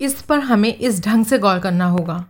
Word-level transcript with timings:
इस 0.00 0.20
पर 0.22 0.40
हमें 0.40 0.74
इस 0.74 1.02
ढंग 1.04 1.24
से 1.24 1.38
गौर 1.38 1.58
करना 1.58 1.86
होगा। 1.86 2.24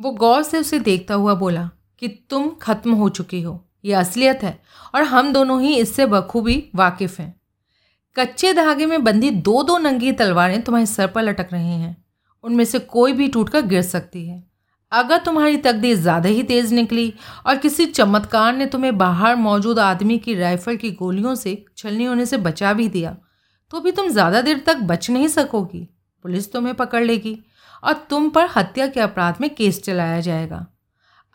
वो 0.00 0.10
गौर 0.12 0.42
से 0.42 0.58
उसे 0.58 0.78
देखता 0.80 1.14
हुआ 1.14 1.34
बोला 1.34 1.68
कि 2.02 2.08
तुम 2.30 2.48
खत्म 2.62 2.92
हो 2.92 3.08
चुकी 3.10 3.40
हो। 3.42 3.62
ये 3.84 3.92
असलियत 3.94 4.42
है 4.42 4.58
और 4.94 5.02
हम 5.04 5.32
दोनों 5.32 5.60
ही 5.62 5.74
इससे 5.76 6.06
बखूबी 6.06 6.62
वाकिफ़ 6.74 7.20
हैं। 7.22 7.34
कच्चे 8.16 8.52
धागे 8.52 8.86
में 8.86 9.02
बंधी 9.04 9.30
दो 9.30 9.62
दो 9.62 9.78
नंगी 9.78 10.12
तलवारें 10.12 10.60
तुम्हारे 10.62 10.86
सर 10.86 11.06
पर 11.06 11.22
लटक 11.22 11.48
रही 11.52 11.72
हैं। 11.72 11.96
उनमें 12.44 12.64
से 12.64 12.78
कोई 12.78 13.12
भी 13.12 13.28
टूटकर 13.28 13.62
गिर 13.62 13.82
सकती 13.84 14.26
है। 14.26 14.44
अगर 14.92 15.18
तुम्हारी 15.18 15.56
तकदीर 15.58 15.96
ज़्यादा 15.96 16.28
ही 16.28 16.42
तेज़ 16.42 16.74
निकली 16.74 17.12
और 17.46 17.56
किसी 17.56 17.86
चमत्कार 17.86 18.54
ने 18.56 18.66
तुम्हें 18.66 18.96
बाहर 18.98 19.36
मौजूद 19.36 19.78
आदमी 19.78 20.18
की 20.18 20.34
राइफल 20.34 20.76
की 20.76 20.90
गोलियों 20.92 21.34
से, 21.34 21.64
छलनी 21.76 22.04
होने 22.04 22.26
से 22.26 22.36
बचा 22.38 22.72
भी 22.72 22.88
दिया 22.88 23.16
तो 23.72 23.80
भी 23.80 23.92
तुम 23.92 24.08
ज़्यादा 24.08 24.40
देर 24.40 24.62
तक 24.66 24.76
बच 24.82 25.10
नहीं 25.10 25.28
सकोगी। 25.28 25.86
पुलिस 26.26 26.50
तुम्हें 26.52 26.74
पकड़ 26.74 27.02
लेगी 27.04 27.38
और 27.82 27.92
तुम 28.10 28.28
पर 28.28 28.48
हत्या 28.56 28.86
के 28.86 29.00
अपराध 29.00 29.40
में 29.40 29.48
केस 29.54 29.82
चलाया 29.82 30.20
जाएगा। 30.20 30.66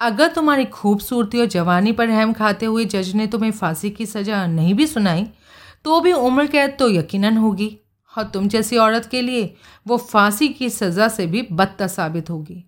अगर 0.02 0.27
तुम्हारी 0.27 0.66
खूबसूरती 0.68 1.40
और 1.40 1.45
जवानी 1.48 1.91
पर 1.91 2.08
रहम 2.08 2.34
खाते 2.34 2.66
हुए 2.66 2.86
जज 2.86 3.13
ने 3.16 3.27
तुम्हें 3.27 3.52
फांसी 3.52 3.90
की 3.90 4.05
सज़ा 4.05 4.46
नहीं 4.48 4.73
भी 4.73 4.88
सुनाई 4.88 5.26
तो 5.85 5.99
भी 6.02 6.12
उम्र 6.13 6.46
कैद 6.48 6.76
तो 6.80 6.90
यकीनन 6.90 7.38
होगी 7.38 7.70
और 8.13 8.23
तुम 8.23 8.48
जैसी 8.48 8.77
औरत 8.77 9.05
के 9.05 9.22
लिए 9.22 9.54
वो 9.88 9.98
फांसी 9.98 10.48
की 10.49 10.70
सज़ा 10.70 11.08
से 11.08 11.27
भी 11.27 11.48
बदतर 11.52 11.88
साबित 11.88 12.30
होगी। 12.30 12.63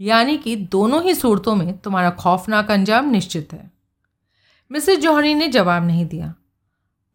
यानी 0.00 0.36
कि 0.36 0.56
दोनों 0.56 1.02
ही 1.02 1.14
सूरतों 1.14 1.54
में 1.54 1.78
तुम्हारा 1.78 2.10
खौफनाक 2.16 2.70
अंजाम 2.70 3.10
निश्चित 3.10 3.52
है। 3.52 3.70
मिसेस 4.70 4.98
जौहरी 4.98 5.34
ने 5.34 5.48
जवाब 5.48 5.86
नहीं 5.86 6.06
दिया। 6.06 6.34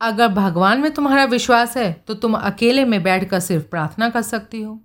अगर 0.01 0.27
भगवान 0.27 0.79
में 0.81 0.91
तुम्हारा 0.93 1.23
विश्वास 1.25 1.75
है 1.77 1.91
तो 2.07 2.13
तुम 2.13 2.33
अकेले 2.33 2.85
में 2.85 3.01
बैठकर 3.03 3.39
सिर्फ़ 3.39 3.65
प्रार्थना 3.65 4.09
कर 4.09 4.21
सकती 4.21 4.61
हो। 4.61 4.79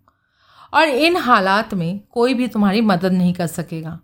और 0.72 0.88
इन 0.88 1.16
हालात 1.16 1.74
में 1.74 2.00
कोई 2.10 2.34
भी 2.34 2.48
तुम्हारी 2.48 2.80
मदद 2.80 3.12
नहीं 3.12 3.32
कर 3.34 3.46
सकेगा। 3.46 3.98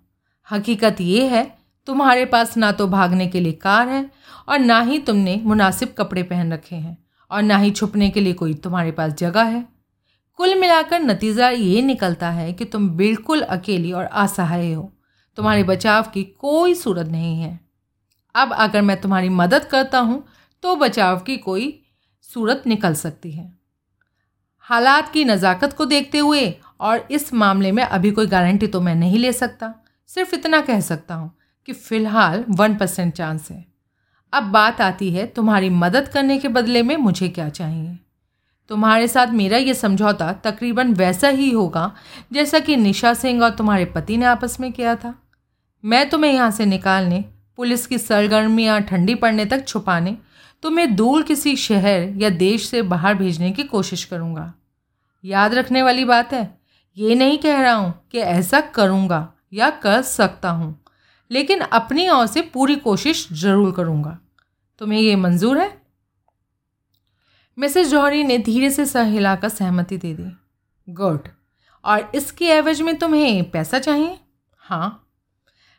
हकीकत 0.48 1.00
ये 1.00 1.26
है, 1.28 1.44
तुम्हारे 1.86 2.24
पास 2.24 2.56
ना 2.56 2.70
तो 2.72 2.86
भागने 2.88 3.26
के 3.26 3.40
लिए 3.40 3.52
कार 3.54 3.88
है, 3.88 4.10
और 4.48 4.58
ना 4.58 4.80
ही 4.80 4.98
तुमने 4.98 5.40
मुनासिब 5.44 5.94
कपड़े 5.98 6.22
पहन 6.22 6.52
रखे 6.52 6.76
हैं, 6.76 6.96
और 7.30 7.42
ना 7.42 7.56
ही 7.56 7.70
छुपने 7.70 8.10
के 8.10 8.20
लिए 8.20 8.32
कोई 8.32 8.54
तुम्हारे 8.56 8.92
पास 8.92 9.12
जगह 9.12 9.42
है। 9.44 9.64
कुल 10.38 10.54
मिलाकर 10.54 11.00
नतीजा 11.00 11.48
ये 11.48 11.82
निकलता 11.82 12.30
है 12.30 12.52
कि 12.52 12.64
तुम 12.64 12.88
बिल्कुल 12.90 13.40
अकेली 13.42 13.92
और 13.92 14.04
असहाय 14.04 14.72
हो। 14.72 14.92
तुम्हारे 15.38 15.62
बचाव 15.64 16.10
की 16.14 16.22
कोई 16.24 16.74
सूरत 16.74 17.06
नहीं 17.06 17.40
है। 17.40 17.58
अब 18.34 18.52
अगर 18.54 18.82
मैं 18.82 19.00
तुम्हारी 19.00 19.28
मदद 19.30 19.64
करता 19.64 19.98
हूँ 20.00 20.24
तो 20.62 20.74
बचाव 20.76 21.18
की 21.18 21.36
कोई 21.38 21.78
सूरत 22.28 22.62
निकल 22.66 22.94
सकती 22.94 23.30
है। 23.30 23.52
हालात 24.68 25.12
की 25.12 25.24
नज़ाकत 25.24 25.72
को 25.72 25.84
देखते 25.84 26.18
हुए 26.18 26.54
और 26.80 27.06
इस 27.10 27.32
मामले 27.34 27.72
में 27.72 27.82
अभी 27.82 28.10
कोई 28.10 28.26
गारंटी 28.26 28.66
तो 28.66 28.80
मैं 28.80 28.94
नहीं 28.94 29.18
ले 29.18 29.32
सकता, 29.32 29.74
सिर्फ़ 30.10 30.34
इतना 30.34 30.60
कह 30.60 30.80
सकता 30.80 31.14
हूँ 31.14 31.30
कि 31.68 31.72
फ़िलहाल 31.72 32.44
वन 32.50 32.76
परसेंट 32.76 33.12
चांस 33.14 33.50
है। 33.50 33.64
अब 34.32 34.42
बात 34.42 34.80
आती 34.80 35.10
है 35.10 35.26
तुम्हारी 35.26 35.68
मदद 35.70 36.08
करने 36.08 36.38
के 36.38 36.48
बदले 36.50 36.82
में 36.82 36.96
मुझे 36.98 37.28
क्या 37.28 37.48
चाहिए? 37.48 37.98
तुम्हारे 38.70 39.08
साथ 39.08 39.32
मेरा 39.32 39.58
ये 39.58 39.74
समझौता 39.74 40.32
तकरीबन 40.44 40.92
वैसा 40.94 41.28
ही 41.30 41.50
होगा 41.50 41.90
जैसा 42.32 42.58
कि 42.58 42.76
निशा 42.76 43.12
सिंह 43.14 43.42
और 43.42 43.50
तुम्हारे 43.50 43.84
पति 43.86 44.16
ने 44.16 44.26
आपस 44.26 44.58
में 44.60 44.72
किया 44.72 44.94
था। 44.96 45.14
मैं 45.84 46.08
तुम्हें 46.10 46.32
यहाँ 46.32 46.50
से 46.50 46.66
निकालने, 46.66 47.24
पुलिस 47.56 47.86
की 47.86 47.98
सरगर्मियाँ 47.98 48.80
ठंडी 48.82 49.14
पड़ने 49.14 49.44
तक 49.46 49.66
छुपाने 49.68 50.16
तुम्हें 50.62 50.94
दूर 50.96 51.22
किसी 51.22 51.54
शहर 51.56 52.08
या 52.16 52.30
देश 52.30 52.68
से 52.68 52.82
बाहर 52.82 53.14
भेजने 53.14 53.50
की 53.52 53.62
कोशिश 53.62 54.04
करूँगा। 54.04 54.52
याद 55.24 55.54
रखने 55.54 55.82
वाली 55.82 56.04
बात 56.04 56.32
है, 56.32 56.58
ये 56.96 57.14
नहीं 57.14 57.38
कह 57.38 57.60
रहा 57.60 57.72
हूँ 57.72 57.92
कि 58.12 58.18
ऐसा 58.18 58.60
करूँगा 58.60 59.32
या 59.52 59.70
कर 59.70 60.02
सकता 60.02 60.50
हूँ, 60.50 60.78
लेकिन 61.30 61.60
अपनी 61.60 62.08
ओर 62.08 62.26
से 62.26 62.42
पूरी 62.42 62.76
कोशिश 62.76 63.26
ज़रूर 63.32 63.72
करूँगा। 63.72 64.18
तुम्हें 64.80 65.00
ये 65.00 65.16
मंजूर 65.16 65.58
है? 65.58 65.70
मिसेस 67.58 67.88
जौहरी 67.88 68.22
ने 68.24 68.38
धीरे 68.38 68.70
से 68.70 68.86
सर 68.86 69.04
हिलाकर 69.04 69.48
सहमति 69.48 69.96
दे 69.96 70.12
दी। 70.14 70.30
गुड। 70.88 71.28
और 71.84 72.10
इसके 72.14 72.44
एवज 72.44 72.80
में 72.80 72.96
तुम्हें 72.98 73.50
पैसा 73.50 73.78
चाहिए? 73.78 74.18
हाँ। 74.62 74.98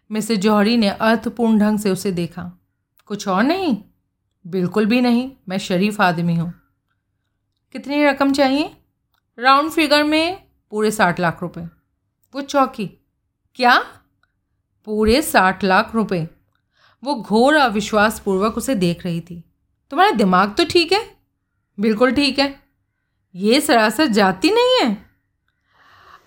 मिसेस 0.09 0.39
जौहरी 0.39 0.77
ने 0.77 0.89
अर्थपूर्ण 0.89 1.59
ढंग 1.59 1.79
से 1.79 1.91
उसे 1.91 2.11
देखा। 2.11 2.51
कुछ 3.05 3.27
और 3.27 3.43
नहीं? 3.43 3.75
बिल्कुल 4.45 4.85
भी 4.85 5.01
नहीं, 5.01 5.31
मैं 5.49 5.57
शरीफ 5.57 6.01
आदमी 6.01 6.35
हूँ। 6.35 6.53
कितनी 7.75 8.03
रकम 8.05 8.33
चाहिए? 8.33 8.75
राउंड 9.37 9.71
फिगर 9.71 10.03
में 10.03 10.43
पूरे 10.71 10.91
साठ 10.91 11.19
लाख 11.19 11.41
रुपए। 11.41 11.61
वो 12.33 12.41
चौकी, 12.41 12.87
क्या? 13.55 13.77
पूरे 14.87 15.21
साठ 15.21 15.63
लाख 15.63 15.95
रुपए। 15.95 16.27
वो 17.03 17.15
घोर 17.15 17.55
अविश्वासपूर्वक 17.55 18.57
उसे 18.57 18.75
देख 18.75 19.03
रही 19.05 19.21
थी। 19.21 19.43
तुम्हारा 19.91 20.11
दिमाग 20.11 20.53
तो 20.55 20.65
ठीक 20.65 20.91
है? 20.93 21.01
बिल्कुल 21.77 22.11
ठीक 22.11 22.39
है। 22.39 22.55
ये 23.35 23.61
सरासर 23.61 24.07
जाती 24.07 24.51
नहीं 24.51 24.77
है? 24.81 24.97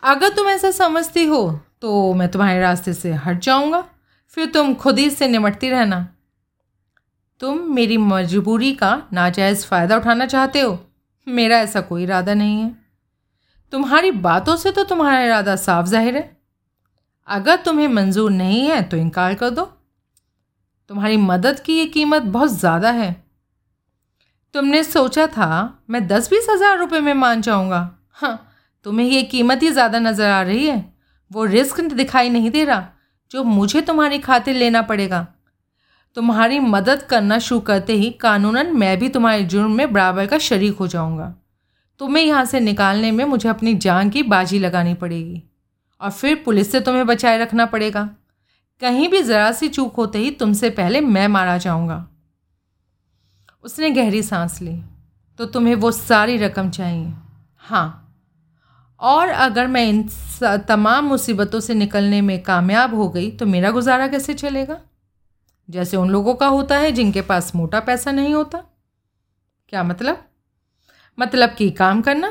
अगर 0.03 0.29
तुम 0.29 0.49
ऐसा 0.49 0.71
समझती 0.71 1.25
हो 1.25 1.61
तो 1.83 2.13
मैं 2.15 2.31
तुम्हारे 2.31 2.61
रास्ते 2.61 2.93
से 2.95 3.13
हट 3.15 3.39
जाऊँगा। 3.39 3.85
फिर 4.29 4.47
तुम 4.47 4.75
खुद 4.75 4.99
ही 4.99 5.11
से 5.11 5.29
निमटती 5.29 5.71
रहना। 5.71 6.07
तुम 7.41 7.59
मेरी 7.71 7.97
मजबूरी 7.99 8.73
का 8.75 8.91
नाजायज़ 9.13 9.67
फ़ायदा 9.67 9.97
उठाना 9.97 10.27
चाहते 10.27 10.61
हो? 10.61 10.79
मेरा 11.27 11.59
ऐसा 11.59 11.81
कोई 11.81 12.03
इरादा 12.03 12.35
नहीं 12.35 12.61
है। 12.61 12.75
तुम्हारी 13.73 14.11
बातों 14.23 14.57
से 14.57 14.71
तो 14.73 14.85
तुम्हारा 14.85 15.21
इरादा 15.25 15.57
साफ़ 15.57 15.87
ज़ाहिर 15.87 16.17
है। 16.17 16.37
अगर 17.29 17.57
तुम्हें 17.57 17.89
मंजूर 17.89 18.31
नहीं 18.31 18.63
है 18.63 18.81
तो 18.83 18.97
इनकार 18.97 19.35
कर 19.35 19.51
दो। 19.51 19.65
तुम्हारी 20.91 21.17
मदद 21.19 21.61
की 21.61 21.79
ये 21.79 21.87
कीमत 21.89 22.23
बहुत 22.23 22.51
ज़्यादा 22.51 22.91
है। 22.93 23.13
तुमने 24.55 24.83
सोचा 24.85 25.27
था 25.29 25.49
मैं 25.91 26.07
दस 26.09 26.31
बीस 26.31 26.47
हज़ार 26.51 26.79
रुपये 26.79 27.01
में 27.01 27.15
मान 27.15 27.41
जाऊँगा। 27.43 27.89
हाँ 28.13 28.53
तुम्हें 28.87 29.07
ये 29.07 29.23
कीमत 29.25 29.63
ही 29.63 29.71
ज़्यादा 29.71 29.99
नज़र 30.01 30.31
आ 30.31 30.43
रही 30.43 30.67
है। 30.67 30.85
वो 31.31 31.45
रिस्क 31.47 31.81
दिखाई 31.83 32.29
नहीं 32.31 32.51
दे 32.51 32.65
रहा, 32.65 32.87
जो 33.31 33.45
मुझे 33.45 33.81
तुम्हारी 33.83 34.19
खातिर 34.21 34.55
लेना 34.57 34.83
पड़ेगा। 34.83 35.27
तुम्हारी 36.17 36.59
मदद 36.61 37.03
करना 37.03 37.39
शुरू 37.39 37.61
करते 37.61 37.93
ही 37.93 38.11
कानूनन 38.11 38.77
मैं 38.77 38.99
भी 38.99 39.09
तुम्हारे 39.09 39.43
जुर्म 39.45 39.73
में 39.73 39.93
बराबर 39.93 40.27
का 40.27 40.39
शरीक 40.39 40.77
हो 40.77 40.87
जाऊँगा। 40.87 41.35
तुम्हें 42.01 42.23
यहाँ 42.25 42.45
से 42.45 42.61
निकालने 42.61 43.11
में 43.13 43.25
मुझे 43.25 43.49
अपनी 43.49 43.75
जान 43.77 44.11
की 44.11 44.23
बाजी 44.23 44.59
लगानी 44.59 44.95
पड़ेगी 44.95 45.43
और 46.01 46.11
फिर 46.11 46.43
पुलिस 46.45 46.73
से 46.73 46.81
तुम्हें 46.81 47.07
बचाए 47.07 47.39
रखना 47.39 47.67
पड़ेगा। 47.67 48.09
कहीं 48.83 49.09
भी 49.09 49.23
ज़रा 49.23 49.53
सी 49.53 49.69
चूक 49.69 49.97
होते 49.97 50.19
ही 50.19 50.31
तुमसे 50.31 50.71
पहले 50.71 51.01
मैं 51.01 51.27
मारा 51.29 51.59
जाऊँगा। 51.59 52.07
उसने 53.65 53.91
गहरी 53.91 54.23
सांस 54.23 54.61
ली। 54.63 54.81
तो 55.39 55.47
तुम्हें 55.47 55.75
वो 55.75 55.93
सारी 55.93 56.37
रकम 56.39 56.71
चाहिए। 56.71 57.13
हाँ। 57.59 58.03
और 59.01 59.29
अगर 59.29 59.67
मैं 59.67 59.85
इन 59.85 60.09
तमाम 60.69 61.05
मुसीबतों 61.05 61.61
से 61.61 61.75
निकलने 61.75 62.21
में 62.21 62.43
कामयाब 62.43 62.95
हो 62.95 63.09
गई 63.09 63.31
तो 63.31 63.47
मेरा 63.47 63.71
गुजारा 63.71 64.07
कैसे 64.09 64.35
चलेगा? 64.35 64.81
जैसे 65.71 65.97
उन 65.97 66.11
लोगों 66.11 66.35
का 66.35 66.47
होता 66.47 66.79
है 66.79 66.93
जिनके 66.93 67.23
पास 67.23 67.55
मोटा 67.55 67.81
पैसा 67.81 68.13
नहीं 68.13 68.35
होता। 68.35 68.65
क्या 69.69 69.83
मतलब? 69.83 70.25
मतलब 71.19 71.55
कि 71.55 71.71
काम 71.71 72.03
करना? 72.03 72.31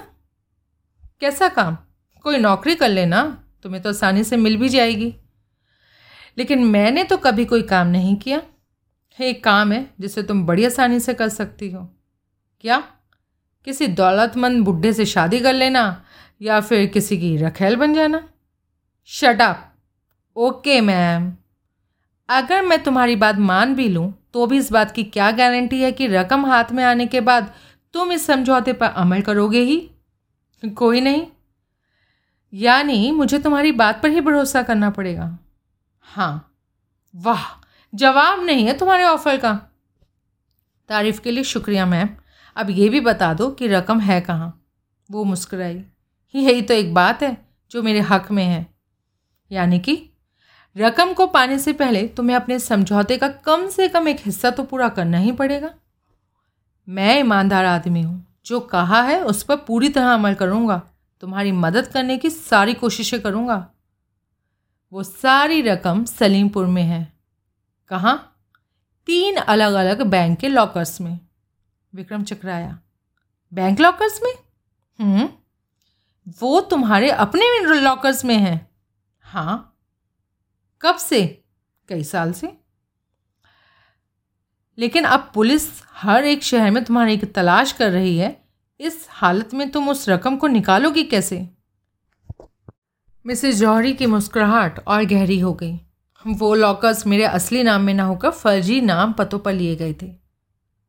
कैसा 1.20 1.48
काम? 1.48 1.78
कोई 2.24 2.38
नौकरी 2.38 2.76
कर 2.76 2.90
लेना, 2.90 3.44
तुम्हें 3.64 3.84
तो 3.84 3.90
आसानी 3.90 4.24
से 4.24 4.38
मिल 4.38 4.58
भी 4.58 4.70
जाएगी। 4.70 5.16
लेकिन 6.38 6.64
मैंने 6.64 7.04
तो 7.04 7.18
कभी 7.18 7.46
कोई 7.46 7.62
काम 7.62 7.88
नहीं 7.88 8.16
किया। 8.16 8.42
एक 9.22 9.44
काम 9.44 9.72
है 9.72 9.94
जिसे 10.00 10.24
तुम 10.24 10.46
बड़ी 10.46 10.66
आसानी 10.66 11.00
से 11.00 11.14
कर 11.14 11.30
सकती 11.30 11.72
हो। 11.72 11.90
क्या? 12.62 12.84
किसी 13.66 13.88
दौलतमंद 13.88 14.66
बुढ़े 14.66 14.94
से 14.94 15.06
शादी 15.06 15.40
कर 15.40 15.54
लेना 15.54 16.06
या 16.42 16.62
फिर 16.62 16.86
किसी 16.86 17.18
की 17.18 17.38
रखेल 17.38 17.76
बन 17.76 17.94
जाना? 17.94 18.30
शटअप 19.06 19.74
ओके 20.36 20.82
मैम 20.82 21.34
अगर 22.30 22.62
मैं 22.62 22.84
तुम्हारी 22.84 23.16
बात 23.16 23.36
मान 23.36 23.76
भी 23.76 23.90
लूँ 23.90 24.14
तो 24.34 24.48
भी 24.48 24.58
इस 24.58 24.72
बात 24.72 24.92
की 24.92 25.04
क्या 25.04 25.32
गारंटी 25.32 25.82
है 25.82 25.92
कि 25.92 26.08
रकम 26.08 26.46
हाथ 26.46 26.72
में 26.72 26.84
आने 26.84 27.08
के 27.08 27.22
बाद 27.22 27.54
तुम 27.94 28.12
इस 28.12 28.26
समझौते 28.26 28.74
पर 28.74 28.86
अमल 28.86 29.22
करोगे 29.22 29.60
ही? 29.60 29.92
कोई 30.64 31.02
नहीं। 31.02 31.28
यानी 32.54 33.12
मुझे 33.12 33.40
तुम्हारी 33.40 33.72
बात 33.72 34.04
पर 34.04 34.10
ही 34.10 34.22
भरोसा 34.22 34.64
करना 34.64 34.90
पड़ेगा। 34.90 35.38
हाँ। 36.02 36.52
वाह! 37.16 37.44
जवाब 37.96 38.44
नहीं 38.44 38.66
है 38.66 38.78
तुम्हारे 38.78 39.04
ऑफ़र 39.04 39.38
का। 39.38 39.54
तारीफ़ 40.90 41.22
के 41.22 41.32
लिए 41.32 41.44
शुक्रिया 41.44 41.86
मैम 41.86 42.10
अब 42.56 42.70
ये 42.70 42.90
भी 42.90 43.00
बता 43.00 43.34
दो 43.34 43.50
कि 43.50 43.68
रकम 43.68 44.00
है 44.00 44.22
कहाँ। 44.22 44.66
वो 45.12 45.24
मुस्कुराई। 45.24 45.84
यही 46.36 46.62
तो 46.62 46.74
एक 46.74 46.94
बात 46.94 47.24
है 47.24 47.46
जो 47.72 47.84
मेरे 47.84 48.00
हक 48.00 48.32
में 48.32 48.46
है। 48.46 48.68
यानी 49.52 49.80
कि 49.80 50.10
रकम 50.78 51.14
को 51.14 51.28
पाने 51.28 51.60
से 51.60 51.74
पहले 51.74 52.08
तुम्हें 52.08 52.36
अपने 52.36 52.60
समझौते 52.60 53.18
का 53.18 53.28
कम 53.28 53.68
से 53.68 53.88
कम 53.88 54.08
एक 54.08 54.18
हिस्सा 54.20 54.50
तो 54.52 54.64
पूरा 54.64 54.90
करना 54.90 55.18
ही 55.18 55.32
पड़ेगा। 55.32 55.74
मैं 56.90 57.20
ईमानदार 57.20 57.66
आदमी 57.66 58.02
हूँ। 58.02 58.36
जो 58.46 58.60
कहा 58.60 59.02
है 59.02 59.24
उस 59.24 59.44
पर 59.44 59.56
पूरी 59.56 59.90
तरह 59.90 60.14
अमल 60.14 60.34
करूँगा। 60.34 60.82
तुम्हारी 61.22 61.52
मदद 61.52 61.88
करने 61.88 62.18
की 62.18 62.30
सारी 62.30 62.74
कोशिशें 62.74 63.22
करूँगा। 63.22 63.70
वो 64.94 65.04
सारी 65.04 65.62
रकम 65.62 66.06
सलीमपुर 66.06 66.66
में 66.66 66.84
है। 66.84 67.14
कहाँ? 67.90 68.38
तीन 69.06 69.36
अलग 69.36 69.74
अलग 69.74 70.02
बैंक 70.02 70.40
के 70.40 70.48
लॉकर्स 70.48 71.02
में। 71.02 71.20
विक्रम 71.96 72.24
चकराया। 72.24 72.80
बैंक 73.54 73.80
लॉकर्स 73.80 74.20
में? 74.24 74.34
हम्म। 75.00 75.30
वो 76.40 76.62
तुम्हारे 76.62 77.10
अपने 77.10 77.60
लॉकर्स 77.82 78.26
में 78.26 78.38
है। 78.38 78.70
हाँ। 79.22 79.75
कब 80.86 80.96
से? 80.96 81.44
कई 81.90 82.04
साल 82.04 82.34
से। 82.34 82.58
लेकिन 84.78 85.04
अब 85.04 85.32
पुलिस 85.34 85.68
हर 85.92 86.26
एक 86.26 86.44
शहर 86.44 86.72
में 86.72 86.84
तुम्हारी 86.84 87.18
तलाश 87.18 87.72
कर 87.72 87.92
रही 87.92 88.18
है। 88.18 88.46
इस 88.80 89.08
हालत 89.10 89.54
में 89.54 89.72
तुम 89.72 89.90
उस 89.90 90.10
रकम 90.10 90.38
को 90.38 90.48
निकालोगी 90.48 91.04
कैसे? 91.04 91.50
मिसेस 93.26 93.56
जौहरी 93.56 93.94
की 93.94 94.06
मुस्कुराहट 94.06 94.88
और 94.88 95.04
गहरी 95.04 95.40
हो 95.40 95.54
गई। 95.54 95.80
वो 96.28 96.56
लॉकर्स 96.56 97.08
मेरे 97.08 97.24
असली 97.24 97.64
नाम 97.64 97.82
में 97.82 97.94
ना 97.94 98.04
होकर 98.04 98.30
फर्जी 98.30 98.82
नाम 98.82 99.14
पतों 99.14 99.40
पर 99.40 99.54
लिए 99.54 99.76
गए 99.76 99.96
थे। 100.02 100.16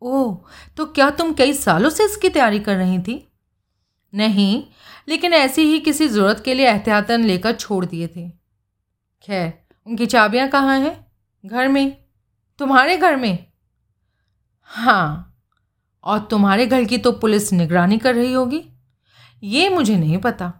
ओह 0.02 0.44
तो 0.76 0.86
क्या 0.86 1.10
तुम 1.10 1.32
कई 1.32 1.52
सालों 1.52 1.90
से 1.90 2.04
इसकी 2.04 2.28
तैयारी 2.28 2.58
कर 2.58 2.76
रही 2.76 2.98
थी? 2.98 3.32
नहीं, 4.14 4.64
लेकिन 5.08 5.32
ऐसी 5.32 5.62
ही 5.62 5.78
किसी 5.78 6.08
ज़रूरत 6.08 6.42
के 6.44 6.54
लिए 6.54 6.68
एहतियातन 6.68 7.24
लेकर 7.24 7.52
छोड़ 7.52 7.86
दिए 7.86 8.06
थे। 8.06 8.30
खैर 9.22 9.65
उनकी 9.86 10.06
चाबियाँ 10.06 10.48
कहाँ 10.48 10.78
हैं? 10.78 10.94
घर 11.44 11.68
में। 11.68 11.96
तुम्हारे 12.58 12.96
घर 12.96 13.16
में। 13.16 13.46
हाँ 14.70 15.34
और 16.04 16.18
तुम्हारे 16.20 16.66
घर 16.66 16.84
की 16.84 16.98
तो 16.98 17.12
पुलिस 17.12 17.52
निगरानी 17.52 17.98
कर 17.98 18.14
रही 18.14 18.32
होगी। 18.32 18.62
ये 19.42 19.68
मुझे 19.68 19.96
नहीं 19.96 20.18
पता। 20.18 20.52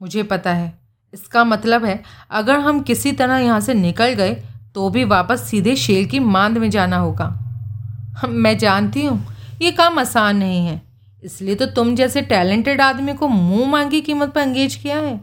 मुझे 0.00 0.22
पता 0.22 0.52
है। 0.52 0.78
इसका 1.14 1.44
मतलब 1.44 1.84
है, 1.84 2.02
अगर 2.30 2.58
हम 2.58 2.80
किसी 2.80 3.12
तरह 3.12 3.36
यहाँ 3.36 3.60
से 3.60 3.74
निकल 3.74 4.12
गए 4.14 4.34
तो 4.74 4.88
भी 4.90 5.04
वापस 5.04 5.42
सीधे 5.42 5.74
शेर 5.76 6.06
की 6.06 6.18
मांद 6.18 6.58
में 6.58 6.68
जाना 6.70 6.96
होगा। 6.96 7.28
मैं 8.24 8.56
जानती 8.58 9.04
हूँ, 9.04 9.26
ये 9.62 9.70
काम 9.72 9.98
आसान 9.98 10.36
नहीं 10.36 10.66
है। 10.66 10.80
इसलिए 11.22 11.54
तो 11.54 11.66
तुम 11.66 11.94
जैसे 11.94 12.22
टैलेंटेड 12.22 12.80
आदमी 12.80 13.14
को 13.14 13.28
मुँह 13.28 13.70
मांगी 13.70 14.00
कीमत 14.00 14.32
पर 14.32 14.40
अंगेज 14.40 14.74
किया 14.74 14.98
है। 14.98 15.20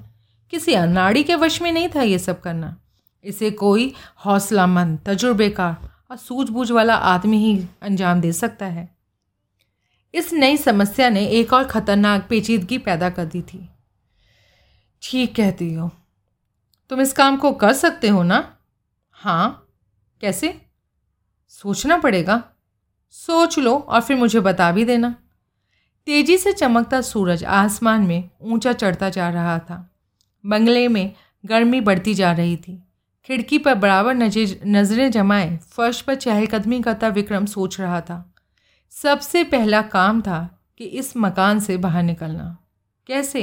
किसी 0.54 0.74
अनाड़ी 0.74 1.24
के 1.24 1.36
वश 1.36 1.62
में 1.62 1.72
नहीं 1.72 1.90
था 1.96 2.02
ये 2.02 2.20
सब 2.20 2.42
करना। 2.42 2.76
इसे 3.24 3.52
कोई 3.52 3.94
हौसलामंद, 4.26 5.00
तजुर्बेकार 5.06 5.90
और 6.12 6.18
सूझबूझ 6.18 6.72
वाला 6.72 6.96
आदमी 6.96 7.38
ही 7.38 7.66
अंजाम 7.82 8.22
दे 8.22 8.34
सकता 8.34 8.66
है। 8.66 8.98
इस 10.14 10.34
नई 10.34 10.58
समस्या 10.58 11.10
ने 11.10 11.26
एक 11.26 11.54
और 11.54 11.64
ख़तरनाक 11.64 12.28
पेचीदगी 12.30 12.78
पैदा 12.78 13.10
कर 13.10 13.26
दी 13.26 13.42
थी। 13.42 13.70
ठीक 15.02 15.36
कहती 15.36 15.74
हो। 15.74 15.92
तुम 16.90 17.02
इस 17.02 17.14
काम 17.14 17.38
को 17.38 17.52
कर 17.52 17.74
सकते 17.74 18.08
हो 18.08 18.24
ना? 18.24 18.58
हाँ। 19.12 19.68
कैसे? 20.22 20.62
सोचना 21.48 21.98
पड़ेगा। 21.98 22.44
सोच 23.10 23.60
लो 23.60 23.78
और 23.78 24.02
फिर 24.02 24.18
मुझे 24.18 24.40
बता 24.40 24.72
भी 24.72 24.86
देना। 24.86 25.16
तेज़ी 26.06 26.38
से 26.38 26.54
चमकता 26.54 27.02
सूरज 27.02 27.44
आसमान 27.44 28.02
में 28.02 28.30
ऊँचा 28.42 28.74
चढ़ता 28.74 29.10
जा 29.10 29.30
रहा 29.30 29.60
था। 29.60 29.96
बंगले 30.46 30.88
में 30.88 31.14
गर्मी 31.46 31.82
बढ़ती 31.82 32.14
जा 32.14 32.32
रही 32.32 32.58
थी। 32.58 32.87
खिड़की 33.30 33.58
पर 33.58 33.76
बराबर 33.76 34.14
नज़रें 34.14 35.10
जमाए, 35.12 35.58
फर्श 35.68 36.02
पर 36.02 36.16
चहलकदमी 36.16 36.82
करता 36.82 37.08
विक्रम 37.10 37.46
सोच 37.46 37.80
रहा 37.80 38.00
था। 38.02 38.34
सबसे 38.94 39.44
पहला 39.44 39.82
काम 39.82 40.22
था 40.22 40.40
कि 40.78 40.86
इस 40.86 41.16
मकान 41.18 41.60
से 41.60 41.78
बाहर 41.78 42.04
निकलना। 42.04 42.58
कैसे? 43.08 43.42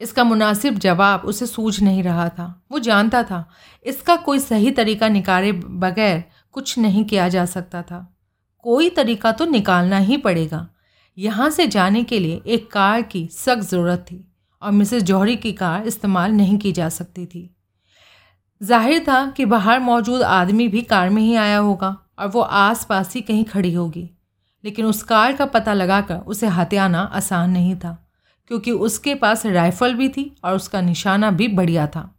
इसका 0.00 0.24
मुनासिब 0.24 0.78
जवाब 0.78 1.20
उसे 1.20 1.46
सूझ 1.46 1.80
नहीं 1.82 2.02
रहा 2.02 2.28
था। 2.28 2.46
वो 2.72 2.78
जानता 2.78 3.22
था, 3.22 3.48
इसका 3.84 4.16
कोई 4.16 4.38
सही 4.38 4.70
तरीका 4.70 5.08
निकाले 5.08 5.52
बगैर 5.52 6.22
कुछ 6.52 6.78
नहीं 6.78 7.04
किया 7.04 7.28
जा 7.28 7.44
सकता 7.46 7.82
था। 7.82 8.00
कोई 8.64 8.90
तरीका 8.90 9.32
तो 9.32 9.44
निकालना 9.44 9.98
ही 9.98 10.16
पड़ेगा। 10.16 10.66
यहाँ 11.18 11.50
से 11.50 11.66
जाने 11.66 12.02
के 12.04 12.18
लिए 12.18 12.40
एक 12.46 12.70
कार 12.72 13.02
की 13.02 13.26
सख्त 13.32 13.62
ज़रूरत 13.62 14.06
थी 14.10 14.24
और 14.62 14.72
मिसेस 14.72 15.02
जौहरी 15.02 15.36
की 15.36 15.52
कार 15.52 15.86
इस्तेमाल 15.86 16.32
नहीं 16.32 16.58
की 16.58 16.72
जा 16.72 16.88
सकती 16.88 17.26
थी। 17.26 17.50
ज़ाहिर 18.60 19.04
था 19.04 19.26
कि 19.26 19.44
बाहर 19.44 19.80
मौजूद 19.80 20.22
आदमी 20.22 20.68
भी 20.68 20.82
कार 20.82 21.10
में 21.10 21.22
ही 21.22 21.34
आया 21.36 21.58
होगा 21.58 21.96
और 22.18 22.28
वो 22.28 22.40
आस 22.40 22.84
पास 22.84 23.14
ही 23.14 23.20
कहीं 23.20 23.44
खड़ी 23.44 23.72
होगी। 23.74 24.08
लेकिन 24.64 24.86
उस 24.86 25.02
कार 25.02 25.32
का 25.32 25.46
पता 25.46 25.72
लगाकर 25.72 26.16
उसे 26.16 26.46
हत्याना 26.48 27.00
आसान 27.12 27.50
नहीं 27.50 27.74
था, 27.76 27.96
क्योंकि 28.50 28.70
उसके 28.70 29.14
पास 29.14 29.44
राइफल 29.46 29.94
भी 29.94 30.08
थी 30.08 30.30
और 30.44 30.54
उसका 30.54 30.80
निशाना 30.80 31.30
भी 31.30 31.48
बढ़िया 31.50 31.86
था। 31.86 32.10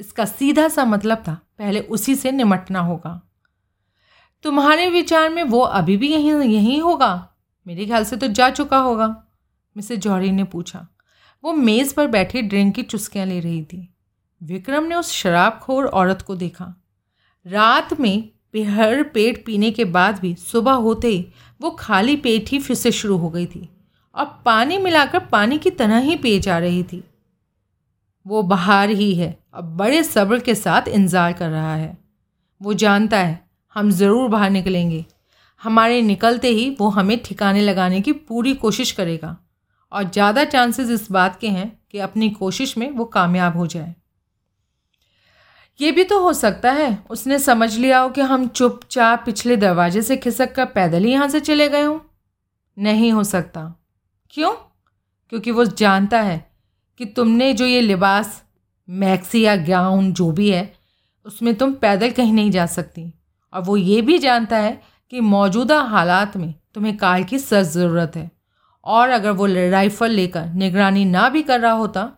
इसका 0.00 0.24
सीधा 0.24 0.68
सा 0.68 0.84
मतलब 0.84 1.18
था, 1.18 1.34
पहले 1.58 1.80
उसी 1.80 2.14
से 2.14 2.32
निमटना 2.32 2.80
होगा। 2.80 3.20
तुम्हारे 4.44 4.88
विचार 4.90 5.28
में 5.30 5.42
वो 5.42 5.60
अभी 5.60 5.96
भी 5.96 6.08
यहीं 6.08 6.32
यहीं 6.34 6.80
होगा? 6.80 7.28
मेरे 7.66 7.86
ख्याल 7.86 8.04
से 8.04 8.16
तो 8.16 8.28
जा 8.28 8.50
चुका 8.50 8.78
होगा 8.78 9.06
मिसेज 9.76 10.00
जौहरी 10.00 10.30
ने 10.30 10.44
पूछा। 10.44 10.86
वो 11.44 11.52
मेज़ 11.52 11.94
पर 11.94 12.06
बैठी 12.06 12.42
ड्रिंक 12.42 12.74
की 12.74 12.82
चुस्कियाँ 12.82 13.26
ले 13.26 13.40
रही 13.40 13.62
थी। 13.64 13.88
विक्रम 14.40 14.84
ने 14.84 14.94
उस 14.94 15.12
शराबखोर 15.12 15.86
औरत 15.86 16.22
को 16.22 16.34
देखा। 16.36 16.74
रात 17.46 18.00
में 18.00 18.28
हर 18.66 19.02
पेट 19.04 19.44
पीने 19.46 19.70
के 19.70 19.84
बाद 19.86 20.18
भी 20.18 20.34
सुबह 20.34 20.72
होते 20.72 21.08
ही 21.08 21.26
वो 21.60 21.70
खाली 21.70 22.14
पेट 22.16 22.50
ही 22.50 22.58
फिर 22.58 22.76
से 22.76 22.92
शुरू 22.92 23.16
हो 23.16 23.28
गई 23.30 23.46
थी। 23.46 23.68
और 24.14 24.24
पानी 24.44 24.78
मिलाकर 24.78 25.18
पानी 25.26 25.58
की 25.58 25.70
तरह 25.72 25.98
ही 25.98 26.16
पिए 26.16 26.38
जा 26.40 26.58
रही 26.58 26.82
थी। 26.82 27.02
वो 28.26 28.42
बाहर 28.44 28.90
ही 28.90 29.12
है 29.14 29.36
और 29.54 29.62
बड़े 29.62 30.02
सब्र 30.04 30.38
के 30.38 30.54
साथ 30.54 30.88
इंतज़ार 30.88 31.32
कर 31.32 31.48
रहा 31.48 31.74
है। 31.74 31.96
वो 32.60 32.74
जानता 32.74 33.18
है, 33.18 33.38
हम 33.76 33.90
ज़रूर 33.90 34.28
बाहर 34.28 34.50
निकलेंगे। 34.50 35.04
हमारे 35.62 36.00
निकलते 36.02 36.48
ही 36.48 36.68
वो 36.80 36.88
हमें 36.88 37.18
ठिकाने 37.24 37.60
लगाने 37.60 38.00
की 38.00 38.12
पूरी 38.12 38.54
कोशिश 38.56 38.92
करेगा। 38.92 39.36
और 39.92 40.04
ज़्यादा 40.04 40.44
चांसेस 40.46 40.90
इस 40.90 41.10
बात 41.10 41.38
के 41.40 41.48
हैं 41.48 41.70
कि 41.92 41.98
अपनी 42.00 42.30
कोशिश 42.32 42.76
में 42.78 42.90
वो 42.90 43.04
कामयाब 43.06 43.56
हो 43.56 43.66
जाए। 43.66 43.94
ये 45.80 45.90
भी 45.92 46.04
तो 46.04 46.20
हो 46.20 46.32
सकता 46.32 46.72
है। 46.72 47.04
उसने 47.10 47.38
समझ 47.38 47.76
लिया 47.76 47.98
हो 47.98 48.08
कि 48.10 48.20
हम 48.20 48.48
चुपचाप 48.48 49.22
पिछले 49.26 49.56
दरवाजे 49.56 50.02
से 50.02 50.16
खिसक 50.16 50.54
कर 50.54 50.64
पैदल 50.64 51.04
ही 51.04 51.12
यहाँ 51.12 51.28
से 51.28 51.40
चले 51.40 51.68
गए 51.68 51.82
हों। 51.82 51.98
नहीं 52.78 53.12
हो 53.12 53.24
सकता। 53.24 53.74
क्यों? 54.30 54.52
क्योंकि 55.28 55.50
वो 55.50 55.64
जानता 55.64 56.20
है 56.20 56.50
कि 56.98 57.04
तुमने 57.04 57.52
जो 57.52 57.66
ये 57.66 57.80
लिबास, 57.80 58.42
मैक्सी 58.88 59.44
या 59.44 59.56
गाउन 59.56 60.12
जो 60.12 60.30
भी 60.32 60.50
है, 60.50 60.74
उसमें 61.26 61.54
तुम 61.54 61.72
पैदल 61.72 62.10
कहीं 62.10 62.32
नहीं 62.32 62.50
जा 62.50 62.66
सकती। 62.66 63.12
और 63.52 63.62
वो 63.62 63.76
ये 63.76 64.02
भी 64.02 64.18
जानता 64.18 64.56
है 64.56 64.80
कि 65.10 65.20
मौजूदा 65.20 65.80
हालात 65.80 66.36
में 66.36 66.54
तुम्हें 66.74 66.96
कार 66.96 67.22
की 67.22 67.38
सख्त 67.38 67.70
ज़रूरत 67.70 68.12
है। 68.16 68.30
और 68.84 69.08
अगर 69.08 69.30
वो 69.30 69.46
राइफ़ल 69.46 70.10
लेकर 70.10 70.46
निगरानी 70.46 71.04
ना 71.04 71.28
भी 71.28 71.42
कर 71.42 71.60
रहा 71.60 71.72
होता 71.72 72.12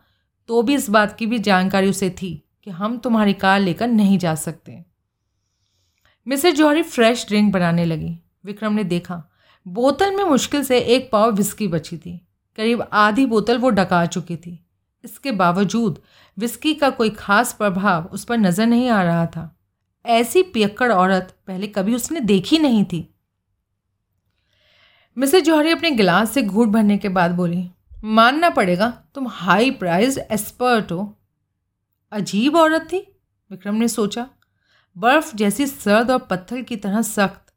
तो 0.48 0.62
भी 0.62 0.74
इस 0.74 0.90
बात 0.90 1.16
की 1.16 1.26
भी 1.26 1.38
जानकारी 1.38 1.90
उसे 1.90 2.10
थी। 2.10 2.47
कि 2.68 2.72
हम 2.72 2.96
तुम्हारी 2.98 3.32
कार 3.32 3.60
लेकर 3.60 3.86
नहीं 3.86 4.18
जा 4.18 4.34
सकते। 4.34 4.72
मिसेज 6.26 6.56
जौहरी 6.56 6.82
फ्रेश 6.82 7.24
ड्रिंक 7.28 7.52
बनाने 7.52 7.84
लगी। 7.84 8.18
विक्रम 8.44 8.72
ने 8.72 8.84
देखा, 8.84 9.22
बोतल 9.66 10.14
में 10.16 10.24
मुश्किल 10.24 10.64
से 10.64 10.78
एक 10.78 11.08
पाव 11.12 11.30
विस्की 11.30 11.68
बची 11.68 11.96
थी। 11.96 12.16
करीब 12.58 12.82
आधी 12.92 13.26
बोतल 13.26 13.58
वो 13.58 13.70
डका 13.70 14.04
चुकी 14.06 14.36
थी। 14.36 14.58
इसके 15.04 15.32
बावजूद 15.32 15.98
विस्की 16.38 16.74
का 16.74 16.90
कोई 16.90 17.10
खास 17.10 17.52
प्रभाव 17.52 18.10
उस 18.12 18.24
पर 18.24 18.38
नज़र 18.38 18.66
नहीं 18.66 18.88
आ 18.88 19.02
रहा 19.02 19.26
था। 19.26 19.50
ऐसी 20.04 20.42
पियक्कड़ 20.42 20.92
औरत 20.92 21.36
पहले 21.46 21.66
कभी 21.66 21.94
उसने 21.94 22.20
देखी 22.20 22.58
नहीं 22.58 22.84
थी। 22.84 23.06
मिसेज 25.16 25.44
जौहरी 25.44 25.70
अपने 25.70 25.90
गिलास 25.90 26.30
से 26.30 26.42
घूट 26.42 26.68
भरने 26.68 26.98
के 26.98 27.08
बाद 27.08 27.30
बोली, 27.30 27.70
मानना 28.04 28.50
पड़ेगा, 28.50 28.90
तुम 29.14 29.28
हाई 29.28 29.70
प्राइज 29.70 30.18
एक्सपर्ट 30.18 30.92
हो। 30.92 31.14
अजीब 32.12 32.56
औरत 32.56 32.82
थी 32.82 32.98
विक्रम 33.50 33.74
ने 33.74 33.88
सोचा। 33.88 34.30
बर्फ़ 34.98 35.36
जैसी 35.36 35.66
सर्द 35.66 36.10
और 36.10 36.18
पत्थर 36.18 36.62
की 36.62 36.76
तरह 36.76 37.02
सख्त। 37.02 37.54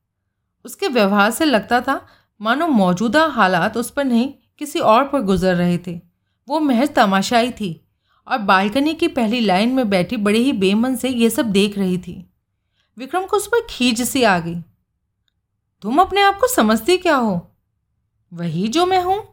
उसके 0.65 0.87
व्यवहार 0.87 1.31
से 1.31 1.45
लगता 1.45 1.81
था 1.81 2.07
मानो 2.41 2.67
मौजूदा 2.67 3.25
हालात 3.25 3.77
उस 3.77 3.91
पर 3.91 4.03
नहीं 4.03 4.33
किसी 4.59 4.79
और 4.79 5.07
पर 5.07 5.21
गुजर 5.21 5.55
रहे 5.55 5.77
थे। 5.77 6.01
वो 6.47 6.59
महज 6.59 6.93
तमाशाई 6.95 7.51
थी 7.51 7.87
और 8.27 8.37
बालकनी 8.37 8.93
की 8.93 9.07
पहली 9.07 9.39
लाइन 9.39 9.69
में 9.69 9.89
बैठी 9.89 10.17
बड़े 10.17 10.39
ही 10.39 10.53
बेमन 10.53 10.95
से 10.95 11.09
ये 11.09 11.29
सब 11.29 11.45
देख 11.45 11.77
रही 11.77 11.97
थी। 11.97 12.33
विक्रम 12.97 13.25
को 13.25 13.37
उस 13.37 13.47
पर 13.47 13.67
खींच 13.69 14.01
सी 14.01 14.23
आ 14.23 14.39
गई। 14.39 14.55
तुम 15.81 16.01
अपने 16.01 16.21
आप 16.21 16.37
को 16.37 16.47
समझती 16.47 16.97
क्या 16.97 17.15
हो? 17.15 17.55
वही 18.33 18.67
जो 18.67 18.85
मैं 18.85 19.03
हूँ। 19.03 19.23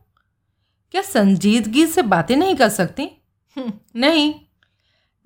क्या 0.90 1.02
संजीदगी 1.02 1.87
से 1.87 2.02
बातें 2.02 2.37
नहीं 2.37 2.56
कर 2.56 2.68
सकती? 2.68 3.10
हम्म, 3.56 3.72
नहीं। 3.96 4.34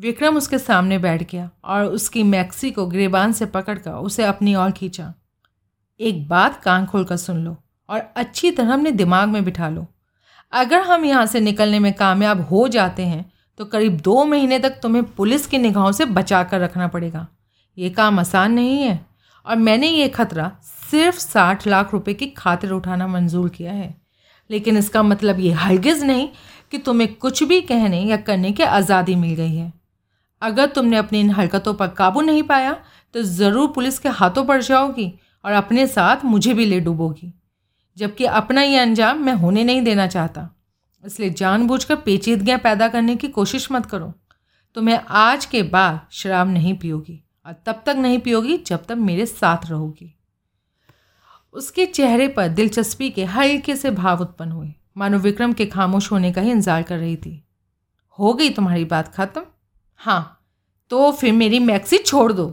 विक्रम 0.02 0.37
उसके 0.37 0.59
सामने 0.59 0.99
बैठ 0.99 1.23
गया 1.30 1.49
और 1.64 1.85
उसकी 1.87 2.23
मैक्सी 2.23 2.71
को 2.71 2.87
ग्रेबान 2.87 3.32
से 3.32 3.47
पकड़कर 3.47 3.90
उसे 3.90 4.25
अपनी 4.25 4.54
ओर 4.54 4.71
खींचा। 4.71 5.12
एक 6.00 6.26
बात 6.28 6.61
कान 6.62 6.87
खोल 6.87 7.04
कर 7.04 7.16
सुन 7.16 7.37
लो 7.37 7.56
और 7.88 8.00
अच्छी 8.16 8.50
तरह 8.50 8.73
अपने 8.73 8.90
दिमाग 8.92 9.28
में 9.28 9.44
बिठा 9.44 9.68
लो। 9.68 9.87
अगर 10.52 10.80
हम 10.80 11.04
यहाँ 11.04 11.26
से 11.26 11.40
निकलने 11.40 11.78
में 11.78 11.92
कामयाब 11.92 12.40
हो 12.47 12.66
जाते 12.68 13.02
हैं 13.02 13.25
तो 13.59 13.64
करीब 13.64 14.00
दो 14.00 14.25
महीने 14.25 14.59
तक 14.59 14.78
तुम्हें 14.82 15.04
पुलिस 15.06 15.47
की 15.47 15.59
निगाहों 15.59 15.92
से 15.92 16.04
बचा 16.06 16.42
कर 16.44 16.61
रखना 16.61 16.88
पड़ेगा। 16.88 17.26
ये 17.78 17.90
काम 17.90 18.18
आसान 18.21 18.52
नहीं 18.52 18.78
है 18.78 18.99
और 19.47 19.56
मैंने 19.59 19.88
ये 19.88 20.09
खतरा 20.09 20.50
सिर्फ़ 20.62 21.18
साठ 21.18 21.66
लाख 21.66 21.92
रुपए 21.92 22.14
की 22.14 22.26
खातिर 22.28 22.71
उठाना 22.71 23.06
मंजूर 23.09 23.49
किया 23.49 23.73
है। 23.73 23.94
लेकिन 24.50 24.76
इसका 24.76 25.02
मतलब 25.02 25.40
ये 25.40 25.52
हरगिज़ 25.52 26.04
नहीं 26.04 26.28
कि 26.73 26.78
तुम्हें 26.80 27.14
कुछ 27.14 27.42
भी 27.42 27.61
कहने 27.62 28.00
या 28.00 28.16
करने 28.18 28.52
की 28.52 28.62
आज़ादी 28.62 29.14
मिल 29.16 29.35
गई 29.35 29.54
है। 29.54 29.73
अगर 30.42 30.66
तुमने 30.68 30.96
अपनी 30.96 31.20
इन 31.20 31.30
हरकतों 31.30 31.75
पर 31.75 31.88
काबू 31.88 32.20
नहीं 32.20 32.42
पाया 32.42 32.72
तो 33.14 33.22
ज़रूर 33.22 33.68
पुलिस 33.68 33.99
के 33.99 34.08
हाथों 34.11 34.44
पड़ 34.44 34.61
जाओगी 34.62 35.12
और 35.44 35.52
अपने 35.52 35.87
साथ 35.88 36.25
मुझे 36.25 36.54
भी 36.54 36.64
ले 36.64 36.80
डूबोगी। 36.80 37.32
जबकि 37.96 38.25
अपना 38.26 38.62
ये 38.62 38.78
अंजाम 38.78 39.22
मैं 39.22 39.32
होने 39.34 39.64
नहीं 39.64 39.82
देना 39.82 40.06
चाहता। 40.06 40.49
इसलिए 41.04 41.30
जानबूझकर 41.32 41.96
पेचीदगियाँ 41.96 42.58
पैदा 42.58 42.88
करने 42.88 43.16
की 43.16 43.28
कोशिश 43.30 43.70
मत 43.72 43.87
करो। 43.87 44.12
तुम्हें 44.76 44.99
आज 45.11 45.44
के 45.44 45.62
बाद 45.64 46.00
शराब 46.12 46.49
नहीं 46.49 46.76
पियोगी 46.78 47.22
और 47.46 47.56
तब 47.66 47.82
तक 47.87 47.96
नहीं 47.96 48.18
पियोगी 48.18 48.56
जब 48.66 48.84
तक 48.84 48.96
मेरे 49.00 49.26
साथ 49.26 49.70
रहोगी। 49.70 50.14
उसके 51.54 51.87
चेहरे 51.87 52.28
पर 52.28 52.49
दिलचस्पी 52.50 53.11
के 53.11 53.25
हल्के 53.25 53.76
से 53.76 53.90
भाव 53.92 54.20
उत्पन्न 54.20 54.52
हुए। 54.52 54.72
मानो 54.96 55.18
विक्रम 55.18 55.52
के 55.52 55.66
खामोश 55.66 56.11
होने 56.12 56.32
का 56.32 56.40
ही 56.40 56.50
इंतज़ार 56.50 56.82
कर 56.82 56.99
रही 56.99 57.16
थी। 57.16 57.42
हो 58.18 58.32
गई 58.34 58.50
तुम्हारी 58.50 58.84
बात 58.84 59.14
खत्म? 59.14 59.42
हाँ 60.02 60.38
तो 60.90 61.11
फिर 61.12 61.32
मेरी 61.32 61.59
मैक्सी 61.59 61.99
छोड़ 61.99 62.32
दो। 62.32 62.47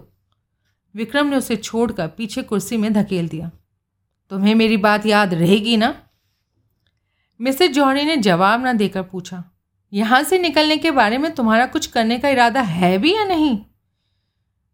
विक्रम 0.95 1.27
ने 1.27 1.35
उसे 1.35 1.55
छोड़कर 1.55 2.07
पीछे 2.07 2.41
कुर्सी 2.41 2.77
में 2.77 2.91
धकेल 2.93 3.27
दिया। 3.27 3.49
तुम्हें 4.31 4.53
मेरी 4.55 4.77
बात 4.77 5.05
याद 5.05 5.33
रहेगी 5.33 5.77
ना? 5.77 5.93
मिसेज 7.39 7.71
जौहरी 7.71 8.03
ने 8.03 8.17
जवाब 8.17 8.61
ना 8.61 8.73
देकर 8.73 9.03
पूछा, 9.03 9.43
यहाँ 9.93 10.21
से 10.23 10.37
निकलने 10.37 10.77
के 10.77 10.91
बारे 10.91 11.17
में 11.17 11.33
तुम्हारा 11.35 11.65
कुछ 11.65 11.85
करने 11.85 12.19
का 12.19 12.29
इरादा 12.29 12.61
है 12.61 12.97
भी 12.97 13.15
या 13.15 13.23
नहीं? 13.23 13.57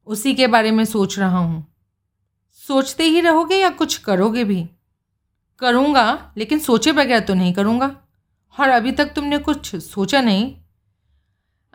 उसी 0.07 0.33
के 0.33 0.47
बारे 0.47 0.71
में 0.71 0.83
सोच 0.85 1.17
रहा 1.19 1.37
हूँ। 1.37 1.65
सोचते 2.61 3.03
ही 3.03 3.21
रहोगे 3.21 3.55
या 3.55 3.69
कुछ 3.69 3.97
करोगे 3.97 4.43
भी? 4.43 4.63
करूँगा, 5.59 6.33
लेकिन 6.37 6.59
सोचे 6.59 6.91
बगैर 6.91 7.19
तो 7.19 7.33
नहीं 7.33 7.53
करूँगा। 7.53 7.95
और 8.55 8.69
अभी 8.69 8.91
तक 8.91 9.13
तुमने 9.15 9.37
कुछ 9.37 9.75
सोचा 9.75 10.21
नहीं? 10.21 10.55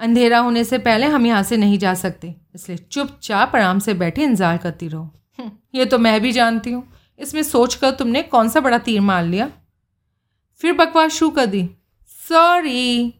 अंधेरा 0.00 0.38
होने 0.38 0.64
से 0.64 0.78
पहले 0.78 1.06
हम 1.06 1.26
यहाँ 1.26 1.42
से 1.42 1.56
नहीं 1.56 1.78
जा 1.78 1.94
सकते। 1.94 2.34
इसलिए 2.54 2.78
चुपचाप 2.78 3.56
आराम 3.56 3.78
से 3.78 3.94
बैठे 3.94 4.22
इंतज़ार 4.22 4.58
करती 4.58 4.88
रहो। 4.88 5.02
हम्म, 5.38 5.50
ये 5.74 5.84
तो 5.84 5.98
मैं 5.98 6.20
भी 6.20 6.32
जानती 6.32 6.70
हूँ। 6.70 6.86
इसमें 7.20 7.42
सोच 7.42 7.74
कर 7.74 7.90
तुमने 7.90 8.22
कौन 8.24 8.48
सा 8.48 8.60
बड़ा 8.60 8.78
तीर 8.78 9.00
मार 9.00 9.24
लिया? 9.24 9.50
फिर 10.60 10.72
बकवास 10.72 11.12
शुरू 11.12 11.30
कर 11.30 11.46
दी। 11.46 11.68
सॉरी 12.20 13.14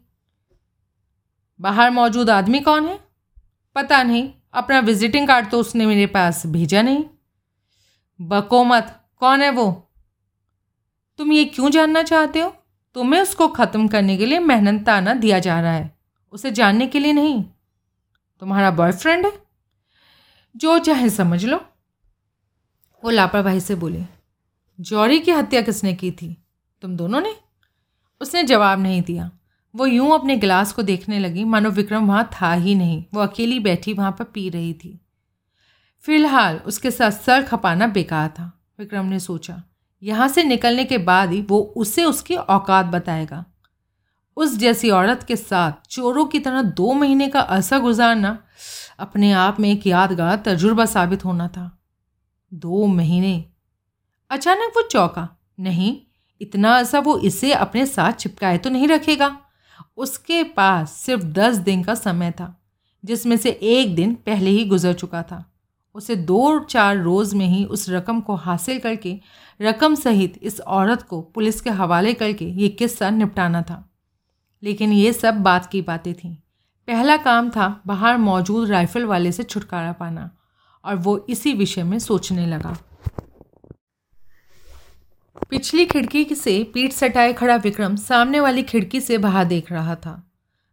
बाहर 1.61 1.91
मौजूद 1.91 2.31
आदमी 2.31 2.61
कौन 2.61 2.87
है? 2.87 2.99
पता 3.77 4.03
नहीं। 4.03 4.29
अपना 4.55 4.79
विजिटिंग 4.81 5.27
कार्ड 5.29 5.51
तो 5.51 5.59
उसने 5.61 5.87
मेरे 5.87 6.07
पास 6.07 6.43
भेजा 6.47 6.83
नहीं। 6.83 7.05
बको 8.21 8.65
मत। 8.65 8.97
कौन 9.19 9.43
है 9.43 9.51
वो? 9.51 9.71
तुम 11.19 11.33
ये 11.33 11.45
क्यों 11.45 11.71
जानना 11.71 12.03
चाहते 12.03 12.41
हो? 12.41 12.53
तुम्हें 12.97 13.21
उसको 13.21 13.49
ख़त्म 13.49 13.89
करने 13.89 14.17
के 14.17 14.27
लिए 14.27 14.39
मेहनत 14.41 14.85
ताना 14.87 15.15
दिया 15.15 15.39
जा 15.39 15.61
रहा 15.61 15.73
है। 15.73 16.00
उसे 16.33 16.51
जानने 16.51 16.87
के 16.87 16.99
लिए 16.99 17.13
नहीं। 17.13 17.45
तुम्हारा 18.41 18.71
बॉयफ्रेंड 18.71 19.27
है? 19.27 19.33
जो 20.57 20.79
चाहे 20.79 21.11
समझ 21.11 21.45
लो। 21.45 21.65
वो 23.05 23.11
लापरवाही 23.11 23.61
से 23.61 23.75
बोले 23.75 24.05
जौरी 24.81 25.19
की 25.21 25.31
हत्या 25.31 25.63
किसने 25.63 25.95
की 25.95 26.11
थी? 26.11 26.37
तुम 26.83 26.97
दोनों 26.97 27.21
ने? 27.21 27.37
उसने 28.21 28.43
जवाब 28.45 28.81
नहीं 28.81 29.03
दिया। 29.03 29.31
वो 29.77 29.87
यूँ 29.87 30.15
अपने 30.15 30.37
गिलास 30.37 30.73
को 30.73 30.83
देखने 30.83 31.19
लगी, 31.19 31.45
मानो 31.45 31.71
विक्रम 31.71 32.07
वहाँ 32.07 32.31
था 32.33 32.53
ही 32.53 32.75
नहीं। 32.75 33.05
वो 33.15 33.21
अकेली 33.21 33.61
बैठी 33.61 33.93
वहाँ 33.93 34.13
पर 34.13 34.25
पी 34.25 34.49
रही 34.49 34.75
थी। 34.75 35.01
फ़िलहाल 36.01 36.57
उसके 36.57 36.91
साथ 36.91 37.11
सर 37.11 37.43
खपाना 37.43 37.87
बेकार 37.87 38.29
था। 38.29 38.61
विक्रम 38.79 39.07
ने 39.07 39.21
सोचा, 39.21 39.63
यहाँ 40.03 40.29
से 40.29 40.45
निकलने 40.45 40.85
के 40.85 40.99
बाद 40.99 41.31
ही 41.31 41.43
वो 41.43 41.61
उसे 41.77 42.05
उसकी 42.05 42.37
औकात 42.37 42.87
बताएगा। 42.87 43.45
उस 44.37 44.57
जैसी 44.57 44.91
औरत 44.91 45.23
के 45.23 45.37
साथ 45.37 45.73
चोरों 45.89 46.25
की 46.25 46.39
तरह 46.39 46.63
दो 46.63 46.93
महीने 46.93 47.29
का 47.29 47.41
अरसा 47.41 47.79
गुजारना 47.79 48.39
अपने 48.99 49.33
आप 49.33 49.61
में 49.61 49.73
एक 49.73 49.87
यादगार 49.87 50.37
तजुर्बा 50.37 50.87
साबित 50.87 51.25
होना 51.25 51.49
था। 51.49 51.79
दो 52.55 52.87
महीने। 52.87 53.45
अचानक 54.31 54.73
वो 54.77 54.83
चौका। 54.83 55.29
नहीं, 55.61 56.01
इतना 56.41 56.79
अरसा 56.79 56.99
वो 56.99 57.19
इसे 57.19 57.53
अपने 57.53 57.87
साथ 57.87 58.13
चिपकाए 58.13 58.59
तो 58.59 58.71
नहीं 58.71 58.89
रखेगा। 58.89 59.39
उसके 59.97 60.45
पास 60.45 60.93
सिर्फ़ 60.93 61.25
दस 61.25 61.57
दिन 61.57 61.83
का 61.83 61.95
समय 61.95 62.31
था, 62.31 62.63
जिसमें 63.05 63.37
से 63.37 63.51
एक 63.51 63.95
दिन 63.95 64.15
पहले 64.15 64.51
ही 64.51 64.65
गुजर 64.65 64.93
चुका 64.93 65.23
था। 65.23 65.53
उसे 65.95 66.17
दो 66.17 66.59
चार 66.59 66.97
रोज़ 66.97 67.37
में 67.37 67.47
ही 67.47 67.65
उस 67.65 67.91
रकम 67.91 68.21
को 68.21 68.35
हासिल 68.35 68.79
करके, 68.79 69.21
रकम 69.63 69.95
सहित 69.95 70.41
इस 70.43 70.61
औरत 70.61 71.03
को 71.03 71.21
पुलिस 71.21 71.61
के 71.61 71.71
हवाले 71.71 72.15
करके 72.15 72.45
ये 72.45 72.69
किस्सा 72.69 73.11
निपटाना 73.11 73.63
था। 73.63 73.90
लेकिन 74.63 74.93
ये 74.93 75.13
सब 75.13 75.35
बात 75.35 75.67
की 75.67 75.83
बातें 75.83 76.15
थीं। 76.15 76.35
पहला 76.89 77.17
काम 77.17 77.51
था 77.51 77.81
बाहर 77.87 78.17
मौजूद 78.17 78.69
राइफल 78.69 79.05
वाले 79.05 79.33
से 79.33 79.43
छुटकारा 79.43 79.93
पाना, 79.93 80.31
और 80.85 80.95
वो 80.95 81.27
इसी 81.31 81.53
विषय 81.53 81.83
में 81.83 81.99
सोचने 81.99 82.47
लगा। 82.47 82.77
पिछली 85.51 85.87
खिड़की 85.87 86.25
से 86.25 86.63
पीठ 86.65 86.93
सटाए 86.93 87.33
खड़ा 87.33 87.57
विक्रम 87.57 87.97
सामने 87.97 88.41
वाली 88.41 88.63
खिड़की 88.63 89.01
से 89.01 89.19
बाहर 89.19 89.45
देख 89.45 89.73
रहा 89.73 89.95
था। 89.95 90.31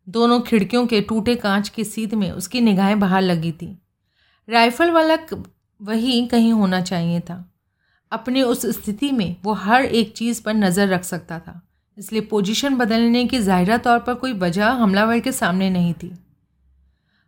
दोनों 0.08 0.40
खिड़कियों 0.42 0.86
के 0.88 1.02
टूटे 1.02 1.36
कांच 1.36 1.70
की 1.70 1.84
सीध 1.84 2.14
में 2.14 2.32
उसकी 2.32 2.62
निगाहें 2.62 3.00
बाहर 3.00 3.22
लगी 3.22 3.52
थी। 3.52 3.78
राइफल 4.48 4.92
वाला 4.92 5.18
वही 5.82 6.26
कहीं 6.28 6.54
होना 6.54 6.82
चाहिए 6.82 7.20
था। 7.20 7.54
अपनी 8.12 8.42
उस 8.42 8.66
स्थिति 8.66 9.12
में 9.12 9.36
वो 9.44 9.54
हर 9.54 9.86
एक 9.86 10.14
चीज़ 10.14 10.42
पर 10.44 10.54
नज़र 10.54 10.88
रख 10.88 11.04
सकता 11.04 11.40
था। 11.40 11.62
इसलिए 11.98 12.22
पोजीशन 12.22 12.76
बदलने 12.78 13.26
की 13.26 13.40
ज़ाहिरा 13.40 13.78
तौर 13.80 14.00
पर 14.00 14.14
कोई 14.16 14.34
वजह 14.36 14.70
हमलावर 14.82 15.20
के 15.20 15.32
सामने 15.32 15.70
नहीं 15.70 15.94
थी। 15.94 16.12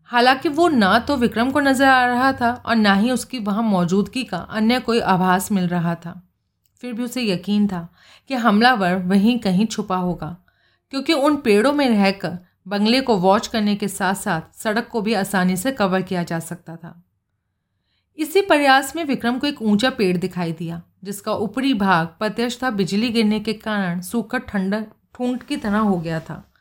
हालाँकि 0.10 0.50
वो 0.50 0.68
ना 0.70 0.98
तो 1.00 1.16
विक्रम 1.18 1.52
को 1.52 1.60
नज़र 1.60 1.88
आ 1.88 2.06
रहा 2.06 2.32
था 2.34 2.52
और 2.56 2.76
ना 2.76 2.94
ही 2.94 3.12
उसकी 3.12 3.40
वहाँ 3.40 3.64
मौजूदगी 3.64 4.24
का 4.24 4.38
अन्य 4.38 4.80
कोई 4.80 5.00
आभास 5.00 5.52
मिल 5.52 5.68
रहा 5.68 5.96
था। 5.96 6.22
फिर 6.84 6.94
भी 6.94 7.04
उसे 7.04 7.24
यकीन 7.24 7.68
था 7.68 7.88
कि 8.30 8.36
हमलावर 8.36 8.96
वहीं 9.06 9.38
कहीं 9.40 9.66
छुपा 9.66 9.98
होगा, 9.98 10.36
क्योंकि 10.94 11.14
उन 11.14 11.36
पेड़ों 11.38 11.74
में 11.74 11.88
रहकर 11.90 12.38
बंगले 12.68 13.02
को 13.02 13.18
वॉच 13.18 13.48
करने 13.48 13.76
के 13.76 13.88
साथ 13.88 14.16
साथ 14.16 14.56
सड़क 14.58 14.88
को 14.92 15.02
भी 15.02 15.14
आसानी 15.16 15.56
से 15.58 15.72
कवर 15.72 16.02
किया 16.02 16.24
जा 16.24 16.40
सकता 16.40 16.76
था। 16.76 17.02
इसी 18.20 18.42
प्रयास 18.42 18.96
में 18.96 19.04
विक्रम 19.06 19.40
को 19.40 19.48
एक 19.48 19.62
ऊँचा 19.62 19.90
पेड़ 19.90 20.18
दिखाई 20.18 20.52
दिया, 20.52 20.82
जिसका 21.04 21.34
ऊपरी 21.34 21.74
भाग 21.74 22.08
प्रत्यक्ष 22.08 22.64
था 22.64 22.70
बिजली 22.70 23.10
गिरने 23.10 23.40
के 23.40 23.54
कारण 23.54 24.02
सूखा 24.02 24.38
ठंडा 24.38 24.82
ठूंठ 25.16 25.44
की 25.44 25.58
तरह 25.58 25.78
हो 25.78 26.00
गया 26.00 26.20
था। 26.20 26.54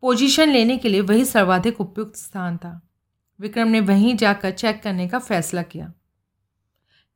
पोजीशन 0.00 0.48
लेने 0.48 0.78
के 0.78 0.88
लिए 0.88 1.00
वही 1.00 1.24
सर्वाधिक 1.24 1.80
उपयुक्त 1.80 2.16
स्थान 2.16 2.56
था। 2.56 2.88
विक्रम 3.40 3.68
ने 3.68 3.80
वहीं 3.80 4.16
जाकर 4.16 4.50
चेक 4.50 4.82
करने 4.82 5.08
का 5.08 5.18
फैसला 5.18 5.62
किया। 5.62 5.92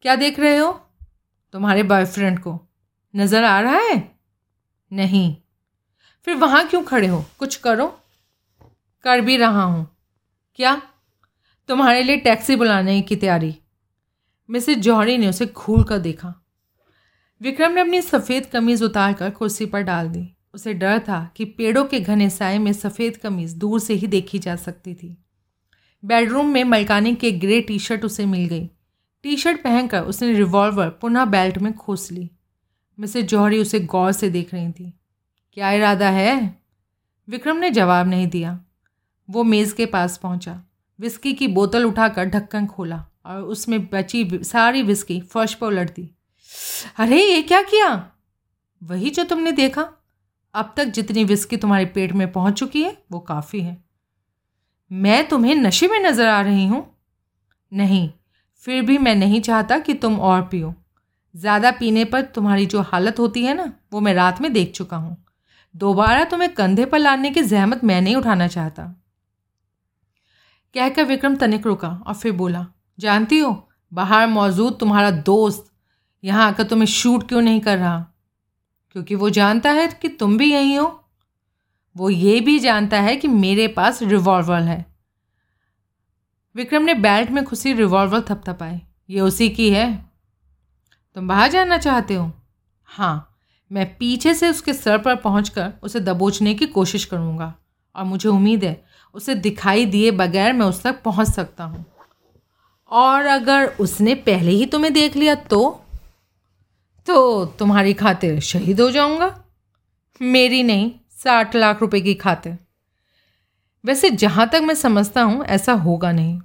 क्या 0.02 0.16
देख 0.16 0.40
रहे 0.40 0.56
हो? 0.56 0.72
तुम्हारे 1.52 1.82
बॉयफ्रेंड 1.82 2.38
को। 2.38 2.60
नज़र 3.16 3.44
आ 3.44 3.60
रहा 3.60 3.78
है? 3.78 4.18
नहीं। 4.92 5.36
फिर 6.24 6.36
वहाँ 6.36 6.68
क्यों 6.68 6.82
खड़े 6.82 7.06
हो? 7.06 7.24
कुछ 7.38 7.56
करो। 7.56 8.00
कर 9.02 9.20
भी 9.20 9.36
रहा 9.36 9.62
हूँ। 9.62 9.96
क्या? 10.54 10.82
तुम्हारे 11.68 12.02
लिए 12.02 12.16
टैक्सी 12.16 12.56
बुलाने 12.56 13.02
की 13.02 13.16
तैयारी। 13.16 13.58
मिसेज 14.50 14.78
जौहरी 14.78 15.18
ने 15.18 15.28
उसे 15.28 15.46
घूर 15.46 15.84
कर 15.84 15.98
देखा। 15.98 16.44
विक्रम 17.42 17.72
ने 17.72 17.80
अपनी 17.80 18.02
सफ़ेद 18.02 18.46
कमीज़ 18.46 18.84
उतार 18.84 19.12
कर 19.12 19.30
कुर्सी 19.30 19.66
पर 19.66 19.82
डाल 19.82 20.08
दी। 20.08 20.30
उसे 20.54 20.74
डर 20.74 20.98
था 20.98 21.32
कि 21.36 21.44
पेड़ों 21.44 21.84
के 21.84 22.00
घने 22.00 22.30
साय 22.30 22.58
में 22.58 22.72
सफ़ेद 22.72 23.16
कमीज़ 23.16 23.56
दूर 23.56 23.80
से 23.80 23.94
ही 23.94 24.06
देखी 24.06 24.38
जा 24.38 24.56
सकती 24.56 24.94
थी। 24.94 25.24
बेडरूम 26.04 26.46
में 26.46 26.64
मलकानी 26.64 27.14
के 27.14 27.32
ग्रे 27.32 27.60
टी 27.60 27.78
शर्ट 27.78 28.04
उसे 28.04 28.26
मिल 28.26 28.48
गई। 28.48 28.70
टी 29.22 29.36
शर्ट 29.36 29.62
पहनकर 29.62 30.00
उसने 30.00 30.32
रिवॉल्वर 30.32 30.88
पुनः 30.88 31.24
बेल्ट 31.24 31.58
में 31.58 31.72
खोस 31.72 32.12
ली। 32.12 32.30
मिसेज 33.00 33.26
जौहरी 33.26 33.58
उसे 33.58 33.80
गौर 33.80 34.12
से 34.12 34.30
देख 34.30 34.54
रही 34.54 34.72
थी। 34.72 34.98
क्या 35.52 35.70
इरादा 35.70 36.10
है? 36.10 36.62
विक्रम 37.28 37.56
ने 37.56 37.70
जवाब 37.70 38.08
नहीं 38.08 38.26
दिया। 38.26 38.60
वो 39.30 39.44
मेज़ 39.44 39.74
के 39.74 39.86
पास 39.86 40.16
पहुँचा। 40.16 40.64
विस्की 41.00 41.32
की 41.32 41.48
बोतल 41.48 41.84
उठाकर 41.84 42.24
ढक्कन 42.24 42.66
खोला। 42.66 43.06
और 43.24 43.42
उसमें 43.42 43.86
बची 43.86 44.28
सारी 44.44 44.82
विस्की 44.82 45.20
फर्श 45.20 45.54
पर 45.54 45.66
उलट 45.66 45.90
दी 45.90 46.10
अरे, 46.98 47.22
ये 47.22 47.42
क्या 47.42 47.62
किया? 47.62 48.10
वही 48.82 49.10
जो 49.10 49.24
तुमने 49.24 49.52
देखा। 49.52 49.88
अब 50.54 50.74
तक 50.76 50.84
जितनी 50.84 51.24
विस्की 51.24 51.56
तुम्हारे 51.56 51.84
पेट 51.84 52.12
में 52.12 52.30
पहुँच 52.32 52.58
चुकी 52.58 52.82
है, 52.82 52.96
वो 53.12 53.20
काफ़ी 53.20 53.60
है। 53.60 53.76
मैं 54.90 55.28
तुम्हें 55.28 55.54
नशे 55.54 55.88
में 55.88 55.98
नज़र 56.00 56.26
आ 56.26 56.40
रही 56.40 56.66
हूँ। 56.66 56.86
नहीं, 57.72 58.10
फिर 58.62 58.82
भी 58.82 58.98
मैं 58.98 59.14
नहीं 59.14 59.40
चाहता 59.40 59.78
कि 59.78 59.94
तुम 59.94 60.20
और 60.20 60.42
पियो। 60.42 60.74
ज़्यादा 61.34 61.70
पीने 61.70 62.04
पर 62.04 62.22
तुम्हारी 62.22 62.66
जो 62.66 62.80
हालत 62.80 63.18
होती 63.18 63.44
है 63.44 63.54
ना, 63.54 63.72
वो 63.92 64.00
मैं 64.00 64.14
रात 64.14 64.40
में 64.40 64.52
देख 64.52 64.72
चुका 64.72 64.96
हूँ। 64.96 65.16
दोबारा 65.74 66.24
तुम्हें 66.24 66.52
कंधे 66.54 66.84
पर 66.84 66.98
लाने 66.98 67.30
की 67.30 67.42
जहमत 67.42 67.84
मैं 67.84 68.00
नहीं 68.00 68.16
उठाना 68.16 68.48
चाहता। 68.48 68.84
कहकर 70.74 71.04
विक्रम 71.04 71.36
तनिक 71.36 71.66
रुका 71.66 71.88
और 72.06 72.14
फिर 72.14 72.32
बोला 72.32 72.66
जानती 72.98 73.38
हो? 73.38 73.68
बाहर 73.92 74.26
मौजूद 74.26 74.76
तुम्हारा 74.80 75.10
दोस्त 75.10 75.66
यहाँ 76.24 76.46
आकर 76.48 76.62
तुम्हें 76.62 76.86
शूट 76.86 77.28
क्यों 77.28 77.40
नहीं 77.42 77.60
कर 77.60 77.78
रहा? 77.78 78.06
क्योंकि 78.92 79.14
वो 79.14 79.30
जानता 79.30 79.70
है 79.70 79.88
कि 79.88 80.08
तुम 80.08 80.38
भी 80.38 80.52
यहीं 80.52 80.78
हो। 80.78 81.04
वो 81.96 82.10
ये 82.10 82.40
भी 82.40 82.58
जानता 82.58 83.00
है 83.00 83.16
कि 83.16 83.28
मेरे 83.28 83.68
पास 83.68 84.02
रिवॉल्वर 84.02 84.62
है। 84.62 84.84
विक्रम 86.54 86.82
ने 86.82 86.94
बेल्ट 86.94 87.30
में 87.30 87.44
खुशी 87.44 87.72
रिवॉल्वर 87.72 88.20
थपथपाई। 88.20 88.80
ये 89.10 89.20
उसी 89.20 89.48
की 89.48 89.70
है। 89.70 90.10
तुम 91.14 91.28
बाहर 91.28 91.50
जाना 91.50 91.78
चाहते 91.78 92.14
हो? 92.14 92.30
हाँ 92.84 93.36
मैं 93.70 93.86
पीछे 93.96 94.34
से 94.34 94.50
उसके 94.50 94.72
सर 94.72 94.98
पर 94.98 95.16
पहुंचकर 95.16 95.72
उसे 95.82 96.00
दबोचने 96.00 96.54
की 96.54 96.66
कोशिश 96.66 97.04
करूँगा। 97.04 97.54
और 97.94 98.04
मुझे 98.04 98.28
उम्मीद 98.28 98.64
है 98.64 98.84
उसे 99.14 99.34
दिखाई 99.34 99.86
दिए 99.86 100.10
बगैर 100.10 100.52
मैं 100.52 100.66
उस 100.66 100.82
तक 100.82 101.02
पहुँच 101.02 101.28
सकता 101.28 101.64
हूँ। 101.64 101.84
और 102.90 103.24
अगर 103.24 103.66
उसने 103.66 104.14
पहले 104.14 104.50
ही 104.50 104.66
तुम्हें 104.66 104.92
देख 104.92 105.16
लिया 105.16 105.34
तो? 105.34 105.84
तो 107.06 107.46
तुम्हारी 107.46 107.94
खातिर 107.94 108.40
शहीद 108.40 108.80
हो 108.80 108.90
जाऊँगा। 108.90 109.44
मेरी 110.22 110.62
नहीं, 110.62 110.92
साठ 111.10 111.56
लाख 111.56 111.80
रुपए 111.80 112.00
की 112.00 112.14
खातिर। 112.14 112.58
वैसे 113.84 114.10
जहाँ 114.10 114.48
तक 114.48 114.60
मैं 114.64 114.74
समझता 114.74 115.22
हूँ, 115.22 115.44
ऐसा 115.44 115.72
होगा 115.72 116.12
नहीं। 116.12 116.40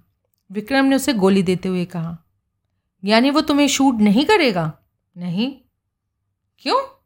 विक्रम 0.52 0.86
ने 0.86 0.96
उसे 0.96 1.14
गोली 1.14 1.44
देते 1.44 1.70
हुए 1.70 1.86
कहा। 1.86 2.18
यानी 3.06 3.30
वो 3.30 3.42
तुम्हें 3.42 3.68
शूट 3.68 3.96
नहीं 3.96 4.26
करेगा? 4.26 4.74
नहीं। 5.18 5.56
क्यों? 6.60 7.06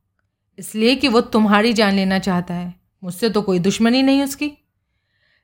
इसलिए 0.59 0.95
कि 0.95 1.07
वो 1.07 1.21
तुम्हारी 1.21 1.73
जान 1.73 1.93
लेना 1.93 2.19
चाहता 2.19 2.53
है। 2.53 2.73
मुझसे 3.03 3.29
तो 3.29 3.41
कोई 3.41 3.59
दुश्मनी 3.59 4.01
नहीं 4.01 4.23
उसकी। 4.23 4.51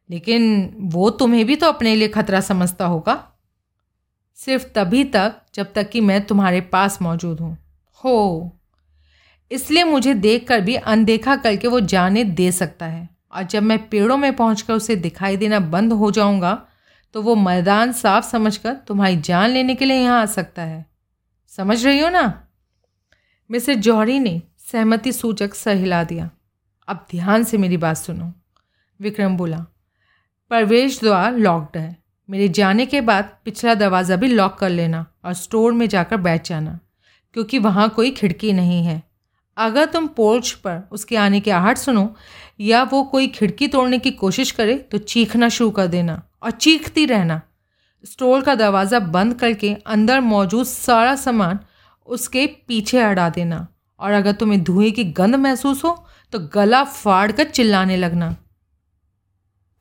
लेकिन 0.09 0.73
वो 0.79 1.09
तुम्हें 1.09 1.45
भी 1.45 1.55
तो 1.55 1.67
अपने 1.67 1.95
लिए 1.95 2.07
खतरा 2.07 2.41
समझता 2.41 2.85
होगा। 2.85 3.28
सिर्फ़ 4.39 4.65
तभी 4.75 5.03
तक 5.03 5.35
जब 5.55 5.73
तक 5.73 5.89
कि 5.89 6.01
मैं 6.01 6.25
तुम्हारे 6.25 6.61
पास 6.61 7.01
मौजूद 7.01 7.39
हूँ। 7.39 7.57
हो। 8.03 8.51
इसलिए 9.51 9.83
मुझे 9.83 10.13
देखकर 10.13 10.61
भी 10.61 10.75
अनदेखा 10.75 11.35
करके 11.35 11.67
वो 11.67 11.79
जाने 11.79 12.23
दे 12.23 12.51
सकता 12.51 12.85
है। 12.85 13.07
और 13.33 13.43
जब 13.43 13.63
मैं 13.63 13.77
पेड़ों 13.89 14.17
में 14.17 14.35
पहुंचकर 14.35 14.73
उसे 14.73 14.95
दिखाई 14.95 15.37
देना 15.37 15.59
बंद 15.59 15.93
हो 15.93 16.11
जाऊँगा 16.11 16.53
तो 17.15 17.21
वो 17.21 17.35
मैदान 17.35 17.91
साफ़ 17.91 18.25
समझकर 18.25 18.73
तुम्हारी 18.87 19.17
जान 19.17 19.49
लेने 19.49 19.75
के 19.75 19.85
लिए 19.85 19.97
यहाँ 19.97 20.21
आ 20.21 20.25
सकता 20.25 20.61
है। 20.61 20.85
समझ 21.47 21.85
रही 21.85 21.99
हो 21.99 22.09
ना? 22.09 22.47
मिसेस 23.49 23.77
जौहरी 23.77 24.19
ने 24.19 24.41
सहमति 24.71 25.11
सूचक 25.11 25.53
सर 25.53 25.75
हिला 25.75 26.03
दिया। 26.03 26.29
अब 26.87 27.05
ध्यान 27.11 27.43
से 27.43 27.57
मेरी 27.57 27.77
बात 27.77 27.97
सुनो। 27.97 28.33
विक्रम 28.99 29.37
बोला, 29.37 29.57
प्रवेश 30.51 30.99
द्वार 30.99 31.37
लॉक्ड 31.37 31.77
है। 31.77 31.95
मेरे 32.29 32.47
जाने 32.49 32.85
के 32.85 33.01
बाद 33.01 33.29
पिछला 33.45 33.73
दरवाज़ा 33.75 34.15
भी 34.15 34.27
लॉक 34.27 34.57
कर 34.57 34.69
लेना 34.69 35.05
और 35.25 35.33
स्टोर 35.33 35.73
में 35.73 35.87
जाकर 35.89 36.17
बैठ 36.19 36.47
जाना, 36.47 36.79
क्योंकि 37.35 37.59
वहाँ 37.59 37.87
कोई 37.89 38.11
खिड़की 38.11 38.53
नहीं 38.53 38.83
है। 38.83 39.01
अगर 39.57 39.85
तुम 39.85 40.07
पोर्च 40.07 40.51
पर 40.55 40.81
उसके 40.91 41.15
आने 41.17 41.39
की 41.39 41.51
आहट 41.51 41.77
सुनो 41.77 42.07
या 42.59 42.83
वो 42.83 43.03
कोई 43.05 43.27
खिड़की 43.29 43.67
तोड़ने 43.67 43.99
की 43.99 44.11
कोशिश 44.13 44.51
करे 44.51 44.75
तो 44.91 44.97
चीखना 44.97 45.49
शुरू 45.49 45.71
कर 45.71 45.87
देना 45.87 46.21
और 46.43 46.51
चीखती 46.51 47.05
रहना। 47.05 47.41
स्टोर 48.03 48.41
का 48.41 48.55
दरवाज़ा 48.55 48.99
बंद 49.09 49.33
करके 49.33 49.73
अंदर 49.87 50.19
मौजूद 50.21 50.65
सारा 50.65 51.15
सामान 51.17 51.59
उसके 52.07 52.45
पीछे 52.67 53.01
हटा 53.01 53.29
देना 53.31 53.67
और 53.99 54.11
अगर 54.13 54.31
तुम्हें 54.33 54.63
धुएँ 54.63 54.91
की 54.91 55.03
गंध 55.13 55.35
महसूस 55.37 55.83
हो 55.85 55.97
तो 56.33 56.39
गला 56.53 56.83
फाड़ 56.85 57.31
कर 57.31 57.43
चिल्लाने 57.45 57.97
लगना। 57.97 58.35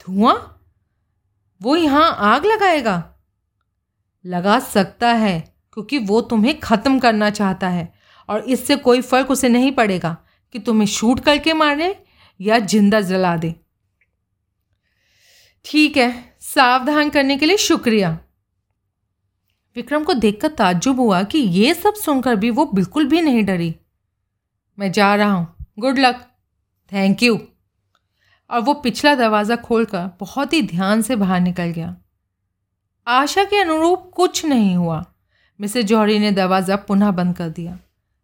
धुआँ? 0.01 0.55
वो 1.61 1.77
यहाँ 1.77 2.11
आग 2.25 2.47
लगाएगा। 2.47 3.03
लगा 4.25 4.59
सकता 4.61 5.13
है, 5.13 5.39
क्योंकि 5.73 5.99
वो 5.99 6.21
तुम्हें 6.21 6.59
ख़त्म 6.61 6.99
करना 6.99 7.31
चाहता 7.31 7.69
है, 7.69 7.93
और 8.29 8.41
इससे 8.41 8.77
कोई 8.77 9.01
फ़र्क 9.01 9.31
उसे 9.31 9.49
नहीं 9.49 9.73
पड़ेगा 9.73 10.17
कि 10.55 10.59
तुम्हें 10.59 10.87
शूट 10.87 11.21
करके 11.21 11.53
मारे 11.53 11.95
या 12.41 12.59
ज़िंदा 12.59 13.01
जला 13.01 13.37
दे। 13.37 13.55
ठीक 15.65 15.97
है, 15.97 16.37
सावधान 16.41 17.11
करने 17.11 17.37
के 17.37 17.47
लिए 17.47 17.57
शुक्रिया। 17.57 18.19
विक्रम 19.77 20.05
को 20.05 20.15
देखकर 20.15 20.49
ताज्जुब 20.49 21.01
हुआ 21.01 21.23
कि 21.23 21.39
ये 21.39 21.75
सब 21.75 21.95
सुनकर 21.95 22.37
भी 22.37 22.51
वो 22.51 22.65
बिल्कुल 22.67 23.07
भी 23.07 23.21
नहीं 23.21 23.45
डरी। 23.45 23.75
मैं 24.79 24.91
जा 24.93 25.15
रहा 25.15 25.33
हूँ। 25.33 25.67
Good 25.79 25.99
luck. 25.99 26.27
Thank 26.93 27.23
you. 27.23 27.39
और 28.51 28.61
वो 28.61 28.75
पिछला 28.75 29.15
दरवाज़ा 29.15 29.57
खोलकर 29.57 30.11
बहुत 30.21 30.53
ही 30.53 30.63
ध्यान 30.63 31.03
से 31.03 31.17
बाहर 31.17 31.41
निकल 31.41 31.65
गया। 31.65 31.97
आशा 33.07 33.45
के 33.45 33.61
अनुरूप 33.61 34.11
कुछ 34.15 34.45
नहीं 34.47 34.77
हुआ। 34.77 35.05
मिसेज 35.61 35.87
जौहरी 35.87 36.19
ने 36.19 36.31
दरवाज़ा 36.33 36.77
पुनः 36.77 37.11
बंद 37.11 37.37
कर 37.37 37.49
दिया। 37.49 37.79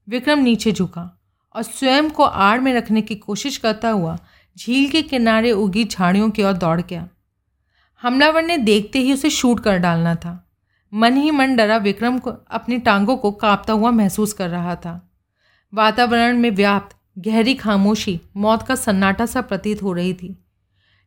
विक्रम 0.09 0.39
नीचे 0.39 0.73
झुका 0.73 1.11
और 1.55 1.63
स्वयं 1.63 2.11
को 2.11 2.23
आड़ 2.23 2.61
में 2.61 2.73
रखने 2.75 3.03
की 3.03 3.15
कोशिश 3.15 3.57
करता 3.57 3.91
हुआ 3.91 4.19
झील 4.57 4.91
के 4.91 5.03
किनारे 5.03 5.53
उगी 5.53 5.85
झाड़ियों 5.85 6.31
की 6.31 6.43
ओर 6.43 6.53
दौड़ 6.53 6.81
गया। 6.81 7.09
हमलावर 8.03 8.43
ने 8.43 8.57
देखते 8.59 8.99
ही 8.99 9.13
उसे 9.13 9.31
शूट 9.31 9.61
कर 9.61 9.79
डालना 9.79 10.15
था। 10.15 10.41
मन 10.93 11.17
ही 11.17 11.31
मन 11.31 11.57
डरा 11.57 11.77
विक्रम 11.77 12.19
को 12.19 12.31
अपनी 12.31 12.79
टांगों 12.79 13.17
को 13.17 13.31
कांपता 13.33 13.73
हुआ 13.73 13.91
महसूस 13.91 14.33
कर 14.33 14.49
रहा 14.49 14.75
था। 14.77 15.01
वातावरण 15.73 16.39
में 16.39 16.51
व्याप्त 16.51 16.97
गहरी 17.19 17.55
खामोशी, 17.55 18.21
मौत 18.37 18.63
का 18.63 18.75
सन्नाटा 18.75 19.27
सा 19.27 19.41
प्रतीत 19.41 19.83
हो 19.83 19.93
रही 19.93 20.15
थी। 20.15 20.45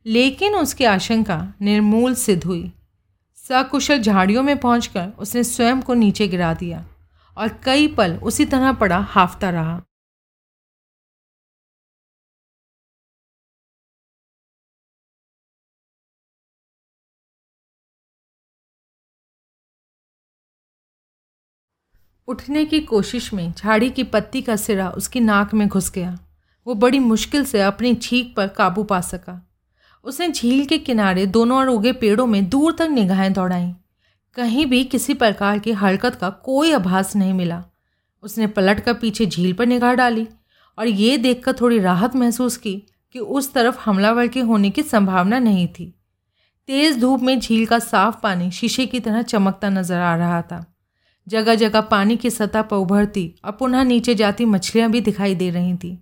लेकिन 0.05 0.55
उसकी 0.55 0.83
आशंका 0.83 1.53
निर्मूल 1.61 2.13
सिद्ध 2.15 2.43
हुई। 2.43 2.71
सकुशल 3.35 3.99
झाड़ियों 4.01 4.43
में 4.43 4.57
पहुंचकर 4.57 5.07
उसने 5.19 5.43
स्वयं 5.43 5.81
को 5.81 5.93
नीचे 5.93 6.27
गिरा 6.27 6.53
दिया 6.53 6.85
और 7.37 7.59
कई 7.63 7.87
पल 7.87 8.15
उसी 8.15 8.45
तरह 8.45 8.71
पड़ा, 8.71 8.97
हाफता 8.97 9.49
रहा। 9.49 9.81
उठने 22.27 22.65
की 22.65 22.79
कोशिश 22.79 23.33
में 23.33 23.53
झाड़ी 23.53 23.89
की 23.89 24.03
पत्ती 24.03 24.41
का 24.41 24.55
सिरा 24.55 24.89
उसकी 24.89 25.19
नाक 25.19 25.53
में 25.53 25.67
घुस 25.67 25.91
गया। 25.91 26.17
वो 26.67 26.73
बड़ी 26.75 26.99
मुश्किल 26.99 27.45
से 27.45 27.61
अपनी 27.61 27.95
छींक 27.95 28.33
पर 28.37 28.47
काबू 28.47 28.83
पा 28.83 29.01
सका। 29.01 29.49
उसने 30.03 30.27
झील 30.29 30.65
के 30.65 30.77
किनारे 30.77 31.25
दोनों 31.25 31.57
और 31.57 31.67
उगे 31.67 31.91
पेड़ों 31.91 32.25
में 32.25 32.49
दूर 32.49 32.75
तक 32.79 32.89
निगाहें 32.91 33.33
दौड़ाईं। 33.33 33.73
कहीं 34.35 34.65
भी 34.65 34.83
किसी 34.83 35.13
प्रकार 35.13 35.59
की 35.59 35.71
हरकत 35.71 36.15
का 36.15 36.29
कोई 36.29 36.71
आभास 36.71 37.15
नहीं 37.15 37.33
मिला। 37.33 37.63
उसने 38.23 38.47
पलट 38.47 38.79
कर 38.79 38.93
पीछे 38.93 39.25
झील 39.25 39.53
पर 39.53 39.65
निगाह 39.65 39.93
डाली 39.93 40.27
और 40.77 40.87
ये 40.87 41.17
देखकर 41.17 41.53
थोड़ी 41.53 41.79
राहत 41.79 42.15
महसूस 42.15 42.57
की 42.57 42.75
कि 43.11 43.19
उस 43.19 43.53
तरफ़ 43.53 43.79
हमलावर 43.79 44.27
के 44.27 44.39
होने 44.39 44.69
की 44.69 44.83
संभावना 44.83 45.39
नहीं 45.39 45.67
थी। 45.67 45.93
तेज़ 46.67 46.99
धूप 46.99 47.21
में 47.21 47.39
झील 47.39 47.65
का 47.65 47.79
साफ़ 47.79 48.15
पानी 48.23 48.51
शीशे 48.51 48.85
की 48.85 48.99
तरह 48.99 49.21
चमकता 49.21 49.69
नज़र 49.69 49.95
आ 49.95 50.15
रहा 50.15 50.41
था। 50.41 50.65
जगह 51.27 51.55
जगह 51.55 51.81
पानी 51.81 52.17
की 52.17 52.29
सतह 52.29 52.61
पर 52.61 52.77
उभरती 52.77 53.35
और 53.45 53.51
पुनः 53.51 53.83
नीचे 53.83 54.15
जाती 54.15 54.45
मछलियाँ 54.45 54.91
भी 54.91 55.01
दिखाई 55.01 55.35
दे 55.35 55.49
रही 55.49 55.75
थीं। 55.75 55.97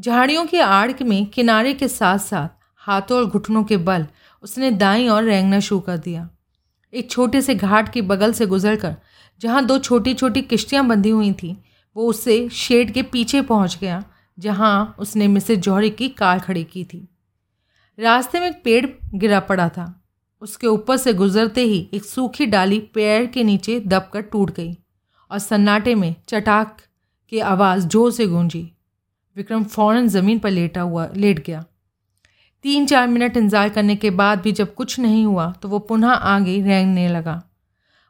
झाड़ियों 0.00 0.46
की 0.46 0.58
आड़ 0.58 0.92
में 1.02 1.26
किनारे 1.26 1.74
के 1.74 1.88
साथ 1.88 2.18
साथ 2.18 2.48
हाथों 2.76 3.18
और 3.18 3.26
घुटनों 3.26 3.64
के 3.64 3.76
बल 3.76 4.06
उसने 4.42 4.70
दाई 4.70 5.08
और 5.08 5.24
रेंगना 5.24 5.60
शुरू 5.60 5.80
कर 5.80 5.96
दिया। 5.96 6.28
एक 6.94 7.10
छोटे 7.10 7.42
से 7.42 7.54
घाट 7.54 7.92
के 7.92 8.02
बगल 8.02 8.32
से 8.32 8.46
गुजरकर 8.46 8.96
जहाँ 9.40 9.66
दो 9.66 9.78
छोटी 9.78 10.14
छोटी 10.14 10.42
किश्तियाँ 10.42 10.86
बंधी 10.86 11.10
हुई 11.10 11.32
थीं, 11.32 11.56
वो 11.96 12.06
उससे 12.06 12.48
शेड 12.48 12.90
के 12.90 13.02
पीछे 13.02 13.42
पहुँच 13.42 13.78
गया, 13.80 14.04
जहाँ 14.38 14.96
उसने 14.98 15.28
मिसेज 15.28 15.60
जौहरी 15.60 15.90
की 15.90 16.08
कार 16.08 16.38
खड़ी 16.38 16.64
की 16.64 16.84
थी। 16.84 17.08
रास्ते 17.98 18.40
में 18.40 18.46
एक 18.46 18.62
पेड़ 18.64 18.86
गिरा 19.14 19.40
पड़ा 19.40 19.68
था। 19.68 20.01
उसके 20.42 20.66
ऊपर 20.66 20.96
से 20.96 21.12
गुजरते 21.14 21.60
ही 21.62 21.88
एक 21.94 22.04
सूखी 22.04 22.46
डाली 22.46 22.78
पैर 22.94 23.26
के 23.26 23.44
नीचे 23.44 23.78
दबकर 23.82 24.22
टूट 24.22 24.50
गई 24.50 24.76
और 25.30 25.38
सन्नाटे 25.38 25.94
में 25.94 26.14
चटाक 26.28 26.80
की 27.32 27.38
आवाज़ 27.40 27.86
ज़ोर 27.88 28.10
से 28.12 28.26
गूंजी। 28.26 28.62
विक्रम 29.36 29.64
फ़ौरन 29.64 30.08
ज़मीन 30.08 30.38
पर 30.38 30.50
लेटा 30.50 30.80
हुआ, 30.80 31.08
लेट 31.16 31.44
गया। 31.46 31.64
तीन 32.64 32.86
चार 32.86 33.06
मिनट 33.08 33.36
इंतज़ार 33.36 33.68
करने 33.68 33.96
के 33.96 34.10
बाद 34.12 34.40
भी 34.40 34.52
जब 34.52 34.74
कुछ 34.74 34.98
नहीं 34.98 35.24
हुआ 35.24 35.50
तो 35.52 35.68
वो 35.68 35.78
पुनः 35.80 36.08
आगे 36.08 36.60
रेंगने 36.62 37.08
लगा। 37.08 37.42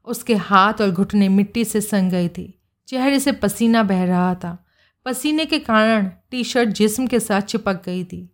उसके 0.07 0.35
हाथ 0.37 0.81
और 0.81 0.91
घुटने 0.91 1.29
मिट्टी 1.29 1.65
से 1.65 1.81
संग 1.81 2.11
गए 2.11 2.29
थे। 2.39 2.49
चेहरे 2.89 3.21
से 3.21 3.33
पसीना 3.35 3.83
बह 3.83 4.05
रहा 4.05 4.35
था। 4.35 4.57
पसीने 5.07 5.45
के 5.45 5.59
कारण 5.61 6.11
टी 6.31 6.45
शर्ट 6.45 6.69
जिस्म 6.71 7.07
के 7.07 7.21
साथ 7.21 7.41
चिपक 7.43 7.83
गई 7.87 8.03
थी। 8.05 8.29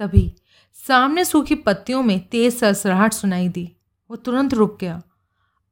तभी 0.00 0.32
सामने 0.74 1.24
सूखी 1.24 1.54
पत्तियों 1.54 2.02
में 2.02 2.28
तेज 2.28 2.58
सरसराहट 2.58 3.12
सुनाई 3.12 3.48
दी। 3.48 3.76
वो 4.10 4.16
तुरंत 4.16 4.54
रुक 4.54 4.78
गया। 4.80 5.02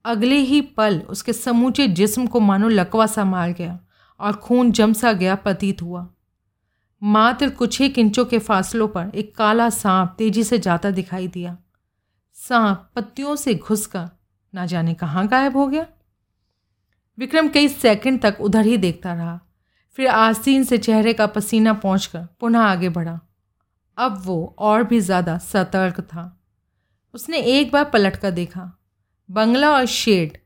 अगले 0.04 0.36
ही 0.36 0.60
पल 0.60 1.00
उसके 1.00 1.32
समूचे 1.32 1.88
जिस्म 1.88 2.26
को 2.26 2.40
मानो 2.40 2.68
लकवा 2.68 3.06
सा 3.06 3.24
मार 3.24 3.52
गया 3.52 3.80
और 4.20 4.32
खून 4.32 4.72
जम 4.72 4.92
सा 4.92 5.12
गया 5.12 5.34
प्रतीत 5.34 5.82
हुआ। 5.82 6.08
मात्र 7.02 7.50
कुछ 7.50 7.80
ही 7.80 7.88
किंचों 7.88 8.24
के 8.24 8.38
फासलों 8.38 8.88
पर 8.88 9.10
एक 9.14 9.36
काला 9.36 9.70
सांप 9.70 10.14
तेज़ी 10.18 10.44
से 10.44 10.58
जाता 10.58 10.90
दिखाई 10.90 11.28
दिया। 11.28 11.58
सांप 12.34 12.90
पत्तियों 12.96 13.36
से 13.36 13.54
घुसकर 13.54 14.08
ना 14.54 14.66
जाने 14.66 14.94
कहाँ 14.94 15.28
गायब 15.28 15.56
हो 15.56 15.66
गया। 15.66 15.86
विक्रम 17.18 17.48
कई 17.48 17.68
सेकंड 17.68 18.22
तक 18.22 18.36
उधर 18.40 18.66
ही 18.66 18.76
देखता 18.76 19.14
रहा। 19.14 19.40
फिर 19.90 20.08
आसीन 20.08 20.64
से 20.64 20.78
चेहरे 20.78 21.12
का 21.12 21.26
पसीना 21.26 21.72
पहुंचकर 21.72 22.28
पुनः 22.40 22.60
आगे 22.60 22.88
बढ़ा। 22.88 23.20
अब 23.98 24.22
वो 24.24 24.54
और 24.58 24.84
भी 24.84 25.00
ज़्यादा 25.00 25.36
सतर्क 25.40 26.00
था। 26.02 26.24
उसने 27.14 27.38
एक 27.38 27.72
बार 27.72 27.84
पलट 27.84 28.16
कर 28.16 28.30
देखा। 28.30 28.70
बंगला 29.28 29.70
और 29.70 29.86
शेड 29.86 30.36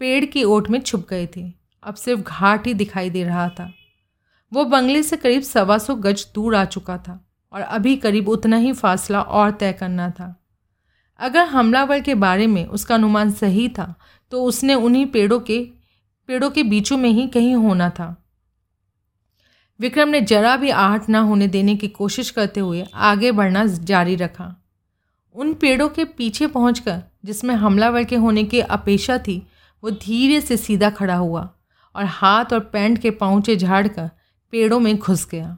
पेड़ 0.00 0.24
की 0.24 0.44
ओट 0.44 0.68
में 0.70 0.80
छुप 0.80 1.06
गए 1.10 1.26
थे। 1.36 1.44
अब 1.82 1.94
सिर्फ़ 1.94 2.20
घाट 2.22 2.66
ही 2.66 2.74
दिखाई 2.74 3.10
दे 3.10 3.22
रहा 3.24 3.48
था। 3.50 3.72
वो 4.52 4.64
बंगले 4.66 5.02
से 5.02 5.16
करीब 5.16 5.42
सवा 5.42 5.78
सौ 5.78 5.94
गज 5.96 6.26
दूर 6.34 6.54
आ 6.54 6.64
चुका 6.66 6.96
था 6.98 7.20
और 7.52 7.60
अभी 7.60 7.96
करीब 7.96 8.28
उतना 8.28 8.56
ही 8.56 8.72
फासला 8.72 9.20
और 9.22 9.50
तय 9.50 9.72
करना 9.72 10.10
था। 10.10 10.34
अगर 11.20 11.44
हमलावर 11.46 12.00
के 12.00 12.14
बारे 12.16 12.46
में 12.46 12.64
उसका 12.66 12.94
अनुमान 12.94 13.30
सही 13.32 13.68
था 13.68 13.94
तो 14.32 14.42
उसने 14.44 14.74
उन्हीं 14.74 15.06
पेड़ों 15.06 15.38
के 15.40 15.58
पेड़ों 16.28 16.50
के 16.50 16.62
बीचों 16.62 16.96
में 16.96 17.08
ही 17.10 17.26
कहीं 17.28 17.54
होना 17.56 17.88
था। 17.90 18.14
विक्रम 19.80 20.08
ने 20.08 20.20
जरा 20.20 20.56
भी 20.56 20.70
आहट 20.70 21.08
ना 21.08 21.20
होने 21.20 21.48
देने 21.48 21.76
की 21.76 21.88
कोशिश 21.88 22.30
करते 22.30 22.60
हुए 22.60 22.84
आगे 22.94 23.32
बढ़ना 23.32 23.64
जारी 23.66 24.16
रखा। 24.16 24.54
उन 25.34 25.52
पेड़ों 25.54 25.88
के 25.88 26.04
पीछे 26.04 26.46
पहुंचकर, 26.46 27.02
जिसमें 27.24 27.54
हमलावर 27.54 28.04
के 28.04 28.16
होने 28.16 28.44
की 28.44 28.60
अपेक्षा 28.60 29.18
थी, 29.18 29.46
वो 29.82 29.90
धीरे 29.90 30.40
से 30.40 30.56
सीधा 30.56 30.90
खड़ा 30.90 31.16
हुआ 31.16 31.48
और 31.94 32.04
हाथ 32.04 32.52
और 32.52 32.60
पैंट 32.60 32.98
के 32.98 33.10
पाँचे 33.10 33.56
झाड़कर 33.56 34.10
पेड़ों 34.50 34.80
में 34.80 34.96
घुस 34.96 35.28
गया। 35.30 35.56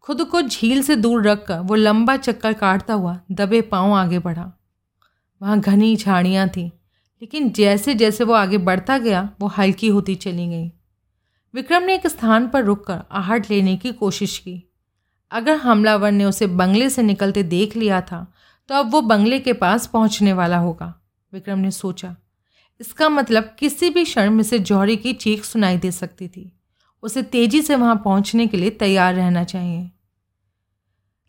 खुद 0.00 0.22
को 0.22 0.42
झील 0.42 0.82
से 0.82 0.96
दूर 0.96 1.26
रखकर 1.28 1.58
वो 1.58 1.74
लंबा 1.74 2.16
चक्कर 2.16 2.52
काटता 2.52 2.94
हुआ 2.94 3.18
दबे 3.30 3.60
पाँव 3.60 3.92
आगे 3.92 4.18
बढ़ा। 4.18 4.52
वहाँ 5.40 5.60
घनी 5.60 5.96
झाड़ियाँ 5.96 6.48
थीं, 6.48 6.68
लेकिन 7.22 7.50
जैसे 7.50 7.94
जैसे 7.94 8.24
वो 8.24 8.32
आगे 8.32 8.58
बढ़ता 8.58 8.98
गया, 8.98 9.28
वो 9.40 9.46
हल्की 9.48 9.88
होती 9.88 10.14
चली 10.14 10.46
गई। 10.48 10.72
विक्रम 11.54 11.82
ने 11.82 11.94
एक 11.94 12.06
स्थान 12.06 12.46
पर 12.48 12.64
रुककर 12.64 13.00
आहट 13.12 13.50
लेने 13.50 13.76
की 13.76 13.92
कोशिश 13.92 14.36
की। 14.38 14.62
अगर 15.30 15.56
हमलावर 15.56 16.12
ने 16.12 16.24
उसे 16.24 16.46
बंगले 16.46 16.88
से 16.90 17.02
निकलते 17.02 17.42
देख 17.44 17.76
लिया 17.76 18.00
था 18.02 18.26
तो 18.68 18.74
अब 18.74 18.90
वो 18.92 19.00
बंगले 19.02 19.38
के 19.40 19.52
पास 19.52 19.86
पहुँचने 19.86 20.32
वाला 20.32 20.58
होगा, 20.58 20.92
विक्रम 21.32 21.58
ने 21.58 21.70
सोचा। 21.70 22.14
इसका 22.80 23.08
मतलब 23.08 23.54
किसी 23.58 23.90
भी 23.90 24.04
क्षण 24.04 24.30
में 24.30 24.42
से 24.42 24.58
जौहरी 24.60 24.96
की 24.96 25.12
चीख 25.14 25.44
सुनाई 25.44 25.76
दे 25.76 25.90
सकती 25.92 26.28
थी। 26.28 26.50
उसे 27.02 27.22
तेज़ी 27.24 27.62
से 27.62 27.76
वहाँ 27.76 27.96
पहुँचने 27.96 28.46
के 28.46 28.56
लिए 28.56 28.70
तैयार 28.72 29.14
रहना 29.14 29.44
चाहिए। 29.44 29.90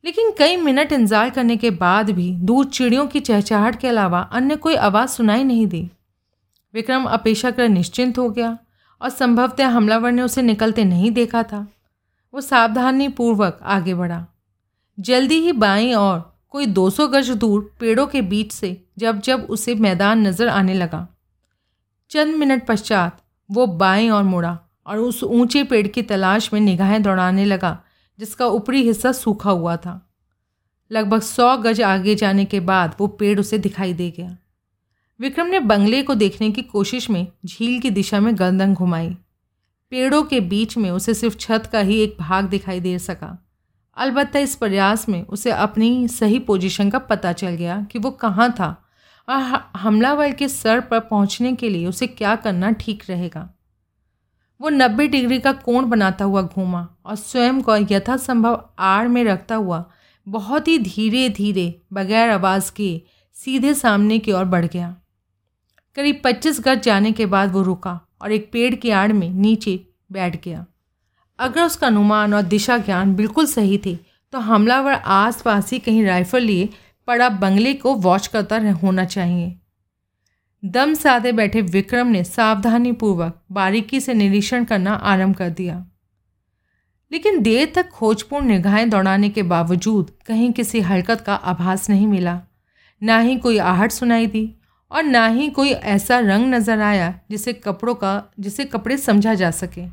लेकिन 0.03 0.31
कई 0.39 0.57
मिनट 0.57 0.91
इंतज़ार 0.91 1.29
करने 1.29 1.57
के 1.57 1.69
बाद 1.71 2.09
भी 2.11 2.31
दूर 2.41 2.65
चिड़ियों 2.67 3.07
की 3.07 3.19
चहचहाट 3.21 3.79
के 3.79 3.87
अलावा 3.87 4.19
अन्य 4.19 4.55
कोई 4.57 4.75
आवाज़ 4.75 5.09
सुनाई 5.11 5.43
नहीं 5.43 5.67
दी। 5.67 5.89
विक्रम 6.73 7.05
अपेक्षाकृत 7.05 7.69
निश्चिंत 7.71 8.17
हो 8.17 8.29
गया। 8.29 8.57
और 9.01 9.09
संभवतः 9.09 9.67
हमलावर 9.67 10.11
ने 10.11 10.21
उसे 10.21 10.41
निकलते 10.41 10.83
नहीं 10.83 11.11
देखा 11.11 11.43
था। 11.43 11.67
वो 12.33 12.41
सावधानी 12.41 13.07
पूर्वक 13.07 13.59
आगे 13.63 13.93
बढ़ा। 13.93 14.25
जल्दी 14.99 15.35
ही 15.35 15.51
बाईं 15.51 15.95
और 15.95 16.39
कोई 16.49 16.65
200 16.65 17.07
गज 17.07 17.29
दूर 17.29 17.75
पेड़ों 17.79 18.07
के 18.07 18.21
बीच 18.21 18.51
से 18.51 18.85
जब 18.97 19.19
जब 19.19 19.47
उसे 19.49 19.75
मैदान 19.75 20.27
नज़र 20.27 20.47
आने 20.47 20.73
लगा। 20.73 21.07
चंद 22.09 22.35
मिनट 22.35 22.65
पश्चात 22.67 23.21
वो 23.49 23.65
बाएँ 23.67 24.09
और 24.09 24.23
मुड़ा 24.23 24.59
और 24.87 24.97
उस 24.97 25.23
ऊँचे 25.23 25.63
पेड़ 25.63 25.87
की 25.87 26.01
तलाश 26.01 26.53
में 26.53 26.59
निगाहें 26.61 27.01
दौड़ाने 27.03 27.45
लगा, 27.45 27.79
जिसका 28.19 28.47
ऊपरी 28.47 28.81
हिस्सा 28.83 29.11
सूखा 29.11 29.51
हुआ 29.51 29.77
था। 29.77 30.01
लगभग 30.91 31.21
सौ 31.21 31.57
गज 31.57 31.81
आगे 31.81 32.15
जाने 32.15 32.45
के 32.45 32.59
बाद 32.59 32.95
वो 32.99 33.07
पेड़ 33.07 33.39
उसे 33.39 33.57
दिखाई 33.57 33.93
दे 33.93 34.09
गया। 34.11 34.37
विक्रम 35.19 35.47
ने 35.47 35.59
बंगले 35.59 36.01
को 36.03 36.13
देखने 36.15 36.49
की 36.51 36.61
कोशिश 36.61 37.09
में 37.09 37.27
झील 37.45 37.79
की 37.81 37.89
दिशा 37.89 38.19
में 38.19 38.37
गर्दन 38.39 38.73
घुमाई। 38.73 39.09
पेड़ों 39.91 40.23
के 40.23 40.39
बीच 40.39 40.77
में 40.77 40.89
उसे 40.91 41.13
सिर्फ़ 41.13 41.37
छत 41.37 41.69
का 41.71 41.79
ही 41.79 41.99
एक 41.99 42.17
भाग 42.19 42.45
दिखाई 42.45 42.79
दे 42.79 42.97
सका। 42.99 43.37
अलबत्त 43.97 44.35
इस 44.35 44.55
प्रयास 44.55 45.07
में 45.09 45.21
उसे 45.23 45.51
अपनी 45.51 46.07
सही 46.07 46.39
पोजीशन 46.39 46.89
का 46.89 46.99
पता 46.99 47.31
चल 47.33 47.49
गया 47.49 47.81
कि 47.81 47.99
वो 47.99 48.11
कहाँ 48.11 48.49
था 48.51 48.67
और 49.27 49.69
हमलावर 49.77 50.31
के 50.31 50.47
सर 50.47 50.79
पर 50.79 50.99
पहुँचने 50.99 51.53
के 51.55 51.69
लिए 51.69 51.87
उसे 51.87 52.07
क्या 52.07 52.35
करना 52.35 52.71
ठीक 52.71 53.03
रहेगा। 53.09 53.49
वो 54.61 54.69
नब्बे 54.69 55.07
डिग्री 55.07 55.39
का 55.39 55.51
कोण 55.53 55.85
बनाता 55.85 56.25
हुआ 56.25 56.41
घूमा 56.41 56.87
और 57.05 57.15
स्वयं 57.15 57.61
को 57.61 57.77
यथासंभव 57.91 58.69
आड़ 58.79 59.07
में 59.07 59.23
रखता 59.23 59.55
हुआ 59.55 59.83
बहुत 60.27 60.67
ही 60.67 60.77
धीरे 60.79 61.29
धीरे 61.29 61.81
बगैर 61.93 62.29
आवाज़ 62.29 62.71
के 62.71 63.01
सीधे 63.35 63.73
सामने 63.73 64.19
की 64.19 64.31
ओर 64.31 64.45
बढ़ 64.45 64.65
गया। 64.65 64.95
करीब 65.95 66.21
पच्चीस 66.23 66.59
गज 66.59 66.81
जाने 66.81 67.11
के 67.11 67.25
बाद 67.25 67.51
वो 67.51 67.61
रुका 67.61 67.99
और 68.21 68.31
एक 68.31 68.49
पेड़ 68.51 68.73
की 68.75 68.89
आड़ 68.91 69.11
में 69.13 69.29
नीचे 69.31 69.79
बैठ 70.11 70.43
गया। 70.43 70.65
अगर 71.39 71.63
उसका 71.63 71.87
अनुमान 71.87 72.33
और 72.33 72.41
दिशा 72.43 72.77
ज्ञान 72.77 73.15
बिल्कुल 73.15 73.45
सही 73.45 73.77
थे 73.77 73.95
तो 74.33 74.39
हमलावर 74.39 74.93
आस 74.93 75.41
पास 75.41 75.71
ही 75.71 75.79
कहीं 75.79 76.03
राइफल 76.05 76.41
लिए 76.41 76.69
पड़ा 77.07 77.29
बंगले 77.29 77.73
को 77.73 77.93
वॉच 77.95 78.27
करता 78.27 78.57
होना 78.73 79.05
चाहिए। 79.05 79.55
दम 80.63 80.93
साधे 80.93 81.31
बैठे 81.31 81.61
विक्रम 81.61 82.07
ने 82.07 82.23
सावधानीपूर्वक 82.23 83.41
बारीकी 83.51 83.99
से 83.99 84.13
निरीक्षण 84.13 84.63
करना 84.63 84.93
आरंभ 84.93 85.35
कर 85.35 85.49
दिया। 85.49 85.85
लेकिन 87.11 87.41
देर 87.41 87.71
तक 87.75 87.89
खोजपूर्ण 87.89 88.45
निगाहें 88.45 88.89
दौड़ाने 88.89 89.29
के 89.29 89.43
बावजूद 89.43 90.11
कहीं 90.27 90.51
किसी 90.53 90.79
हरकत 90.81 91.21
का 91.21 91.35
आभास 91.35 91.89
नहीं 91.89 92.07
मिला। 92.07 92.39
ना 93.01 93.19
ही 93.19 93.37
कोई 93.37 93.57
आहट 93.57 93.91
सुनाई 93.91 94.27
दी 94.27 94.45
और 94.95 95.03
ना 95.03 95.25
ही 95.27 95.49
कोई 95.49 95.69
ऐसा 95.69 96.19
रंग 96.19 96.53
नज़र 96.53 96.81
आया 96.81 97.13
जिसे 97.31 97.53
कपड़ों 97.53 97.95
का, 97.95 98.31
जिसे 98.39 98.65
कपड़े 98.65 98.97
समझा 98.97 99.33
जा 99.33 99.51
सके। 99.51 99.85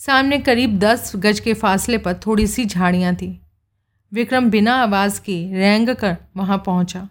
सामने 0.00 0.38
करीब 0.38 0.78
दस 0.78 1.12
गज 1.16 1.40
के 1.40 1.54
फासले 1.54 1.98
पर 1.98 2.14
थोड़ी 2.16 2.46
सी 2.46 2.64
झाड़ियाँ 2.64 3.14
थी। 3.14 3.28
विक्रम 4.12 4.50
बिना 4.50 4.74
आवाज़ 4.74 5.20
के 5.20 5.36
रेंग 5.54 5.88
कर 5.96 6.16
वहाँ 6.36 6.58
पहुँचा 6.66 7.08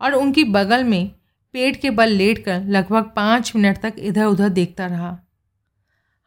और 0.00 0.12
उनकी 0.12 0.44
बगल 0.44 0.84
में 0.84 1.10
पेट 1.54 1.80
के 1.80 1.90
बल 1.90 2.10
लेट 2.10 2.44
कर 2.44 2.64
लगभग 2.66 3.10
पाँच 3.16 3.52
मिनट 3.56 3.78
तक 3.78 3.94
इधर 3.98 4.24
उधर 4.24 4.48
देखता 4.48 4.86
रहा। 4.86 5.16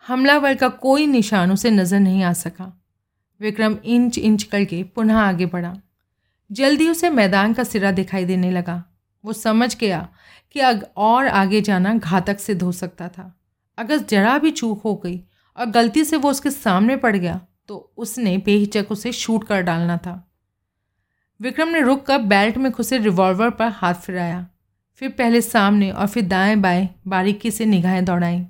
हमलावर 0.06 0.56
का 0.56 0.70
कोई 0.70 1.08
निशान 1.08 1.52
उसे 1.52 1.72
नज़र 1.72 2.00
नहीं 2.00 2.24
आ 2.24 2.34
सका। 2.34 2.72
विक्रम 3.42 3.78
इंच 3.86 4.18
इंच 4.18 4.44
करके 4.44 4.84
पुनः 4.86 5.18
आगे 5.18 5.46
बढ़ा। 5.46 5.76
जल्दी 6.50 6.90
उसे 6.90 7.10
मैदान 7.10 7.54
का 7.54 7.64
सिरा 7.64 7.92
दिखाई 7.92 8.26
देने 8.26 8.52
लगा। 8.52 8.84
वो 9.24 9.34
समझ 9.34 9.76
गया 9.78 10.08
कि 10.52 10.60
अग, 10.60 10.86
और 10.98 11.28
आगे 11.28 11.62
जाना 11.62 11.94
घातक 11.96 12.40
सिद्ध 12.40 12.62
हो 12.62 12.72
सकता 12.74 13.08
था। 13.10 13.34
अगर 13.78 13.98
जरा 14.00 14.38
भी 14.38 14.52
चूक 14.52 14.82
हो 14.82 14.96
गई 14.96 15.20
और 15.58 15.66
गलती 15.68 16.04
से 16.04 16.18
वो 16.18 16.30
उसके 16.32 16.52
सामने 16.52 16.96
पड़ 16.98 17.16
गया 17.16 17.40
तो 17.68 17.78
उसने 17.98 18.38
बेहिचक 18.38 18.92
उसे 18.92 19.12
शूट 19.14 19.44
कर 19.44 19.62
डालना 19.62 19.98
था। 19.98 20.14
विक्रम 21.40 21.70
ने 21.70 21.82
रुक 21.82 22.06
कर 22.06 22.18
बेल्ट 22.20 22.58
में 22.58 22.72
खुसे 22.72 22.98
रिवॉल्वर 22.98 23.50
पर 23.50 23.68
हाथ 23.72 23.94
फिराया। 23.96 24.46
फिर 25.02 25.10
पहले 25.10 25.42
सामने 25.42 25.90
और 25.92 26.08
फिर 26.08 26.24
दाएँ 26.26 26.56
बाएँ 26.58 26.88
बारीकी 27.08 27.52
से 27.52 27.66
निगाहें 27.66 28.04
दौड़ाई। 28.06 28.46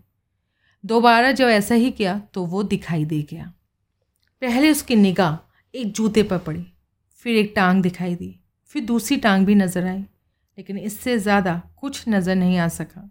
दोबारा 0.83 1.31
जब 1.31 1.47
ऐसा 1.47 1.75
ही 1.75 1.91
किया 1.91 2.17
तो 2.33 2.45
वो 2.45 2.63
दिखाई 2.65 3.05
दे 3.05 3.21
गया। 3.31 3.51
पहले 4.41 4.71
उसकी 4.71 4.95
निगाह 4.95 5.37
एक 5.73 5.91
जूते 5.91 6.23
पर 6.23 6.37
पड़ी, 6.37 6.65
फिर 7.25 7.35
एक 7.35 7.51
टांग 7.55 7.81
दिखाई 7.83 8.15
दी, 8.15 8.35
फिर 8.67 8.85
दूसरी 8.85 9.17
टांग 9.17 9.45
भी 9.45 9.55
नज़र 9.55 9.85
आई। 9.85 10.03
लेकिन 10.59 10.77
इससे 10.77 11.17
ज़्यादा 11.19 11.61
कुछ 11.77 12.03
नज़र 12.09 12.35
नहीं 12.35 12.57
आ 12.57 12.67
सका। 12.67 13.09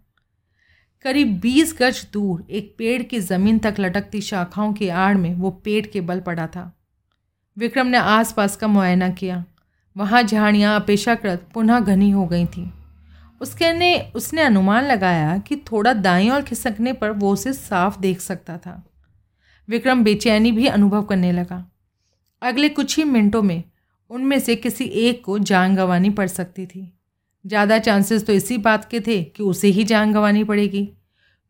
करीब 1.05 1.39
बीस 1.39 1.73
गज 1.79 2.05
दूर 2.13 2.45
एक 2.49 2.75
पेड़ 2.77 3.01
की 3.03 3.19
ज़मीन 3.19 3.59
तक 3.59 3.75
लटकती 3.79 4.21
शाखाओं 4.21 4.73
की 4.73 4.89
आड़ 4.89 5.17
में 5.17 5.33
वो 5.35 5.51
पेट 5.51 5.91
के 5.91 6.01
बल 6.01 6.19
पड़ा 6.19 6.45
था। 6.47 6.71
विक्रम 7.57 7.87
ने 7.87 7.97
आसपास 7.97 8.55
का 8.55 8.67
मुआयना 8.67 9.09
किया। 9.09 9.43
वहाँ 9.97 10.21
झाड़ियाँ 10.23 10.75
अपेक्षाकृत 10.79 11.47
पुनः 11.53 11.79
घनी 11.79 12.11
हो 12.11 12.25
गई 12.25 12.45
थीं। 12.45 12.67
उसके 13.41 13.73
ने, 13.73 14.11
उसने 14.15 14.41
अनुमान 14.41 14.85
लगाया 14.85 15.37
कि 15.37 15.55
थोड़ा 15.71 15.93
दाएँ 15.93 16.29
और 16.29 16.41
खिसकने 16.41 16.93
पर 16.93 17.11
वो 17.11 17.33
उसे 17.33 17.53
साफ़ 17.53 17.99
देख 17.99 18.19
सकता 18.19 18.57
था। 18.57 18.83
विक्रम 19.67 20.03
बेचैनी 20.03 20.51
भी 20.51 20.67
अनुभव 20.67 21.03
करने 21.03 21.31
लगा। 21.31 21.65
अगले 22.41 22.69
कुछ 22.69 22.97
ही 22.97 23.03
मिनटों 23.03 23.41
में 23.41 23.63
उनमें 24.09 24.39
से 24.39 24.55
किसी 24.55 24.85
एक 24.85 25.25
को 25.25 25.39
जान 25.39 25.75
गंवानी 25.75 26.09
पड़ 26.09 26.27
सकती 26.27 26.65
थी। 26.65 26.91
ज़्यादा 27.49 27.77
चांसेस 27.79 28.25
तो 28.25 28.33
इसी 28.33 28.57
बात 28.59 28.89
के 28.89 28.99
थे 28.99 29.21
कि 29.25 29.43
उसे 29.43 29.67
ही 29.67 29.83
जान 29.83 30.13
गंवानी 30.13 30.43
पड़ेगी। 30.43 30.85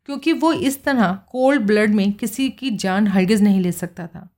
क्योंकि 0.08 0.32
वो 0.34 0.52
इस 0.52 0.82
तरह 0.84 1.12
कोल्ड 1.30 1.62
ब्लड 1.62 1.94
में 1.94 2.12
किसी 2.12 2.48
की 2.50 2.70
जान 2.76 3.06
हरगिज़ 3.06 3.42
नहीं 3.42 3.60
ले 3.60 3.72
सकता 3.72 4.06
था। 4.06 4.28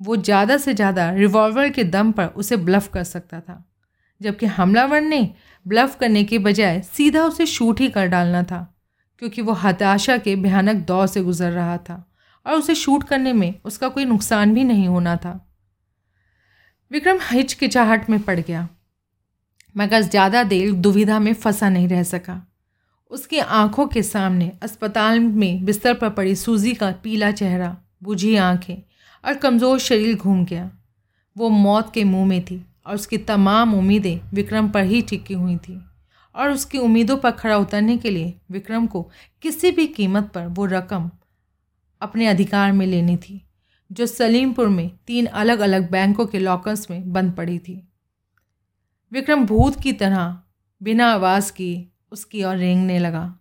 वो 0.00 0.16
ज़्यादा 0.16 0.56
से 0.56 0.74
ज़्यादा 0.74 1.10
रिवॉल्वर 1.10 1.68
के 1.68 1.84
दम 1.84 2.12
पर 2.12 2.26
उसे 2.26 2.56
ब्लफ 2.58 2.88
कर 2.88 3.04
सकता 3.04 3.40
था। 3.40 3.62
जबकि 4.20 4.46
हमलावर 4.46 5.00
ने 5.00 5.28
ब्लफ 5.66 5.96
करने 6.00 6.22
के 6.24 6.38
बजाय 6.38 6.80
सीधा 6.82 7.24
उसे 7.24 7.46
शूट 7.46 7.80
ही 7.80 7.88
कर 7.88 8.06
डालना 8.06 8.42
था, 8.42 8.60
क्योंकि 9.18 9.42
वो 9.42 9.52
हताशा 9.54 10.16
के 10.18 10.36
भयानक 10.36 10.86
दौर 10.86 11.06
से 11.06 11.22
गुजर 11.22 11.50
रहा 11.50 11.76
था 11.78 12.02
और 12.46 12.54
उसे 12.54 12.74
शूट 12.74 13.04
करने 13.04 13.32
में 13.32 13.54
उसका 13.64 13.88
कोई 13.88 14.04
नुकसान 14.04 14.54
भी 14.54 14.64
नहीं 14.64 14.86
होना 14.88 15.16
था। 15.16 15.40
विक्रम 16.90 17.18
हिचकिचाहट 17.22 18.10
में 18.10 18.20
पड़ 18.22 18.38
गया। 18.40 18.68
मगर 19.76 20.02
ज़्यादा 20.02 20.42
देर 20.44 20.72
दुविधा 20.72 21.18
में 21.18 21.32
फंसा 21.34 21.68
नहीं 21.68 21.88
रह 21.88 22.02
सका। 22.02 22.40
उसकी 23.10 23.38
आँखों 23.38 23.86
के 23.86 24.02
सामने 24.02 24.50
अस्पताल 24.62 25.20
में 25.20 25.64
बिस्तर 25.64 25.94
पर 25.94 26.10
पड़ी 26.10 26.34
सूजी 26.36 26.72
का 26.74 26.90
पीला 27.02 27.30
चेहरा, 27.32 27.76
बुझी 28.02 28.34
आँखें 28.36 28.76
और 29.24 29.34
कमज़ोर 29.34 29.78
शरीर 29.78 30.16
घूम 30.16 30.44
गया। 30.44 30.70
वो 31.36 31.48
मौत 31.48 31.92
के 31.94 32.04
मुँह 32.04 32.26
में 32.26 32.44
थी 32.44 32.64
और 32.86 32.94
उसकी 32.94 33.18
तमाम 33.18 33.74
उम्मीदें 33.74 34.18
विक्रम 34.34 34.68
पर 34.68 34.84
ही 34.84 35.02
टिकी 35.02 35.34
हुई 35.34 35.56
थी 35.58 35.80
और 36.34 36.50
उसकी 36.50 36.78
उम्मीदों 36.78 37.16
पर 37.16 37.30
खड़ा 37.32 37.56
उतरने 37.58 37.96
के 37.96 38.10
लिए 38.10 38.34
विक्रम 38.50 38.86
को 38.86 39.02
किसी 39.42 39.70
भी 39.70 39.86
कीमत 39.88 40.30
पर 40.34 40.46
वो 40.46 40.66
रकम 40.66 41.10
अपने 42.00 42.26
अधिकार 42.26 42.72
में 42.72 42.86
लेनी 42.86 43.16
थी, 43.16 43.40
जो 43.90 44.06
सलीमपुर 44.06 44.68
में 44.68 44.90
तीन 45.06 45.26
अलग 45.26 45.58
अलग 45.58 45.90
बैंकों 45.90 46.26
के 46.26 46.38
लॉकर्स 46.38 46.90
में 46.90 47.12
बंद 47.12 47.32
पड़ी 47.32 47.58
थी। 47.58 47.82
विक्रम 49.12 49.46
भूत 49.46 49.80
की 49.80 49.92
तरह 49.92 50.40
बिना 50.82 51.06
आवाज़ 51.06 51.52
किए 51.52 51.88
उसकी 52.12 52.44
ओर 52.44 52.56
रेंगने 52.56 52.98
लगा। 52.98 53.38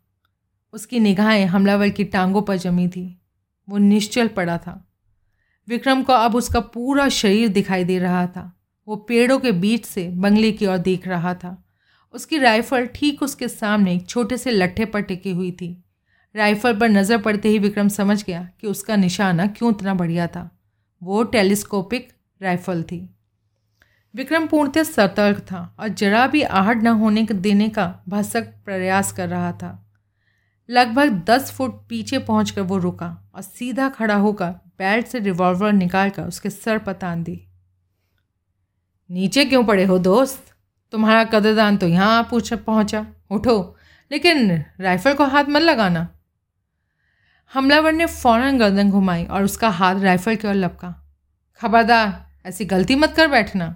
उसकी 0.74 1.00
निगाहें 1.00 1.46
हमलावर 1.46 1.90
की 1.90 2.04
टांगों 2.04 2.42
पर 2.42 2.58
जमी 2.58 2.88
थी। 2.88 3.22
वो 3.70 3.78
निश्चल 3.78 4.28
पड़ा 4.28 4.58
था। 4.58 4.92
विक्रम 5.68 6.04
को 6.04 6.14
अब 6.14 6.36
उसका 6.36 6.60
पूरा 6.60 7.10
शरीर 7.10 7.48
दिखाई 7.48 7.84
दे 7.84 8.00
रहा 8.00 8.28
था। 8.28 8.62
वो 8.88 8.96
पेड़ों 8.96 9.40
के 9.40 9.52
बीच 9.52 9.86
से 9.86 10.10
बंगले 10.10 10.52
की 10.52 10.66
ओर 10.66 10.78
देख 10.78 11.08
रहा 11.08 11.34
था। 11.34 11.66
उसकी 12.14 12.38
राइफल 12.38 12.86
ठीक 12.86 13.24
उसके 13.24 13.48
सामने 13.48 13.96
एक 13.96 14.08
छोटे 14.08 14.38
से 14.38 14.52
लट्ठे 14.52 14.86
पर 14.86 15.02
टिकी 15.02 15.32
हुई 15.32 15.52
थी। 15.52 15.84
राइफल 16.36 16.80
पर 16.80 16.90
नज़र 16.90 17.18
पड़ते 17.18 17.50
ही 17.50 17.60
विक्रम 17.60 17.88
समझ 17.88 18.24
गया 18.24 18.50
कि 18.62 18.68
उसका 18.68 18.96
निशाना 18.96 19.48
क्यों 19.48 19.72
इतना 19.72 19.94
बढ़िया 19.94 20.28
था। 20.28 20.60
वो 21.04 21.24
टेलीस्कोपिक 21.24 22.14
राइफल 22.42 22.84
थी। 22.84 23.15
विक्रम 24.16 24.48
पूर्णतः 24.48 24.84
सतर्क 24.84 25.40
था 25.40 25.76
और 25.80 25.88
जरा 25.88 26.28
भी 26.28 26.42
आहट 26.42 26.78
न 26.78 26.88
होने 26.88 27.24
देने 27.24 27.70
का 27.70 28.04
भसक 28.10 28.44
प्रयास 28.66 29.12
कर 29.12 29.30
रहा 29.30 29.52
था। 29.52 29.88
लगभग 30.70 31.10
दस 31.26 31.52
फुट 31.52 31.88
पीछे 31.90 32.20
पहुंचकर 32.20 32.62
वो 32.62 32.78
रुका 32.78 33.32
और 33.36 33.42
सीधा 33.42 33.90
खड़ा 33.90 34.16
होकर 34.16 34.50
बेल्ट 34.78 35.08
से 35.08 35.20
रिवॉल्वर 35.20 35.74
निकालकर 35.74 36.24
उसके 36.24 36.50
सर 36.50 36.78
पर 36.78 36.94
तान 36.94 37.24
दी। 37.24 37.48
नीचे 39.12 39.46
क्यों 39.46 39.64
पड़े 39.64 39.86
हो 39.86 39.98
दोस्त? 40.00 40.56
तुम्हारा 40.92 41.24
कदरदान 41.24 41.78
तो 41.78 41.88
यहाँ 41.88 42.24
पूछ 42.24 42.54
पहुँचा। 42.54 43.08
उठो, 43.32 43.78
लेकिन 44.12 44.64
राइफल 44.80 45.14
को 45.14 45.26
हाथ 45.26 45.44
मत 45.50 45.62
लगाना। 45.62 46.08
हमलावर 47.54 47.94
ने 47.94 48.06
फ़ौरन 48.06 48.58
गर्दन 48.58 48.92
घुमाई 48.92 49.24
और 49.24 49.44
उसका 49.44 49.70
हाथ 49.70 49.96
राइफल 49.96 50.36
की 50.36 50.48
ओर 50.48 50.54
लपका। 50.54 50.96
खबरदार, 51.62 52.26
ऐसी 52.46 52.66
गलती 52.66 52.96
मत 52.96 53.14
कर 53.18 53.28
बैठना। 53.28 53.76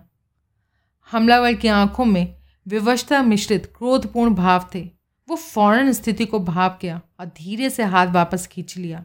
हमलावर 1.12 1.54
की 1.54 1.68
आँखों 1.68 2.06
में 2.06 2.36
विवशता 2.68 3.22
मिश्रित 3.22 3.66
क्रोधपूर्ण 3.66 4.36
भाव 4.36 4.70
थे। 4.76 4.92
वो 5.30 5.36
फ़ौरन 5.36 5.92
स्थिति 5.92 6.26
को 6.26 6.40
भाप 6.40 6.80
गया 6.82 7.02
और 7.20 7.26
धीरे 7.26 7.70
से 7.70 7.84
हाथ 7.84 8.08
वापस 8.08 8.48
खींच 8.48 8.78
लिया। 8.78 9.04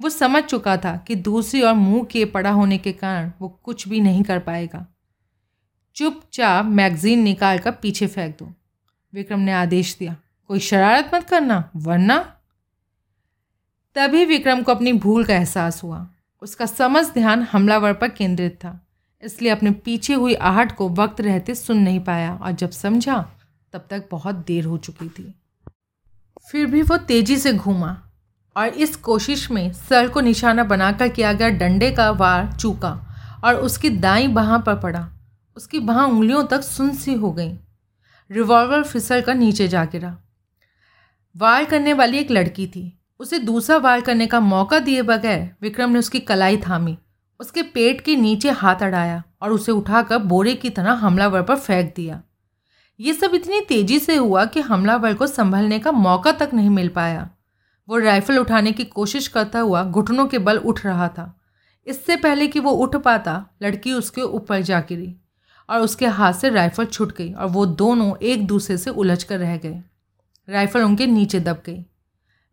वो 0.00 0.08
समझ 0.08 0.42
चुका 0.42 0.76
था 0.76 0.96
कि 0.96 1.14
दूसरी 1.14 1.62
ओर 1.62 1.72
मुँह 1.72 2.04
के 2.04 2.24
पड़ा 2.24 2.50
होने 2.50 2.78
के 2.78 2.92
कारण 2.92 3.32
वो 3.40 3.48
कुछ 3.48 3.88
भी 3.88 4.00
नहीं 4.00 4.22
कर 4.22 4.38
पाएगा। 4.38 4.86
चुपचाप 5.96 6.64
मैगजीन 6.64 7.22
निकाल 7.22 7.58
कर 7.58 7.70
पीछे 7.70 8.06
फेंक 8.06 8.38
दो। 8.38 8.52
विक्रम 9.14 9.40
ने 9.40 9.52
आदेश 9.52 9.96
दिया, 9.98 10.16
कोई 10.48 10.58
शरारत 10.58 11.10
मत 11.14 11.24
करना, 11.24 11.70
वरना? 11.76 12.36
तभी 13.94 14.24
विक्रम 14.24 14.62
को 14.62 14.72
अपनी 14.72 14.92
भूल 14.92 15.24
का 15.24 15.34
एहसास 15.34 15.82
हुआ। 15.82 16.10
उसका 16.42 16.66
समझ 16.66 17.06
ध्यान 17.06 17.42
हमलावर 17.42 17.92
पर 17.92 18.08
केंद्रित 18.08 18.52
था। 18.52 18.87
इसलिए 19.22 19.52
अपने 19.52 19.70
पीछे 19.70 20.14
हुई 20.14 20.34
आहट 20.34 20.72
को 20.76 20.88
वक्त 20.88 21.20
रहते 21.20 21.54
सुन 21.54 21.78
नहीं 21.78 22.00
पाया 22.00 22.34
और 22.34 22.52
जब 22.52 22.70
समझा, 22.70 23.16
तब 23.72 23.86
तक 23.90 24.08
बहुत 24.10 24.34
देर 24.34 24.64
हो 24.64 24.78
चुकी 24.78 25.08
थी। 25.08 25.34
फिर 26.50 26.66
भी 26.66 26.82
वो 26.82 26.96
तेज़ी 26.96 27.36
से 27.36 27.52
घूमा 27.52 27.96
और 28.56 28.68
इस 28.68 28.96
कोशिश 28.96 29.50
में 29.50 29.72
सर 29.72 30.08
को 30.08 30.20
निशाना 30.20 30.64
बनाकर 30.64 31.08
किया 31.08 31.32
गया 31.32 31.48
डंडे 31.48 31.90
का 31.90 32.10
वार 32.10 32.52
चूका 32.52 32.90
और 33.44 33.54
उसकी 33.54 33.90
दाई 33.90 34.28
बाह 34.28 34.56
पर 34.58 34.76
पड़ा। 34.76 35.08
उसकी 35.56 35.80
बाह 35.80 36.02
उंगलियों 36.04 36.44
तक 36.44 36.62
सुन 36.62 36.94
सी 36.94 37.14
हो 37.14 37.32
गई। 37.32 37.52
रिवॉल्वर 38.30 38.82
फिसल 38.82 39.20
कर 39.20 39.34
नीचे 39.34 39.68
जा 39.68 39.84
गिरा। 39.84 40.16
वार 41.36 41.64
करने 41.64 41.92
वाली 41.92 42.18
एक 42.18 42.30
लड़की 42.30 42.66
थी। 42.66 42.92
उसे 43.20 43.38
दूसरा 43.38 43.76
वार 43.76 44.00
करने 44.00 44.26
का 44.26 44.40
मौका 44.40 44.78
दिए 44.78 45.02
बगैर 45.02 45.50
विक्रम 45.62 45.90
ने 45.90 45.98
उसकी 45.98 46.20
कलाई 46.20 46.56
थामी। 46.56 46.96
उसके 47.40 47.62
पेट 47.62 48.00
के 48.00 48.16
नीचे 48.16 48.50
हाथ 48.50 48.82
अड़ाया 48.82 49.22
और 49.42 49.52
उसे 49.52 49.72
उठाकर 49.72 50.18
बोरे 50.18 50.54
की 50.54 50.70
तरह 50.70 50.92
हमलावर 50.92 51.42
पर 51.42 51.56
फेंक 51.56 51.92
दिया। 51.96 52.22
ये 53.00 53.12
सब 53.12 53.34
इतनी 53.34 53.60
तेज़ी 53.60 53.98
से 53.98 54.16
हुआ 54.16 54.44
कि 54.44 54.60
हमलावर 54.60 55.14
को 55.14 55.26
संभलने 55.26 55.78
का 55.78 55.92
मौका 55.92 56.32
तक 56.32 56.50
नहीं 56.54 56.70
मिल 56.70 56.88
पाया। 56.88 57.28
वो 57.88 57.98
राइफल 57.98 58.38
उठाने 58.38 58.72
की 58.72 58.84
कोशिश 58.84 59.28
करता 59.28 59.60
हुआ 59.60 59.82
घुटनों 59.82 60.26
के 60.26 60.38
बल 60.38 60.58
उठ 60.58 60.84
रहा 60.86 61.08
था। 61.08 61.34
इससे 61.86 62.16
पहले 62.16 62.46
कि 62.46 62.60
वो 62.60 62.70
उठ 62.70 62.96
पाता, 62.96 63.46
लड़की 63.62 63.92
उसके 63.92 64.22
ऊपर 64.22 64.60
जा 64.60 64.80
गिरी 64.80 65.14
और 65.68 65.80
उसके 65.80 66.06
हाथ 66.06 66.32
से 66.32 66.48
राइफल 66.50 66.84
छूट 66.84 67.16
गई 67.16 67.32
और 67.32 67.46
वो 67.46 67.66
दोनों 67.66 68.16
एक 68.22 68.46
दूसरे 68.46 68.76
से 68.76 68.90
उलझ 68.90 69.22
कर 69.22 69.38
रह 69.38 69.56
गए। 69.56 69.82
राइफल 70.48 70.82
उनके 70.82 71.06
नीचे 71.06 71.40
दब 71.40 71.62
गई। 71.66 71.84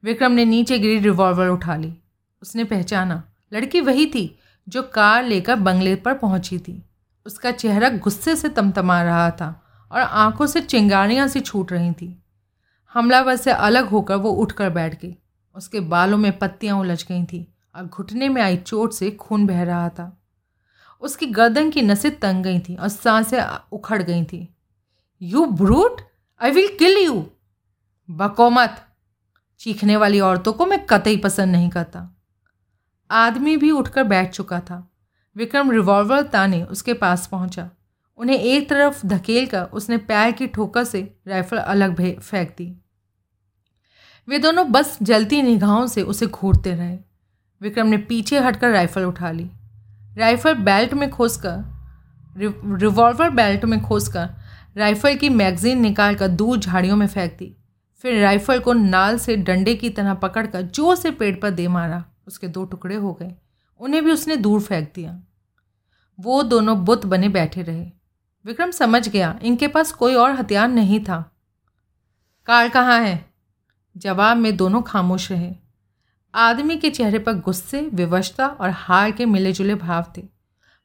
विक्रम 0.04 0.32
ने 0.32 0.45
नीचे 0.45 0.80
गिरी 0.80 1.00
रिवॉल्वर 1.00 1.48
उठा 1.48 1.76
ली। 1.76 1.93
उसने 2.41 2.63
पहचाना, 2.63 3.24
लड़की 3.54 3.82
वही 3.82 4.06
थी 4.06 4.26
जो 4.67 4.84
कार 4.84 5.23
लेकर 5.23 5.56
बंगले 5.56 5.95
पर 5.95 6.13
पहुँची 6.13 6.60
थी। 6.60 6.84
उसका 7.25 7.51
चेहरा 7.51 7.89
गुस्से 7.89 8.36
से 8.36 8.49
तमतमा 8.49 9.04
रहा 9.04 9.32
था 9.32 9.62
और 9.91 10.01
आँखों 10.01 10.47
से 10.47 10.62
चिंगारियाँ 10.62 11.28
सी 11.28 11.39
छूट 11.39 11.71
रही 11.71 11.91
थी। 11.91 12.23
हमलावर 12.93 13.36
से 13.36 13.51
अलग 13.51 13.88
होकर 13.88 14.15
वो 14.15 14.32
उठकर 14.32 14.69
बैठ 14.69 15.01
गई। 15.01 15.15
उसके 15.56 15.80
बालों 15.80 16.17
में 16.17 16.38
पत्तियाँ 16.38 16.80
उलझ 16.80 17.06
गई 17.08 17.23
थी 17.23 17.54
और 17.75 17.86
घुटने 17.86 18.30
में 18.30 18.41
आई 18.41 18.58
चोट 18.58 18.93
से 18.93 19.12
खून 19.12 19.47
बह 19.47 19.63
रहा 19.63 19.89
था। 19.89 20.21
उसकी 21.01 21.25
गर्दन 21.25 21.69
की 21.69 21.82
नसें 21.82 22.19
तंग 22.19 22.43
गई 22.43 22.60
थी 22.60 22.75
और 22.75 22.88
साँसें 22.88 23.41
उखड़ 23.71 24.04
गई 24.04 24.23
थी। 24.23 24.56
You 25.21 25.45
brute 25.45 26.01
I 26.41 26.51
will 26.51 26.78
kill 26.78 26.97
you 26.97 27.25
बको 28.10 28.49
मत! 28.49 28.82
चीखने 29.60 29.97
वाली 29.97 30.19
औरतों 30.19 30.54
को 30.54 30.65
मैं 30.65 30.86
कतई 30.86 31.17
पसंद 31.17 31.51
नहीं 31.51 31.69
करता। 31.69 32.14
आदमी 33.09 33.55
भी 33.57 33.71
उठकर 33.71 34.03
बैठ 34.03 34.31
चुका 34.31 34.59
था। 34.59 34.87
विक्रम 35.35 35.71
रिवॉल्वर 35.71 36.21
ताने 36.23 36.63
उसके 36.63 36.93
पास 36.93 37.27
पहुँचा। 37.27 37.69
उन्हें 38.19 38.37
एक 38.37 38.69
तरफ़ 38.69 39.05
धकेल 39.07 39.45
कर 39.45 39.63
उसने 39.73 39.97
पैर 39.97 40.31
की 40.31 40.47
ठोकर 40.47 40.83
से 40.83 41.01
राइफल 41.27 41.57
अलग 41.57 42.19
फेंक 42.19 42.55
दी। 42.57 42.75
वे 44.27 44.37
दोनों 44.39 44.71
बस 44.71 44.97
जलती 45.01 45.41
निगाहों 45.41 45.85
से 45.87 46.01
उसे 46.01 46.27
घूरते 46.27 46.73
रहे। 46.73 46.97
विक्रम 47.61 47.87
ने 47.87 47.97
पीछे 47.97 48.39
हटकर 48.39 48.71
राइफल 48.71 49.03
उठा 49.03 49.31
ली। 49.31 49.49
राइफल 50.17 50.53
बेल्ट 50.55 50.93
में 50.93 51.09
खोस 51.09 51.37
कर 51.45 51.63
रिवॉल्वर 52.81 53.29
बेल्ट 53.29 53.65
में 53.65 53.81
खोस 53.81 54.07
कर 54.07 54.29
राइफल 54.77 55.15
की 55.15 55.29
मैगजीन 55.29 55.81
निकाल 55.81 56.15
कर 56.15 56.27
दूर 56.27 56.57
झाड़ियों 56.57 56.95
में 56.95 57.07
फेंक 57.07 57.35
दी। 57.39 57.55
फिर 58.03 58.21
राइफल 58.21 58.59
को 58.59 58.73
नाल 58.73 59.17
से 59.17 59.35
डंडे 59.37 59.75
की 59.75 59.89
तरह 59.89 60.13
पकड़कर 60.13 60.61
ज़ोर 60.61 60.95
से 60.95 61.11
पेड़ 61.11 61.35
पर 61.35 61.49
दे 61.49 61.67
मारा। 61.67 62.03
उसके 62.27 62.47
दो 62.47 62.65
टुकड़े 62.65 62.95
हो 62.95 63.13
गए। 63.13 63.35
उन्हें 63.79 64.05
भी 64.05 64.11
उसने 64.11 64.35
दूर 64.35 64.61
फेंक 64.61 64.91
दिया। 64.95 65.21
वो 66.19 66.43
दोनों 66.43 66.85
बुत 66.85 67.05
बने 67.05 67.29
बैठे 67.29 67.61
रहे। 67.61 67.91
विक्रम 68.45 68.71
समझ 68.71 69.09
गया, 69.09 69.39
इनके 69.43 69.67
पास 69.67 69.91
कोई 69.91 70.15
और 70.15 70.31
हथियार 70.31 70.67
नहीं 70.67 70.99
था। 70.99 71.31
कार 72.45 72.69
कहाँ 72.69 72.99
है? 72.99 73.33
जवाब 73.97 74.38
में 74.38 74.57
दोनों 74.57 74.81
खामोश 74.81 75.31
रहे। 75.31 75.55
आदमी 76.35 76.77
के 76.77 76.89
चेहरे 76.89 77.19
पर 77.19 77.33
गुस्से, 77.33 77.81
विवशता 77.81 78.47
और 78.47 78.69
हार 78.69 79.11
के 79.11 79.25
मिले 79.25 79.51
जुले 79.51 79.75
भाव 79.75 80.13
थे। 80.17 80.27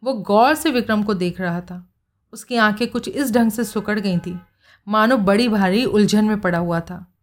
वो 0.04 0.14
गौर 0.14 0.54
से 0.54 0.70
विक्रम 0.70 1.02
को 1.02 1.14
देख 1.14 1.40
रहा 1.40 1.60
था। 1.60 1.92
उसकी 2.32 2.56
आँखें 2.56 2.90
कुछ 2.90 3.08
इस 3.08 3.32
ढंग 3.32 3.50
से 3.50 3.64
सुकड़ 3.64 4.00
गई 4.00 4.18
थी। 4.18 4.40
मानो 4.88 5.16
बड़ी 5.16 5.48
भारी 5.48 5.84
उलझन 5.84 6.24
में 6.24 6.40
पड़ा 6.40 6.58
हुआ 6.58 6.80
था। 6.80 7.14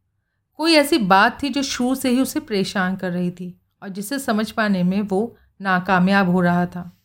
कोई 0.53 0.73
ऐसी 0.73 0.97
बात 0.97 1.43
थी 1.43 1.49
जो 1.49 1.63
शुरू 1.63 1.95
से 1.95 2.10
ही 2.10 2.21
उसे 2.21 2.39
परेशान 2.39 2.95
कर 2.95 3.12
रही 3.12 3.32
थी। 3.32 3.62
और 3.88 3.93
जिसे 3.93 4.19
समझ 4.19 4.52
पाने 4.52 4.84
में 4.84 5.02
वो 5.02 5.38
नाकामयाब 5.62 6.30
हो 6.30 6.41
रहा 6.41 6.65
था। 6.65 6.97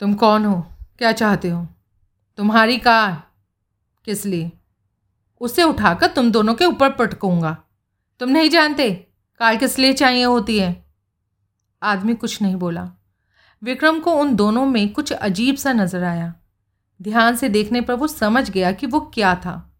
तुम 0.00 0.14
कौन 0.14 0.44
हो? 0.44 0.66
क्या 0.98 1.12
चाहते 1.12 1.48
हो? 1.48 1.68
तुम्हारी 2.36 2.78
कार 2.78 3.22
किस 4.04 4.26
लिए? 4.26 4.52
उसे 5.40 5.62
उठाकर 5.62 6.06
तुम 6.06 6.32
दोनों 6.32 6.54
के 6.54 6.64
ऊपर 6.64 6.92
पटकूँगा। 6.92 7.56
तुम 8.18 8.28
नहीं 8.28 8.50
जानते 8.50 8.90
कार 9.38 9.56
किस 9.56 9.78
लिए 9.78 9.92
चाहिए 9.92 10.24
होती 10.24 10.58
है। 10.58 10.84
आदमी 11.82 12.14
कुछ 12.14 12.42
नहीं 12.42 12.56
बोला। 12.56 12.90
विक्रम 13.62 14.00
को 14.00 14.12
उन 14.12 14.36
दोनों 14.36 14.66
में 14.66 14.92
कुछ 14.92 15.12
अजीब 15.12 15.56
सा 15.56 15.72
नज़र 15.72 16.04
आया। 16.04 16.34
ध्यान 17.02 17.36
से 17.36 17.48
देखने 17.48 17.80
पर 17.80 17.94
वो 17.94 18.06
समझ 18.06 18.50
गया 18.50 18.72
कि 18.72 18.86
वो 18.86 19.00
क्या 19.00 19.34
था। 19.34 19.76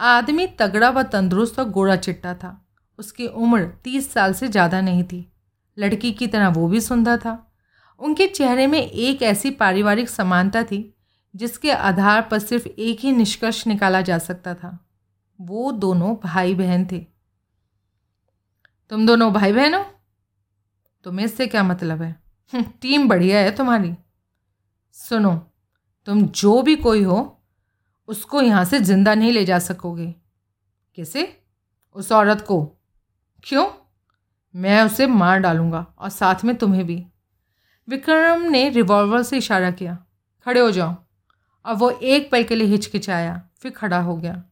आदमी 0.00 0.46
तगड़ा 0.46 0.90
व 0.90 1.02
तंदुरुस्त 1.02 1.58
और 1.58 1.70
गोरा 1.70 1.96
चिट्टा 1.96 2.34
था। 2.34 2.67
उसकी 2.98 3.26
उम्र 3.26 3.64
तीस 3.84 4.12
साल 4.12 4.32
से 4.34 4.48
ज़्यादा 4.48 4.80
नहीं 4.80 5.02
थी। 5.04 5.26
लड़की 5.76 6.12
की 6.12 6.26
तरह 6.26 6.48
वो 6.48 6.68
भी 6.68 6.80
सुंदर 6.80 7.16
था। 7.16 7.44
उनके 8.00 8.26
चेहरे 8.26 8.66
में 8.66 8.80
एक 8.80 9.22
ऐसी 9.22 9.50
पारिवारिक 9.50 10.08
समानता 10.08 10.62
थी 10.62 10.94
जिसके 11.34 11.70
आधार 11.70 12.22
पर 12.30 12.38
सिर्फ़ 12.38 12.66
एक 12.68 13.00
ही 13.00 13.12
निष्कर्ष 13.12 13.66
निकाला 13.66 14.00
जा 14.00 14.18
सकता 14.18 14.54
था। 14.54 14.78
वो 15.38 15.70
दोनों 15.72 16.14
भाई 16.24 16.54
बहन 16.54 16.86
थे। 16.92 16.98
तुम 18.90 19.06
दोनों 19.06 19.32
भाई 19.32 19.52
बहन 19.52 19.74
हो? 19.74 19.84
तुम्हें 21.06 21.24
इससे 21.24 21.46
क्या 21.46 21.62
मतलब 21.62 22.02
है? 22.02 22.10
हम्म, 22.52 22.64
टीम 22.82 23.08
बढ़िया 23.08 23.40
है 23.40 23.50
तुम्हारी। 23.56 23.94
सुनो 24.96 25.34
तुम 26.06 26.22
जो 26.22 26.60
भी 26.62 26.76
कोई 26.76 27.02
हो 27.02 27.18
उसको 28.08 28.40
यहाँ 28.42 28.64
से 28.64 28.78
ज़िंदा 28.80 29.14
नहीं 29.14 29.32
ले 29.32 29.44
जा 29.44 29.58
सकोगे। 29.58 30.14
कैसे? 30.98 31.28
उस 31.96 32.12
औरत 32.12 32.40
को। 32.40 32.77
क्यों? 33.44 33.66
मैं 34.54 34.82
उसे 34.82 35.06
मार 35.06 35.38
डालूँगा 35.38 35.86
और 35.98 36.08
साथ 36.08 36.44
में 36.44 36.54
तुम्हें 36.56 36.86
भी। 36.86 37.04
विक्रम 37.88 38.42
ने 38.42 38.68
रिवॉल्वर 38.68 39.22
से 39.22 39.38
इशारा 39.38 39.70
किया, 39.70 39.96
खड़े 40.46 40.60
हो 40.60 40.70
जाओ। 40.70 40.94
और 41.64 41.74
वो 41.74 41.90
एक 41.90 42.30
पल 42.32 42.42
के 42.42 42.54
लिए 42.54 42.66
हिचकिचाया, 42.66 43.40
फिर 43.56 43.70
खड़ा 43.70 44.00
हो 44.00 44.16
गया। 44.16 44.42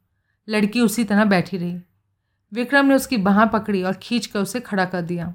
लड़की 0.49 0.81
उसी 0.81 1.05
तरह 1.05 1.25
बैठी 1.25 1.57
रही। 1.57 1.81
विक्रम 2.53 2.87
ने 2.87 2.95
उसकी 2.95 3.17
बाह 3.17 3.45
पकड़ी 3.45 3.83
और 3.83 3.93
खींच 3.93 4.27
कर 4.27 4.41
उसे 4.41 4.61
खड़ा 4.61 4.85
कर 4.85 5.03
दिया। 5.03 5.35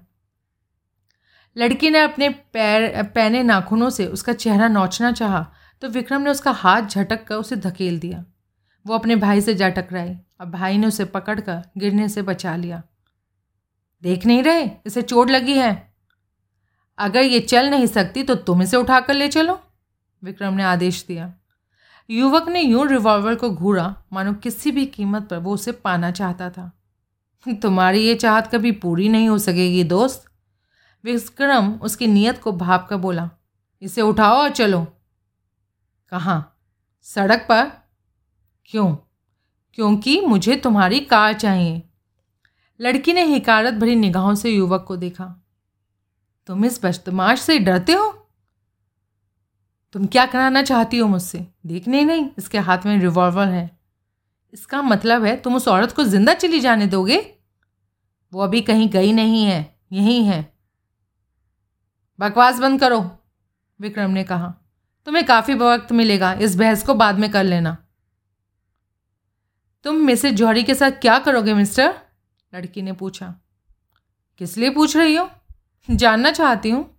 लड़की 1.55 1.89
ने 1.89 1.99
अपने 1.99 2.29
पैर 2.29 3.03
पैने 3.05 3.43
नाखूनों 3.43 3.89
से 3.89 4.05
उसका 4.07 4.33
चेहरा 4.33 4.67
नोचना 4.67 5.11
चाहा 5.11 5.45
तो 5.81 5.87
विक्रम 5.89 6.21
ने 6.21 6.29
उसका 6.29 6.51
हाथ 6.51 6.81
झटक 6.81 7.23
कर 7.23 7.35
उसे 7.35 7.55
धकेल 7.55 7.99
दिया। 7.99 8.23
वो 8.85 8.95
अपने 8.95 9.15
भाई 9.15 9.41
से 9.41 9.53
जा 9.53 9.69
टकराई 9.69 10.13
और 10.41 10.45
भाई 10.45 10.77
ने 10.77 10.87
उसे 10.87 11.05
पकड़कर 11.05 11.61
गिरने 11.77 12.07
से 12.09 12.21
बचा 12.21 12.55
लिया। 12.55 12.81
देख 14.03 14.25
नहीं 14.25 14.43
रहे? 14.43 14.69
इसे 14.85 15.01
चोट 15.01 15.29
लगी 15.29 15.57
है। 15.57 15.93
अगर 16.97 17.21
ये 17.21 17.39
चल 17.39 17.69
नहीं 17.69 17.87
सकती 17.87 18.23
तो 18.23 18.35
तुम 18.35 18.61
इसे 18.61 18.77
उठाकर 18.77 19.13
ले 19.13 19.27
चलो, 19.27 19.59
विक्रम 20.23 20.53
ने 20.53 20.63
आदेश 20.63 21.05
दिया। 21.07 21.33
युवक 22.09 22.47
ने 22.49 22.61
यूँ 22.61 22.87
रिवॉल्वर 22.87 23.35
को 23.35 23.49
घूरा, 23.49 24.03
मानो 24.13 24.33
किसी 24.33 24.71
भी 24.71 24.85
कीमत 24.85 25.27
पर 25.29 25.37
वो 25.37 25.53
उसे 25.53 25.71
पाना 25.71 26.11
चाहता 26.11 26.49
था। 26.49 26.71
तुम्हारी 27.45 28.01
ये 28.01 28.15
चाहत 28.15 28.49
कभी 28.55 28.71
पूरी 28.71 29.09
नहीं 29.09 29.29
हो 29.29 29.37
सकेगी, 29.37 29.83
दोस्त। 29.83 30.25
विक्रम 31.03 31.71
उसकी 31.73 32.07
नीयत 32.07 32.41
को 32.41 32.51
भाप 32.51 32.87
कर 32.89 32.95
बोला, 32.95 33.29
इसे 33.81 34.01
उठाओ 34.01 34.37
और 34.37 34.49
चलो। 34.49 34.85
कहाँ? 36.11 36.57
सड़क 37.01 37.45
पर? 37.49 37.71
क्यों? 38.65 38.95
क्योंकि 39.73 40.19
मुझे 40.21 40.55
तुम्हारी 40.55 40.99
कार 40.99 41.33
चाहिए। 41.33 41.81
लड़की 42.81 43.13
ने 43.13 43.23
हिकारत 43.23 43.73
भरी 43.73 43.95
निगाहों 43.95 44.35
से 44.35 44.49
युवक 44.49 44.85
को 44.87 44.95
देखा। 44.97 45.25
तुम 46.45 46.65
इस 46.65 46.85
बदमाश 46.85 47.41
से 47.41 47.59
डरते 47.59 47.93
हो? 47.93 48.29
तुम 49.91 50.05
क्या 50.05 50.25
कराना 50.25 50.61
चाहती 50.61 50.97
हो 50.97 51.07
मुझसे? 51.07 51.47
देखने 51.65 51.99
ही 51.99 52.05
नहीं, 52.05 52.29
इसके 52.37 52.59
हाथ 52.59 52.85
में 52.85 52.97
रिवॉल्वर 52.99 53.47
है। 53.47 53.79
इसका 54.53 54.81
मतलब 54.81 55.23
है 55.23 55.35
तुम 55.35 55.55
उस 55.55 55.67
औरत 55.67 55.91
को 55.91 56.03
ज़िंदा 56.03 56.33
चली 56.33 56.59
जाने 56.59 56.87
दोगे? 56.87 57.37
वो 58.33 58.41
अभी 58.41 58.61
कहीं 58.61 58.89
गई 58.89 59.13
नहीं 59.13 59.45
है, 59.45 59.75
यहीं 59.91 60.23
है। 60.25 60.53
बकवास 62.19 62.59
बंद 62.59 62.79
करो, 62.79 63.19
विक्रम 63.79 64.11
ने 64.11 64.23
कहा। 64.23 64.53
तुम्हें 65.05 65.25
काफ़ी 65.25 65.53
वक्त 65.53 65.91
मिलेगा, 65.91 66.33
इस 66.33 66.55
बहस 66.55 66.83
को 66.83 66.93
बाद 66.93 67.19
में 67.19 67.31
कर 67.31 67.43
लेना। 67.43 67.77
तुम 69.83 69.95
मिसेज 69.95 70.35
जौहरी 70.35 70.63
के 70.63 70.75
साथ 70.75 70.91
क्या 70.91 71.19
करोगे, 71.19 71.53
मिस्टर? 71.53 72.10
लड़की 72.53 72.81
ने 72.81 72.93
पूछा 72.93 73.35
किस 74.37 74.57
लिए 74.57 74.69
पूछ 74.69 74.97
रही 74.97 75.15
हो? 75.15 75.29
जानना 75.91 76.31
चाहती 76.31 76.69
हूँ. 76.69 76.97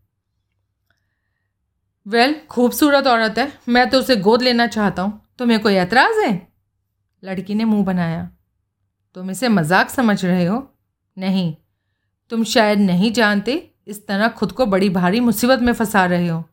वेल 2.07 2.33
well, 2.33 2.47
खूबसूरत 2.47 3.07
औरत 3.07 3.39
है 3.39 3.59
मैं 3.69 3.91
तो 3.91 3.99
उसे 3.99 4.17
गोद 4.17 4.43
लेना 4.43 4.67
चाहता 4.67 5.03
हूँ। 5.03 5.21
तुम्हें 5.39 5.61
कोई 5.61 5.75
एतराज़ 5.75 6.21
है? 6.21 6.49
लड़की 7.25 7.55
ने 7.55 7.65
मुँह 7.65 7.85
बनाया 7.85 8.31
तुम 9.15 9.31
इसे 9.31 9.49
मज़ाक 9.49 9.91
समझ 9.91 10.25
रहे 10.25 10.45
हो? 10.47 10.73
नहीं 11.19 11.57
तुम 12.31 12.45
शायद 12.45 12.79
नहीं 12.79 13.13
जानते 13.13 13.71
इस 13.87 14.07
तरह 14.07 14.29
खुद 14.29 14.53
को 14.53 14.67
बड़ी 14.67 14.89
भारी 14.91 15.21
मुसीबत 15.21 15.59
में 15.59 15.73
फंसा 15.73 16.05
रहे 16.07 16.29
हो। 16.29 16.45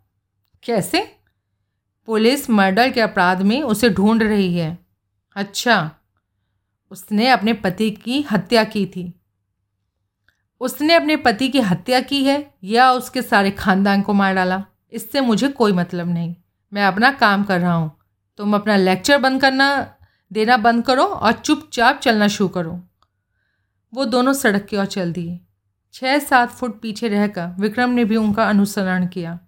कैसे? 0.63 1.15
पुलिस 2.05 2.49
मर्डर 2.49 2.89
के 2.89 3.01
अपराध 3.01 3.41
में 3.41 3.61
उसे 3.61 3.89
ढूंढ 3.89 4.23
रही 4.23 4.57
है। 4.57 4.77
अच्छा 5.35 5.91
उसने 6.91 7.27
अपने 7.29 7.53
पति 7.53 7.91
की 7.91 8.21
हत्या 8.21 8.63
की 8.63 8.85
थी। 8.85 9.13
उसने 10.61 10.93
अपने 10.93 11.15
पति 11.17 11.47
की 11.49 11.59
हत्या 11.59 11.99
की 12.01 12.23
है 12.23 12.53
या 12.63 12.91
उसके 12.91 13.21
सारे 13.21 13.51
खानदान 13.51 14.01
को 14.01 14.13
मार 14.13 14.33
डाला, 14.35 14.63
इससे 14.91 15.21
मुझे 15.21 15.49
कोई 15.49 15.71
मतलब 15.71 16.07
नहीं। 16.07 16.35
मैं 16.73 16.83
अपना 16.83 17.11
काम 17.11 17.43
कर 17.43 17.59
रहा 17.59 17.73
हूँ। 17.73 17.91
तुम 18.37 18.55
अपना 18.55 18.75
लेक्चर 18.75 19.17
बंद 19.17 19.41
करना, 19.41 19.95
देना 20.31 20.57
बंद 20.57 20.85
करो 20.85 21.03
और 21.03 21.31
चुपचाप 21.31 21.99
चलना 21.99 22.27
शुरू 22.27 22.47
करो। 22.47 22.79
वो 23.93 24.05
दोनों 24.05 24.33
सड़क 24.33 24.65
की 24.65 24.77
ओर 24.77 24.85
चल 24.85 25.13
दिए। 25.13 25.39
छः 25.93 26.19
सात 26.19 26.49
फुट 26.49 26.79
पीछे 26.81 27.07
रहकर 27.07 27.55
विक्रम 27.59 27.89
ने 27.89 28.05
भी 28.05 28.15
उनका 28.15 28.43
अनुसरण 28.43 29.07
किया। 29.07 29.39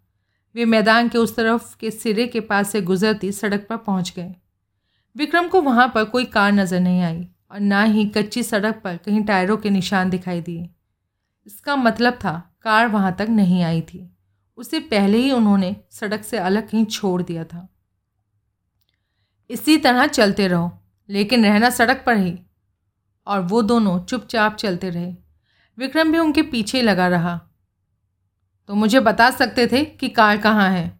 वे 0.56 0.66
मैदान 0.66 1.10
के 1.10 1.18
उस 1.18 1.36
तरफ़ 1.36 1.76
के 1.78 1.92
सिरे 1.92 2.28
के 2.28 2.40
पास 2.40 2.72
से 2.72 2.82
गुजरती 2.82 3.32
सड़क 3.32 3.66
पर 3.70 3.78
पहुँच 3.78 4.14
गए। 4.16 4.36
विक्रम 5.16 5.48
को 5.48 5.62
वहाँ 5.62 5.92
पर 5.96 6.06
कोई 6.06 6.26
कार 6.26 6.52
नज़र 6.52 6.80
नहीं 6.80 7.02
आई 7.02 7.28
और 7.52 7.60
ना 7.60 7.84
ही 7.84 8.06
कच्ची 8.06 8.44
सड़क 8.44 8.82
पर 8.84 8.98
कहीं 8.98 9.24
टायरों 9.24 9.58
के 9.58 9.70
निशान 9.70 10.10
दिखाई 10.10 10.42
दिए। 10.42 10.70
इसका 11.46 11.76
मतलब 11.76 12.14
था 12.14 12.56
कार 12.62 12.88
वहाँ 12.88 13.16
तक 13.16 13.28
नहीं 13.30 13.64
आई 13.64 13.82
थी। 13.82 14.18
उसे 14.58 14.80
पहले 14.80 15.18
ही 15.18 15.32
उन्होंने 15.32 15.76
सड़क 15.92 16.24
से 16.24 16.38
अलग 16.38 16.70
कहीं 16.70 16.86
छोड़ 16.86 17.22
दिया 17.22 17.44
था। 17.44 17.68
इसी 19.50 19.78
तरह 19.78 20.08
चलते 20.08 20.48
रहो, 20.48 20.80
लेकिन 21.10 21.46
रहना 21.46 21.70
सड़क 21.70 22.04
पर 22.06 22.18
ही। 22.18 22.40
और 23.28 23.42
वो 23.42 23.62
दोनों 23.62 24.04
चुपचाप 24.04 24.56
चलते 24.56 24.90
रहे। 24.90 25.16
विक्रम 25.78 26.12
भी 26.12 26.18
उनके 26.18 26.42
पीछे 26.42 26.82
लगा 26.82 27.08
रहा। 27.08 27.42
तो 28.68 28.76
मुझे 28.76 29.00
बता 29.00 29.32
सकते 29.32 29.68
थे 29.68 29.86
कि 29.86 30.10
कार 30.10 30.38
कहाँ 30.38 30.70
है? 30.70 31.00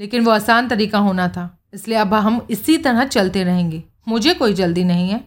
लेकिन 0.00 0.24
वो 0.24 0.30
आसान 0.30 0.68
तरीका 0.68 0.98
होना 0.98 1.28
था। 1.28 1.57
इसलिए 1.74 1.98
अब 1.98 2.14
हम 2.14 2.46
इसी 2.50 2.78
तरह 2.78 3.04
चलते 3.04 3.44
रहेंगे। 3.44 3.84
मुझे 4.08 4.34
कोई 4.34 4.54
जल्दी 4.54 4.84
नहीं 4.84 5.10
है। 5.10 5.24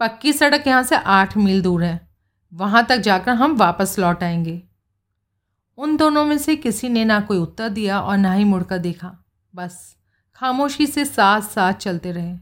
पक्की 0.00 0.32
सड़क 0.32 0.66
यहाँ 0.66 0.82
से 0.82 0.96
आठ 0.96 1.36
मील 1.36 1.62
दूर 1.62 1.84
है। 1.84 2.08
वहाँ 2.52 2.84
तक 2.86 2.96
जाकर 2.96 3.30
हम 3.30 3.56
वापस 3.56 3.98
लौट 3.98 4.22
आएँगे। 4.22 4.62
उन 5.78 5.96
दोनों 5.96 6.24
में 6.24 6.38
से 6.38 6.56
किसी 6.56 6.88
ने 6.88 7.04
ना 7.04 7.20
कोई 7.20 7.38
उत्तर 7.38 7.68
दिया 7.68 8.00
और 8.00 8.16
ना 8.18 8.32
ही 8.32 8.44
मुड़कर 8.44 8.78
देखा। 8.78 9.24
बस, 9.54 9.96
खामोशी 10.34 10.86
से 10.86 11.04
साथ 11.04 11.40
साथ 11.40 11.72
चलते 11.72 12.12
रहे। 12.12 12.36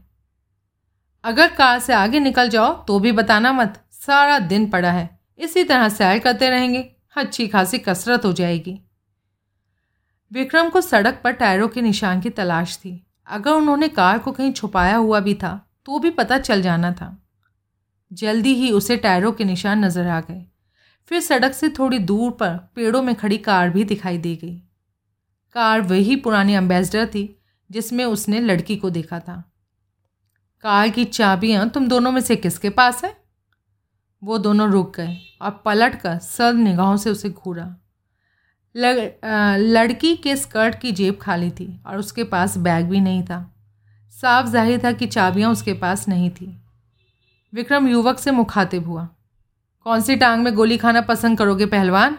अगर 1.23 1.47
कार 1.47 1.79
से 1.79 1.93
आगे 1.93 2.19
निकल 2.19 2.49
जाओ 2.49 2.73
तो 2.83 2.99
भी 2.99 3.11
बताना 3.11 3.51
मत। 3.53 3.83
सारा 3.91 4.39
दिन 4.39 4.69
पड़ा 4.69 4.91
है। 4.91 5.19
इसी 5.39 5.63
तरह 5.63 5.89
सैर 5.89 6.19
करते 6.19 6.49
रहेंगे। 6.49 6.81
अच्छी 7.17 7.47
खासी 7.47 7.77
कसरत 7.77 8.25
हो 8.25 8.33
जाएगी। 8.33 8.79
विक्रम 10.33 10.69
को 10.69 10.81
सड़क 10.81 11.19
पर 11.23 11.31
टायरों 11.31 11.67
के 11.67 11.81
निशान 11.81 12.21
की 12.21 12.29
तलाश 12.29 12.77
थी। 12.77 13.05
अगर 13.27 13.51
उन्होंने 13.51 13.87
कार 13.87 14.19
को 14.19 14.31
कहीं 14.31 14.51
छुपाया 14.51 14.95
हुआ 14.95 15.19
भी 15.19 15.33
था 15.33 15.59
तो 15.85 15.99
भी 15.99 16.09
पता 16.09 16.37
चल 16.37 16.61
जाना 16.61 16.91
था। 16.91 17.17
जल्दी 18.11 18.53
ही 18.55 18.71
उसे 18.71 18.97
टायरों 18.97 19.31
के 19.31 19.43
निशान 19.43 19.85
नज़र 19.85 20.07
आ 20.07 20.19
गए। 20.21 20.45
फिर 21.11 21.21
सड़क 21.21 21.53
से 21.53 21.69
थोड़ी 21.69 21.99
दूर 21.99 22.31
पर 22.31 22.55
पेड़ों 22.75 23.01
में 23.01 23.13
खड़ी 23.15 23.37
कार 23.37 23.69
भी 23.69 23.83
दिखाई 23.83 24.17
दे 24.17 24.35
गई। 24.35 24.55
कार 25.55 25.81
वही 25.81 26.15
पुरानी 26.15 26.53
एम्बेसडर 26.53 27.05
थी, 27.05 27.39
जिसमें 27.69 28.03
उसने 28.05 28.39
लड़की 28.39 28.75
को 28.75 28.89
देखा 28.89 29.19
था। 29.19 29.43
कार 30.63 30.89
की 30.89 31.05
चाबियाँ 31.05 31.69
तुम 31.69 31.87
दोनों 31.87 32.11
में 32.11 32.21
से 32.21 32.35
किसके 32.35 32.69
पास 32.69 33.03
है? 33.03 33.15
वो 34.21 34.37
दोनों 34.37 34.69
रुक 34.71 34.95
गए 34.97 35.17
और 35.41 35.61
पलट 35.65 35.95
कर 35.95 36.17
सर 36.17 36.53
निगाहों 36.53 36.97
से 36.97 37.09
उसे 37.09 37.29
घूरा। 37.29 37.75
लड़की 38.75 40.15
के 40.15 40.35
स्कर्ट 40.35 40.79
की 40.79 40.91
जेब 40.91 41.17
खाली 41.21 41.49
थी 41.51 41.67
और 41.87 41.97
उसके 41.97 42.23
पास 42.23 42.57
बैग 42.57 42.85
भी 42.85 42.99
नहीं 42.99 43.23
था। 43.23 43.49
साफ़ 44.13 44.47
ज़ाहिर 44.47 44.83
था 44.83 44.91
कि 44.91 45.07
चाबियाँ 45.07 45.51
उसके 45.51 45.73
पास 45.73 46.07
नहीं 46.07 46.29
थी। 46.29 46.55
विक्रम 47.53 47.87
युवक 47.87 48.19
से 48.19 48.31
मुखातिब 48.31 48.87
हुआ। 48.87 49.07
कौन 49.85 50.01
सी 50.01 50.15
टांग 50.15 50.43
में 50.43 50.53
गोली 50.53 50.77
खाना 50.77 51.01
पसंद 51.01 51.37
करोगे, 51.37 51.65
पहलवान? 51.65 52.17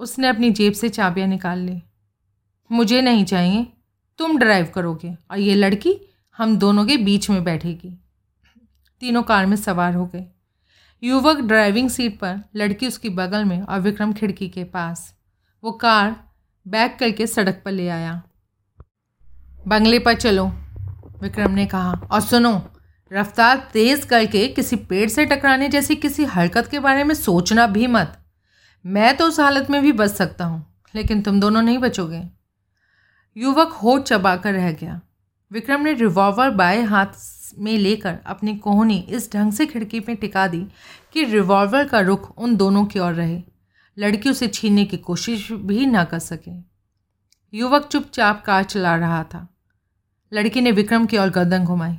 उसने 0.00 0.28
अपनी 0.28 0.50
जेब 0.50 0.72
से 0.72 0.88
चाबियाँ 0.88 1.28
निकाल 1.28 1.58
ली। 1.58 1.82
मुझे 2.70 3.00
नहीं 3.02 3.24
चाहिए। 3.24 3.66
तुम 4.18 4.38
ड्राइव 4.38 4.70
करोगे 4.74 5.14
और 5.30 5.38
ये 5.38 5.54
लड़की 5.54 5.94
हम 6.38 6.56
दोनों 6.58 6.84
के 6.86 6.96
बीच 6.96 7.28
में 7.30 7.42
बैठेगी। 7.44 7.90
तीनों 9.02 9.22
कार 9.22 9.46
में 9.46 9.56
सवार 9.56 9.94
हो 9.94 10.06
गए। 10.06 10.26
युवक 11.02 11.40
ड्राइविंग 11.40 11.88
सीट 11.90 12.18
पर, 12.18 12.40
लड़की 12.56 12.86
उसकी 12.86 13.08
बगल 13.08 13.44
में 13.44 13.60
और 13.62 13.80
विक्रम 13.80 14.12
खिड़की 14.12 14.48
के 14.48 14.64
पास। 14.64 15.12
वो 15.66 15.72
कार 15.72 16.14
बैक 16.66 16.96
करके 17.00 17.26
सड़क 17.26 17.62
पर 17.64 17.72
ले 17.72 17.88
आया। 17.88 18.22
बंगले 19.66 19.98
पर 19.98 20.14
चलो, 20.14 20.44
विक्रम 21.22 21.50
ने 21.50 21.66
कहा। 21.66 21.92
और 22.10 22.20
सुनो, 22.20 22.62
रफ्तार 23.12 23.68
तेज 23.72 24.04
करके 24.04 24.46
किसी 24.48 24.76
पेड़ 24.76 25.08
से 25.08 25.24
टकराने 25.26 25.68
जैसी 25.68 25.96
किसी 25.96 26.24
हरकत 26.24 26.66
के 26.66 26.78
बारे 26.78 27.04
में 27.04 27.14
सोचना 27.14 27.66
भी 27.66 27.86
मत। 27.86 28.18
मैं 28.84 29.16
तो 29.16 29.26
उस 29.26 29.40
हालत 29.40 29.70
में 29.70 29.82
भी 29.82 29.92
बच 29.92 30.10
सकता 30.10 30.44
हूँ, 30.44 30.64
लेकिन 30.94 31.22
तुम 31.22 31.40
दोनों 31.40 31.62
नहीं 31.62 31.78
बचोगे। 31.78 32.22
युवक 33.36 33.72
होठ 33.72 34.02
चबाकर 34.02 34.52
रह 34.52 34.72
गया। 34.72 35.00
विक्रम 35.52 35.80
ने 35.80 35.92
रिवॉल्वर 35.92 36.50
बाएँ 36.50 36.82
हाथ 36.82 37.18
में 37.58 37.76
लेकर 37.78 38.18
अपनी 38.26 38.56
कोहनी 38.56 38.98
इस 38.98 39.32
ढंग 39.32 39.52
से 39.52 39.66
खिड़की 39.66 40.00
में 40.00 40.16
टिका 40.16 40.46
दी 40.46 40.66
कि 41.12 41.24
रिवॉल्वर 41.24 41.88
का 41.88 42.00
रुख 42.00 42.38
उन 42.38 42.56
दोनों 42.56 42.84
की 42.84 42.98
ओर 42.98 43.12
रहे। 43.12 43.42
लड़की 43.98 44.30
उसे 44.30 44.48
छीनने 44.48 44.84
की 44.84 44.96
कोशिश 44.96 45.52
भी 45.52 45.86
ना 45.86 46.04
कर 46.04 46.18
सके। 46.18 46.76
युवक 47.54 47.88
चुपचाप 47.88 48.44
कार 48.44 48.64
चला 48.64 48.96
रहा 48.96 49.24
था। 49.24 49.54
लड़की 50.32 50.60
ने 50.60 50.72
विक्रम 50.72 51.06
की 51.06 51.18
ओर 51.18 51.30
गर्दन 51.30 51.64
घुमाई। 51.64 51.98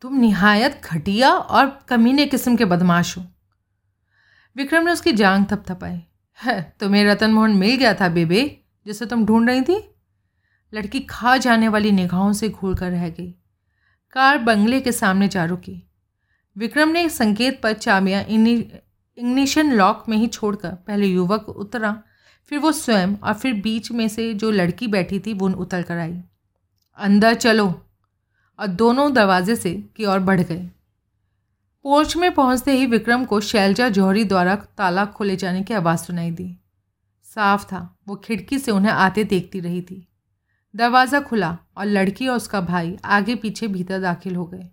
तुम 0.00 0.14
निहायत 0.14 0.80
घटिया 0.84 1.32
और 1.32 1.84
कमीने 1.88 2.26
किस्म 2.26 2.56
के 2.56 2.64
बदमाश 2.64 3.18
हो। 3.18 3.26
विक्रम 4.56 4.82
ने 4.82 4.92
उसकी 4.92 5.12
जांग 5.12 5.44
थपथपाई। 5.44 6.02
है, 6.42 6.76
तुम्हें 6.80 7.04
रतन 7.04 7.30
मोहन 7.30 7.50
मिल 7.50 7.76
गया 7.76 7.94
था 7.94 8.08
बेबे, 8.08 8.60
जिसे 8.86 9.06
तुम 9.06 9.26
ढूंढ 9.26 9.48
रही 9.48 9.60
थी? 9.60 9.94
लड़की 10.74 11.00
खा 11.00 11.36
जाने 11.36 11.68
वाली 11.68 11.90
निगाहों 11.90 12.32
से 12.32 12.48
घूर 12.48 12.74
कर 12.74 12.90
रह 12.90 13.08
गई। 13.08 13.34
कार 14.12 14.38
बंगले 14.38 14.80
के 14.80 14.92
सामने 14.92 15.28
जा 15.28 15.44
रुकी। 15.44 15.90
विक्रम 16.56 16.88
ने 16.88 17.08
संकेत 17.08 17.62
पर 17.62 17.72
चाबियाँ 17.72 18.24
इग्निशन 19.18 19.72
लॉक 19.72 20.04
में 20.08 20.16
ही 20.16 20.26
छोड़कर 20.26 20.70
पहले 20.70 21.06
युवक 21.06 21.48
उतरा, 21.48 22.02
फिर 22.44 22.58
वो 22.58 22.72
स्वयं 22.72 23.16
और 23.16 23.34
फिर 23.34 23.54
बीच 23.54 23.92
में 23.92 24.08
से 24.08 24.34
जो 24.34 24.50
लड़की 24.50 24.86
बैठी 24.86 25.18
थी, 25.18 25.34
वो 25.34 25.48
उतर 25.48 25.82
कर 25.82 25.98
आई। 25.98 26.22
अंदर 26.96 27.34
चलो। 27.34 27.82
और 28.58 28.66
दोनों 28.66 29.12
दरवाजे 29.12 29.56
से 29.56 29.84
की 29.96 30.04
ओर 30.04 30.18
बढ़ 30.18 30.40
गए। 30.40 30.70
पोर्च 31.82 32.16
में 32.16 32.34
पहुँचते 32.34 32.72
ही 32.72 32.86
विक्रम 32.86 33.24
को 33.24 33.40
शैलजा 33.40 33.88
जौहरी 33.88 34.24
द्वारा 34.24 34.54
ताला 34.56 35.04
खोले 35.04 35.36
जाने 35.36 35.62
की 35.62 35.74
आवाज़ 35.74 36.00
सुनाई 36.00 36.30
दी। 36.30 36.56
साफ़ 37.22 37.64
था, 37.64 37.98
वो 38.08 38.16
खिड़की 38.16 38.58
से 38.58 38.70
उन्हें 38.70 38.92
आते 38.92 39.24
देखती 39.24 39.60
रही 39.60 39.82
थी। 39.82 40.08
दरवाज़ा 40.76 41.20
खुला 41.20 41.58
और 41.76 41.86
लड़की 41.86 42.28
और 42.28 42.36
उसका 42.36 42.60
भाई 42.60 42.98
आगे 43.04 43.34
पीछे 43.34 43.68
भीतर 43.68 44.00
दाखिल 44.00 44.36
हो 44.36 44.46
गए। 44.46 44.68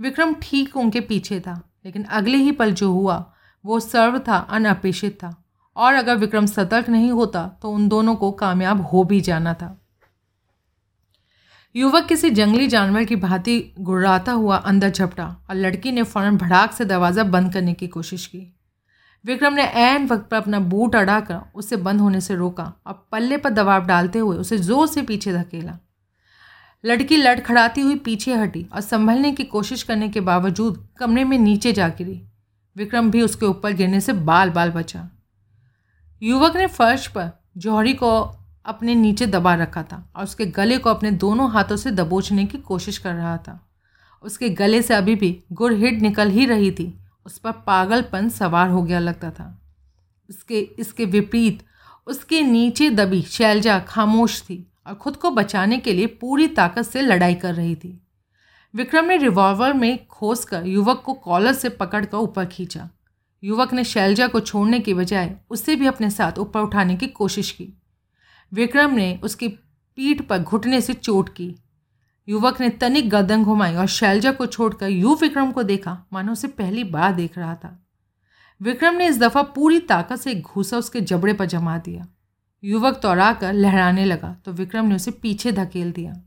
विक्रम 0.00 0.34
ठीक 0.42 0.76
उनके 0.76 1.00
पीछे 1.00 1.40
था, 1.40 1.70
लेकिन 1.84 2.04
अगले 2.04 2.36
ही 2.36 2.52
पल 2.52 2.72
जो 2.72 2.92
हुआ 2.92 3.34
वो 3.68 3.80
सर्व 3.80 4.18
था 4.18 4.36
अनअपेक्षित 4.50 5.14
था। 5.14 5.34
और 5.76 5.94
अगर 5.94 6.16
विक्रम 6.16 6.46
सतर्क 6.48 6.88
नहीं 6.88 7.10
होता 7.12 7.46
तो 7.62 7.70
उन 7.70 7.88
दोनों 7.88 8.14
को 8.16 8.30
कामयाब 8.34 8.80
हो 8.82 9.02
भी 9.04 9.20
जाना 9.20 9.54
था। 9.54 9.76
युवक 11.74 12.06
किसी 12.06 12.30
जंगली 12.32 12.66
जानवर 12.68 13.04
की 13.04 13.16
भांति 13.18 13.58
गुर्राता 13.80 14.32
हुआ 14.34 14.56
अंदर 14.58 14.90
झपटा 14.90 15.26
और 15.50 15.56
लड़की 15.56 15.92
ने 15.92 16.02
फ़ौरन 16.04 16.36
भड़ाक 16.38 16.72
से 16.72 16.84
दरवाज़ा 16.84 17.24
बंद 17.26 17.52
करने 17.52 17.74
की 17.74 17.86
कोशिश 17.88 18.26
की। 18.26 18.40
विक्रम 19.24 19.54
ने 19.54 19.62
ऐन 19.62 20.06
वक्त 20.06 20.28
पर 20.30 20.36
अपना 20.36 20.58
बूट 20.62 20.96
अड़ाकर 20.96 21.40
उसे 21.54 21.76
बंद 21.78 22.00
होने 22.00 22.20
से 22.20 22.34
रोका 22.36 22.72
और 22.86 23.06
पल्ले 23.12 23.36
पर 23.36 23.50
दबाव 23.50 23.86
डालते 23.86 24.18
हुए 24.18 24.36
उसे 24.36 24.58
ज़ोर 24.58 24.86
से 24.88 25.02
पीछे 25.02 25.32
धकेला। 25.32 25.78
लड़की 26.84 27.16
लड़खड़ाती 27.16 27.80
हुई 27.80 27.96
पीछे 28.00 28.34
हटी 28.34 28.66
और 28.74 28.80
संभलने 28.82 29.32
की 29.32 29.44
कोशिश 29.46 29.82
करने 29.82 30.08
के 30.08 30.20
बावजूद 30.22 30.86
कमरे 30.98 31.24
में 31.24 31.38
नीचे 31.38 31.72
जा 31.72 31.88
गिरी। 31.90 32.20
विक्रम 32.78 33.10
भी 33.10 33.22
उसके 33.22 33.46
ऊपर 33.46 33.72
गिरने 33.72 34.00
से 34.00 34.12
बाल 34.12 34.50
बाल 34.50 34.70
बचा। 34.70 35.08
युवक 36.22 36.56
ने 36.56 36.66
फर्श 36.66 37.06
पर 37.06 37.30
जौहरी 37.56 37.94
को 37.94 38.10
अपने 38.64 38.94
नीचे 38.94 39.26
दबा 39.26 39.54
रखा 39.54 39.82
था 39.82 40.12
और 40.16 40.24
उसके 40.24 40.46
गले 40.46 40.78
को 40.78 40.90
अपने 40.90 41.10
दोनों 41.10 41.50
हाथों 41.50 41.76
से 41.76 41.90
दबोचने 41.90 42.44
की 42.46 42.58
कोशिश 42.58 42.98
कर 42.98 43.14
रहा 43.14 43.36
था। 43.36 43.68
उसके 44.22 44.50
गले 44.50 44.82
से 44.82 44.94
अभी 44.94 45.14
भी 45.14 45.44
गुड़ 45.52 45.72
हिट 45.72 46.00
निकल 46.02 46.30
ही 46.30 46.46
रही 46.46 46.70
थी। 46.70 46.98
उस 47.26 47.38
पर 47.38 47.52
पागलपन 47.52 48.28
सवार 48.28 48.68
हो 48.70 48.82
गया 48.82 48.98
लगता 48.98 49.30
था। 49.30 49.62
उसके, 50.30 50.60
इसके 50.60 51.04
विपरीत 51.04 51.62
उसके 52.06 52.42
नीचे 52.42 52.90
दबी 52.90 53.22
शैलजा 53.22 53.78
खामोश 53.78 54.42
थी 54.42 54.66
और 54.86 54.94
खुद 54.94 55.16
को 55.16 55.30
बचाने 55.30 55.78
के 55.78 55.92
लिए 55.92 56.06
पूरी 56.06 56.46
ताकत 56.48 56.82
से 56.82 57.02
लड़ाई 57.02 57.34
कर 57.34 57.54
रही 57.54 57.74
थी। 57.74 58.00
विक्रम 58.74 59.04
ने 59.04 59.16
रिवॉल्वर 59.16 59.72
में 59.72 60.06
खोस 60.06 60.44
कर 60.44 60.66
युवक 60.66 61.02
को 61.06 61.12
कॉलर 61.12 61.52
से 61.52 61.68
पकड़कर 61.68 62.16
ऊपर 62.16 62.44
खींचा। 62.44 62.88
युवक 63.42 63.72
ने 63.72 63.84
शैलजा 63.84 64.26
को 64.28 64.40
छोड़ने 64.40 64.80
के 64.80 64.94
बजाय 64.94 65.36
उसे 65.50 65.76
भी 65.76 65.86
अपने 65.86 66.10
साथ 66.10 66.38
ऊपर 66.38 66.60
उठाने 66.60 66.96
की 66.96 67.06
कोशिश 67.06 67.50
की। 67.50 67.72
विक्रम 68.52 68.90
ने 68.90 69.20
उसकी 69.22 69.48
पीठ 69.48 70.22
पर 70.22 70.38
घुटने 70.38 70.80
से 70.80 70.94
चोट 70.94 71.28
की। 71.28 71.54
युवक 72.28 72.60
ने 72.60 72.68
तनिक 72.70 73.08
गर्दन 73.10 73.44
घुमाई 73.44 73.74
और 73.74 73.86
शैलजा 73.86 74.32
को 74.32 74.46
छोड़कर 74.46 74.88
यू 74.88 75.14
विक्रम 75.14 75.52
को 75.52 75.62
देखा। 75.62 76.06
मानो 76.12 76.32
उसे 76.32 76.48
पहली 76.48 76.84
बार 76.84 77.12
देख 77.12 77.38
रहा 77.38 77.54
था। 77.54 77.86
विक्रम 78.60 78.94
ने 78.94 79.06
इस 79.06 79.18
दफ़ा 79.18 79.42
पूरी 79.42 79.78
ताकत 79.80 80.16
से 80.16 80.34
घूसा 80.34 80.78
उसके 80.78 81.00
जबड़े 81.00 81.32
पर 81.32 81.46
जमा 81.46 81.78
दिया। 81.78 82.06
युवक 82.64 83.00
तोड़ा 83.02 83.32
कर 83.32 83.52
लहराने 83.52 84.04
लगा 84.04 84.36
तो 84.44 84.52
विक्रम 84.52 84.86
ने 84.86 84.94
उसे 84.94 85.10
पीछे 85.10 85.52
धकेल 85.52 85.92
दिया। 85.92 86.22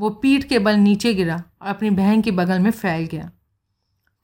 वो 0.00 0.10
पीठ 0.10 0.44
के 0.44 0.58
बल 0.58 0.74
नीचे 0.74 1.14
गिरा 1.14 1.42
और 1.62 1.68
अपनी 1.68 1.90
बहन 1.90 2.22
के 2.22 2.30
बगल 2.30 2.58
में 2.58 2.70
फैल 2.70 3.06
गया। 3.06 3.30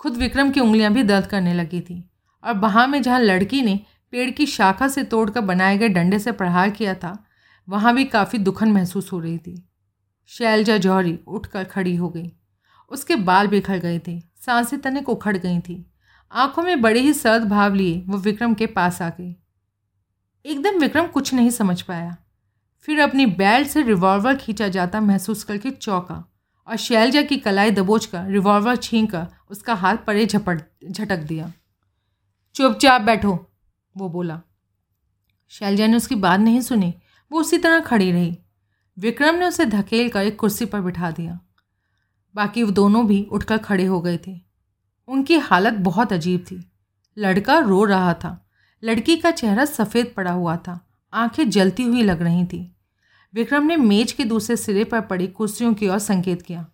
खुद 0.00 0.16
विक्रम 0.16 0.50
की 0.50 0.60
उंगलियाँ 0.60 0.92
भी 0.92 1.02
दर्द 1.02 1.26
करने 1.26 1.54
लगी 1.54 1.80
थी 1.80 2.10
और 2.44 2.54
वहाँ 2.54 2.86
में 2.86 3.02
जहाँ 3.02 3.20
लड़की 3.20 3.62
ने 3.62 3.80
पेड़ 4.10 4.30
की 4.30 4.46
शाखा 4.46 4.88
से 4.88 5.04
तोड़कर 5.04 5.40
बनाए 5.40 5.78
गए 5.78 5.88
डंडे 5.88 6.18
से 6.18 6.32
प्रहार 6.32 6.70
किया 6.70 6.94
था, 6.94 7.24
वहाँ 7.68 7.94
भी 7.94 8.04
काफ़ी 8.04 8.38
दुखन 8.38 8.72
महसूस 8.72 9.12
हो 9.12 9.18
रही 9.18 9.38
थी। 9.38 9.68
शैलजा 10.26 10.76
जौहरी 10.76 11.18
उठकर 11.26 11.64
खड़ी 11.64 11.96
हो 11.96 12.08
गई। 12.08 12.32
उसके 12.90 13.16
बाल 13.16 13.46
बिखर 13.46 13.78
गए 13.78 13.98
थे, 13.98 14.20
साँसें 14.20 14.78
तनिक 14.80 15.08
उखड़ 15.08 15.36
गई 15.36 15.58
थी। 15.60 15.90
आँखों 16.32 16.62
में 16.62 16.82
बड़े 16.82 17.00
ही 17.00 17.12
सर्द 17.12 17.44
भाव 17.44 17.74
लिए 17.74 18.04
वो 18.08 18.18
विक्रम 18.18 18.54
के 18.54 18.66
पास 18.66 19.02
आ 19.02 19.08
गई। 19.08 19.36
एकदम 20.46 20.78
विक्रम 20.78 21.06
कुछ 21.06 21.34
नहीं 21.34 21.50
समझ 21.50 21.82
पाया। 21.82 22.16
फिर 22.86 23.00
अपनी 23.00 23.26
बेल्ट 23.26 23.68
से 23.68 23.82
रिवॉल्वर 23.82 24.36
खींचा 24.36 24.68
जाता 24.68 25.00
महसूस 25.00 25.44
करके 25.44 25.70
चौंका 25.70 26.32
और 26.66 26.76
शैलजा 26.76 27.22
की 27.22 27.36
कलाई 27.36 27.70
दबोच 27.70 28.06
कर 28.06 28.26
रिवॉल्वर 28.26 28.76
छीन 28.76 29.06
कर 29.06 29.26
उसका 29.50 29.74
हाथ 29.74 29.96
परे 29.96 30.26
झपट, 30.26 30.62
झटक 30.90 31.16
दिया। 31.16 31.52
चुपचाप 32.54 33.00
बैठो, 33.00 33.50
वो 33.96 34.08
बोला। 34.08 34.40
शैलजा 35.48 35.86
ने 35.86 35.96
उसकी 35.96 36.14
बात 36.14 36.40
नहीं 36.40 36.60
सुनी, 36.60 36.94
वो 37.32 37.40
उसी 37.40 37.58
तरह 37.58 37.80
खड़ी 37.80 38.12
रही। 38.12 38.38
विक्रम 38.98 39.34
ने 39.34 39.46
उसे 39.46 39.66
धकेल 39.66 40.08
कर 40.08 40.20
एक 40.20 40.38
कुर्सी 40.38 40.64
पर 40.64 40.80
बिठा 40.80 41.10
दिया। 41.10 41.40
बाकी 42.34 42.62
वो 42.62 42.70
दोनों 42.70 43.06
भी 43.06 43.28
उठकर 43.32 43.58
खड़े 43.58 43.84
हो 43.84 44.00
गए 44.00 44.18
थे। 44.26 44.40
उनकी 45.08 45.38
हालत 45.38 45.72
बहुत 45.72 46.12
अजीब 46.12 46.40
थी। 46.40 46.72
लड़का 47.18 47.58
रो 47.58 47.84
रहा 47.84 48.14
था। 48.14 48.46
लड़की 48.84 49.16
का 49.16 49.30
चेहरा 49.30 49.64
सफ़ेद 49.64 50.14
पड़ा 50.16 50.32
हुआ 50.32 50.56
था। 50.56 50.88
आँखें 51.12 51.50
जलती 51.50 51.82
हुई 51.82 52.02
लग 52.02 52.22
रही 52.22 52.44
थी। 52.44 52.75
विक्रम 53.36 53.62
ने 53.62 53.76
मेज 53.76 54.12
के 54.12 54.24
दूसरे 54.24 54.56
सिरे 54.56 54.84
पर 54.84 55.00
पड़ी 55.00 55.26
कुर्सियों 55.26 55.74
की 55.74 55.88
ओर 55.88 55.98
संकेत 55.98 56.42
किया। 56.42 56.66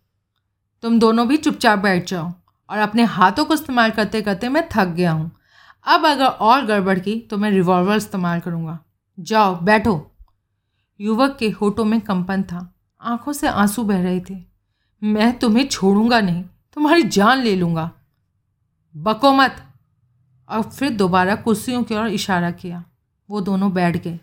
तुम 0.82 0.98
दोनों 0.98 1.28
भी 1.28 1.36
चुपचाप 1.36 1.78
बैठ 1.78 2.08
जाओ 2.08 2.32
और 2.70 2.78
अपने 2.78 3.02
हाथों 3.02 3.44
को 3.44 3.54
इस्तेमाल 3.54 3.90
करते 3.90 4.22
करते 4.22 4.48
मैं 4.48 4.68
थक 4.72 4.84
गया 4.84 5.12
हूँ। 5.12 5.30
अब 5.86 6.06
अगर 6.06 6.24
और 6.24 6.66
गड़बड़ 6.66 6.98
की 6.98 7.18
तो 7.20 7.36
मैं 7.36 7.50
रिवॉल्वर 7.50 7.96
इस्तेमाल 7.96 8.40
करूँगा। 8.40 8.78
जाओ, 9.20 9.60
बैठो। 9.60 10.12
युवक 11.00 11.36
के 11.40 11.50
होठों 11.50 11.84
में 11.84 12.00
कंपन 12.00 12.42
था। 12.42 12.74
आँखों 13.00 13.32
से 13.32 13.48
आँसू 13.48 13.82
बह 13.82 14.02
रहे 14.02 14.20
थे। 14.20 14.36
मैं 15.02 15.38
तुम्हें 15.38 15.68
छोड़ूँगा 15.68 16.20
नहीं, 16.20 16.44
तुम्हारी 16.72 17.02
जान 17.02 17.38
ले 17.38 17.56
लूँगा। 17.56 17.90
बको 18.96 19.32
मत। 19.32 19.56
और 20.48 20.62
फिर 20.62 20.90
दोबारा 20.90 21.34
कुर्सियों 21.34 21.82
की 21.82 21.94
ओर 21.94 22.08
इशारा 22.08 22.50
किया। 22.50 22.84
वो 23.30 23.40
दोनों 23.40 23.72
बैठ 23.72 23.96
गए। 23.96 24.20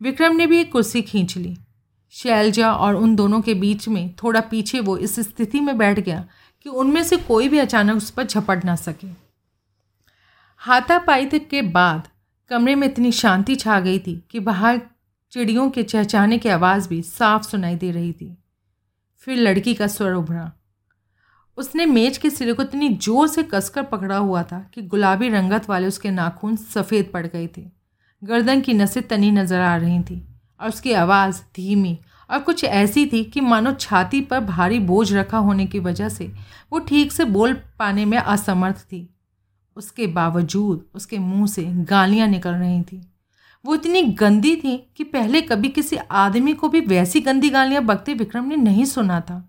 विक्रम 0.00 0.36
ने 0.36 0.46
भी 0.46 0.60
एक 0.60 0.72
कुर्सी 0.72 1.02
खींच 1.02 1.36
ली। 1.36 1.56
शैलजा 2.14 2.72
और 2.72 2.94
उन 2.94 3.16
दोनों 3.16 3.40
के 3.40 3.54
बीच 3.54 3.88
में 3.88 4.14
थोड़ा 4.14 4.40
पीछे 4.40 4.80
वो 4.80 4.96
इस 4.96 5.20
स्थिति 5.20 5.60
में 5.60 5.78
बैठ 5.78 6.00
गया 6.00 6.24
कि 6.62 6.70
उनमें 6.70 7.02
से 7.04 7.16
कोई 7.16 7.48
भी 7.48 7.58
अचानक 7.58 7.96
उस 7.96 8.10
पर 8.10 8.24
झपट 8.24 8.64
ना 8.64 8.76
सके। 8.76 9.06
हाथापाई 10.56 11.26
के 11.26 11.62
बाद 11.62 12.08
कमरे 12.48 12.74
में 12.74 12.86
इतनी 12.86 13.12
शांति 13.12 13.56
छा 13.56 13.80
गई 13.80 13.98
थी 13.98 14.24
कि 14.30 14.40
बाहर 14.40 14.80
चिड़ियों 15.32 15.70
के 15.70 15.82
चहचाने 15.82 16.38
की 16.38 16.48
आवाज़ 16.48 16.88
भी 16.88 17.02
साफ़ 17.02 17.42
सुनाई 17.42 17.74
दे 17.74 17.90
रही 17.90 18.12
थी। 18.12 18.36
फिर 19.18 19.38
लड़की 19.38 19.74
का 19.74 19.86
स्वर 19.86 20.12
उभरा। 20.12 20.52
उसने 21.58 21.86
मेज 21.86 22.18
के 22.18 22.30
सिरे 22.30 22.52
को 22.52 22.62
इतनी 22.62 22.88
ज़ोर 22.88 23.28
से 23.28 23.42
कसकर 23.42 23.82
पकड़ा 23.82 24.16
हुआ 24.16 24.42
था 24.42 24.70
कि 24.74 24.82
गुलाबी 24.82 25.28
रंगत 25.28 25.68
वाले 25.68 25.86
उसके 25.86 26.10
नाखून 26.10 26.56
सफ़ेद 26.56 27.10
पड़ 27.14 27.26
गए 27.26 27.46
थे। 27.58 27.62
गर्दन 28.22 28.60
की 28.60 28.74
नसें 28.74 29.02
तनी 29.02 29.30
नज़र 29.30 29.60
आ 29.60 29.76
रही 29.76 30.00
थी। 30.00 30.33
और 30.60 30.68
उसकी 30.68 30.92
आवाज़ 30.92 31.40
धीमी 31.56 31.98
और 32.30 32.38
कुछ 32.38 32.64
ऐसी 32.64 33.06
थी 33.06 33.22
कि 33.24 33.40
मानो 33.40 33.72
छाती 33.72 34.20
पर 34.20 34.40
भारी 34.40 34.78
बोझ 34.80 35.12
रखा 35.12 35.38
होने 35.38 35.66
की 35.66 35.78
वजह 35.78 36.08
से 36.08 36.30
वो 36.72 36.78
ठीक 36.78 37.12
से 37.12 37.24
बोल 37.24 37.54
पाने 37.78 38.04
में 38.04 38.18
असमर्थ 38.18 38.80
थी। 38.82 39.08
उसके 39.76 40.06
बावजूद 40.06 40.84
उसके 40.94 41.18
मुँह 41.18 41.46
से 41.46 41.64
गालियाँ 41.64 42.28
निकल 42.28 42.50
रही 42.50 42.82
थी। 42.82 43.00
वो 43.64 43.74
इतनी 43.74 44.02
गंदी 44.02 44.54
थी 44.56 44.76
कि 44.96 45.04
पहले 45.04 45.40
कभी 45.40 45.68
किसी 45.68 45.96
आदमी 45.96 46.52
को 46.52 46.68
भी 46.68 46.80
वैसी 46.80 47.20
गंदी 47.20 47.50
गालियाँ 47.50 47.82
बकते 47.82 48.14
विक्रम 48.14 48.44
ने 48.44 48.56
नहीं 48.56 48.84
सुना 48.84 49.20
था। 49.20 49.42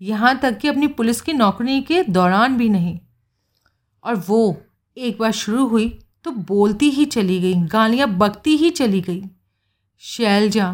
यहाँ 0.00 0.38
तक 0.38 0.58
कि 0.58 0.68
अपनी 0.68 0.86
पुलिस 0.88 1.20
की 1.20 1.32
नौकरी 1.32 1.80
के 1.80 2.02
दौरान 2.02 2.56
भी 2.56 2.68
नहीं। 2.68 2.98
और 4.04 4.14
वो 4.28 4.56
एक 4.96 5.18
बार 5.18 5.32
शुरू 5.32 5.66
हुई 5.66 5.88
तो 6.24 6.30
बोलती 6.30 6.90
ही 6.90 7.04
चली 7.04 7.40
गई, 7.40 7.54
गालियाँ 7.54 8.08
बकती 8.08 8.56
ही 8.56 8.70
चली 8.70 9.00
गई। 9.00 9.22
शैलजा। 10.02 10.66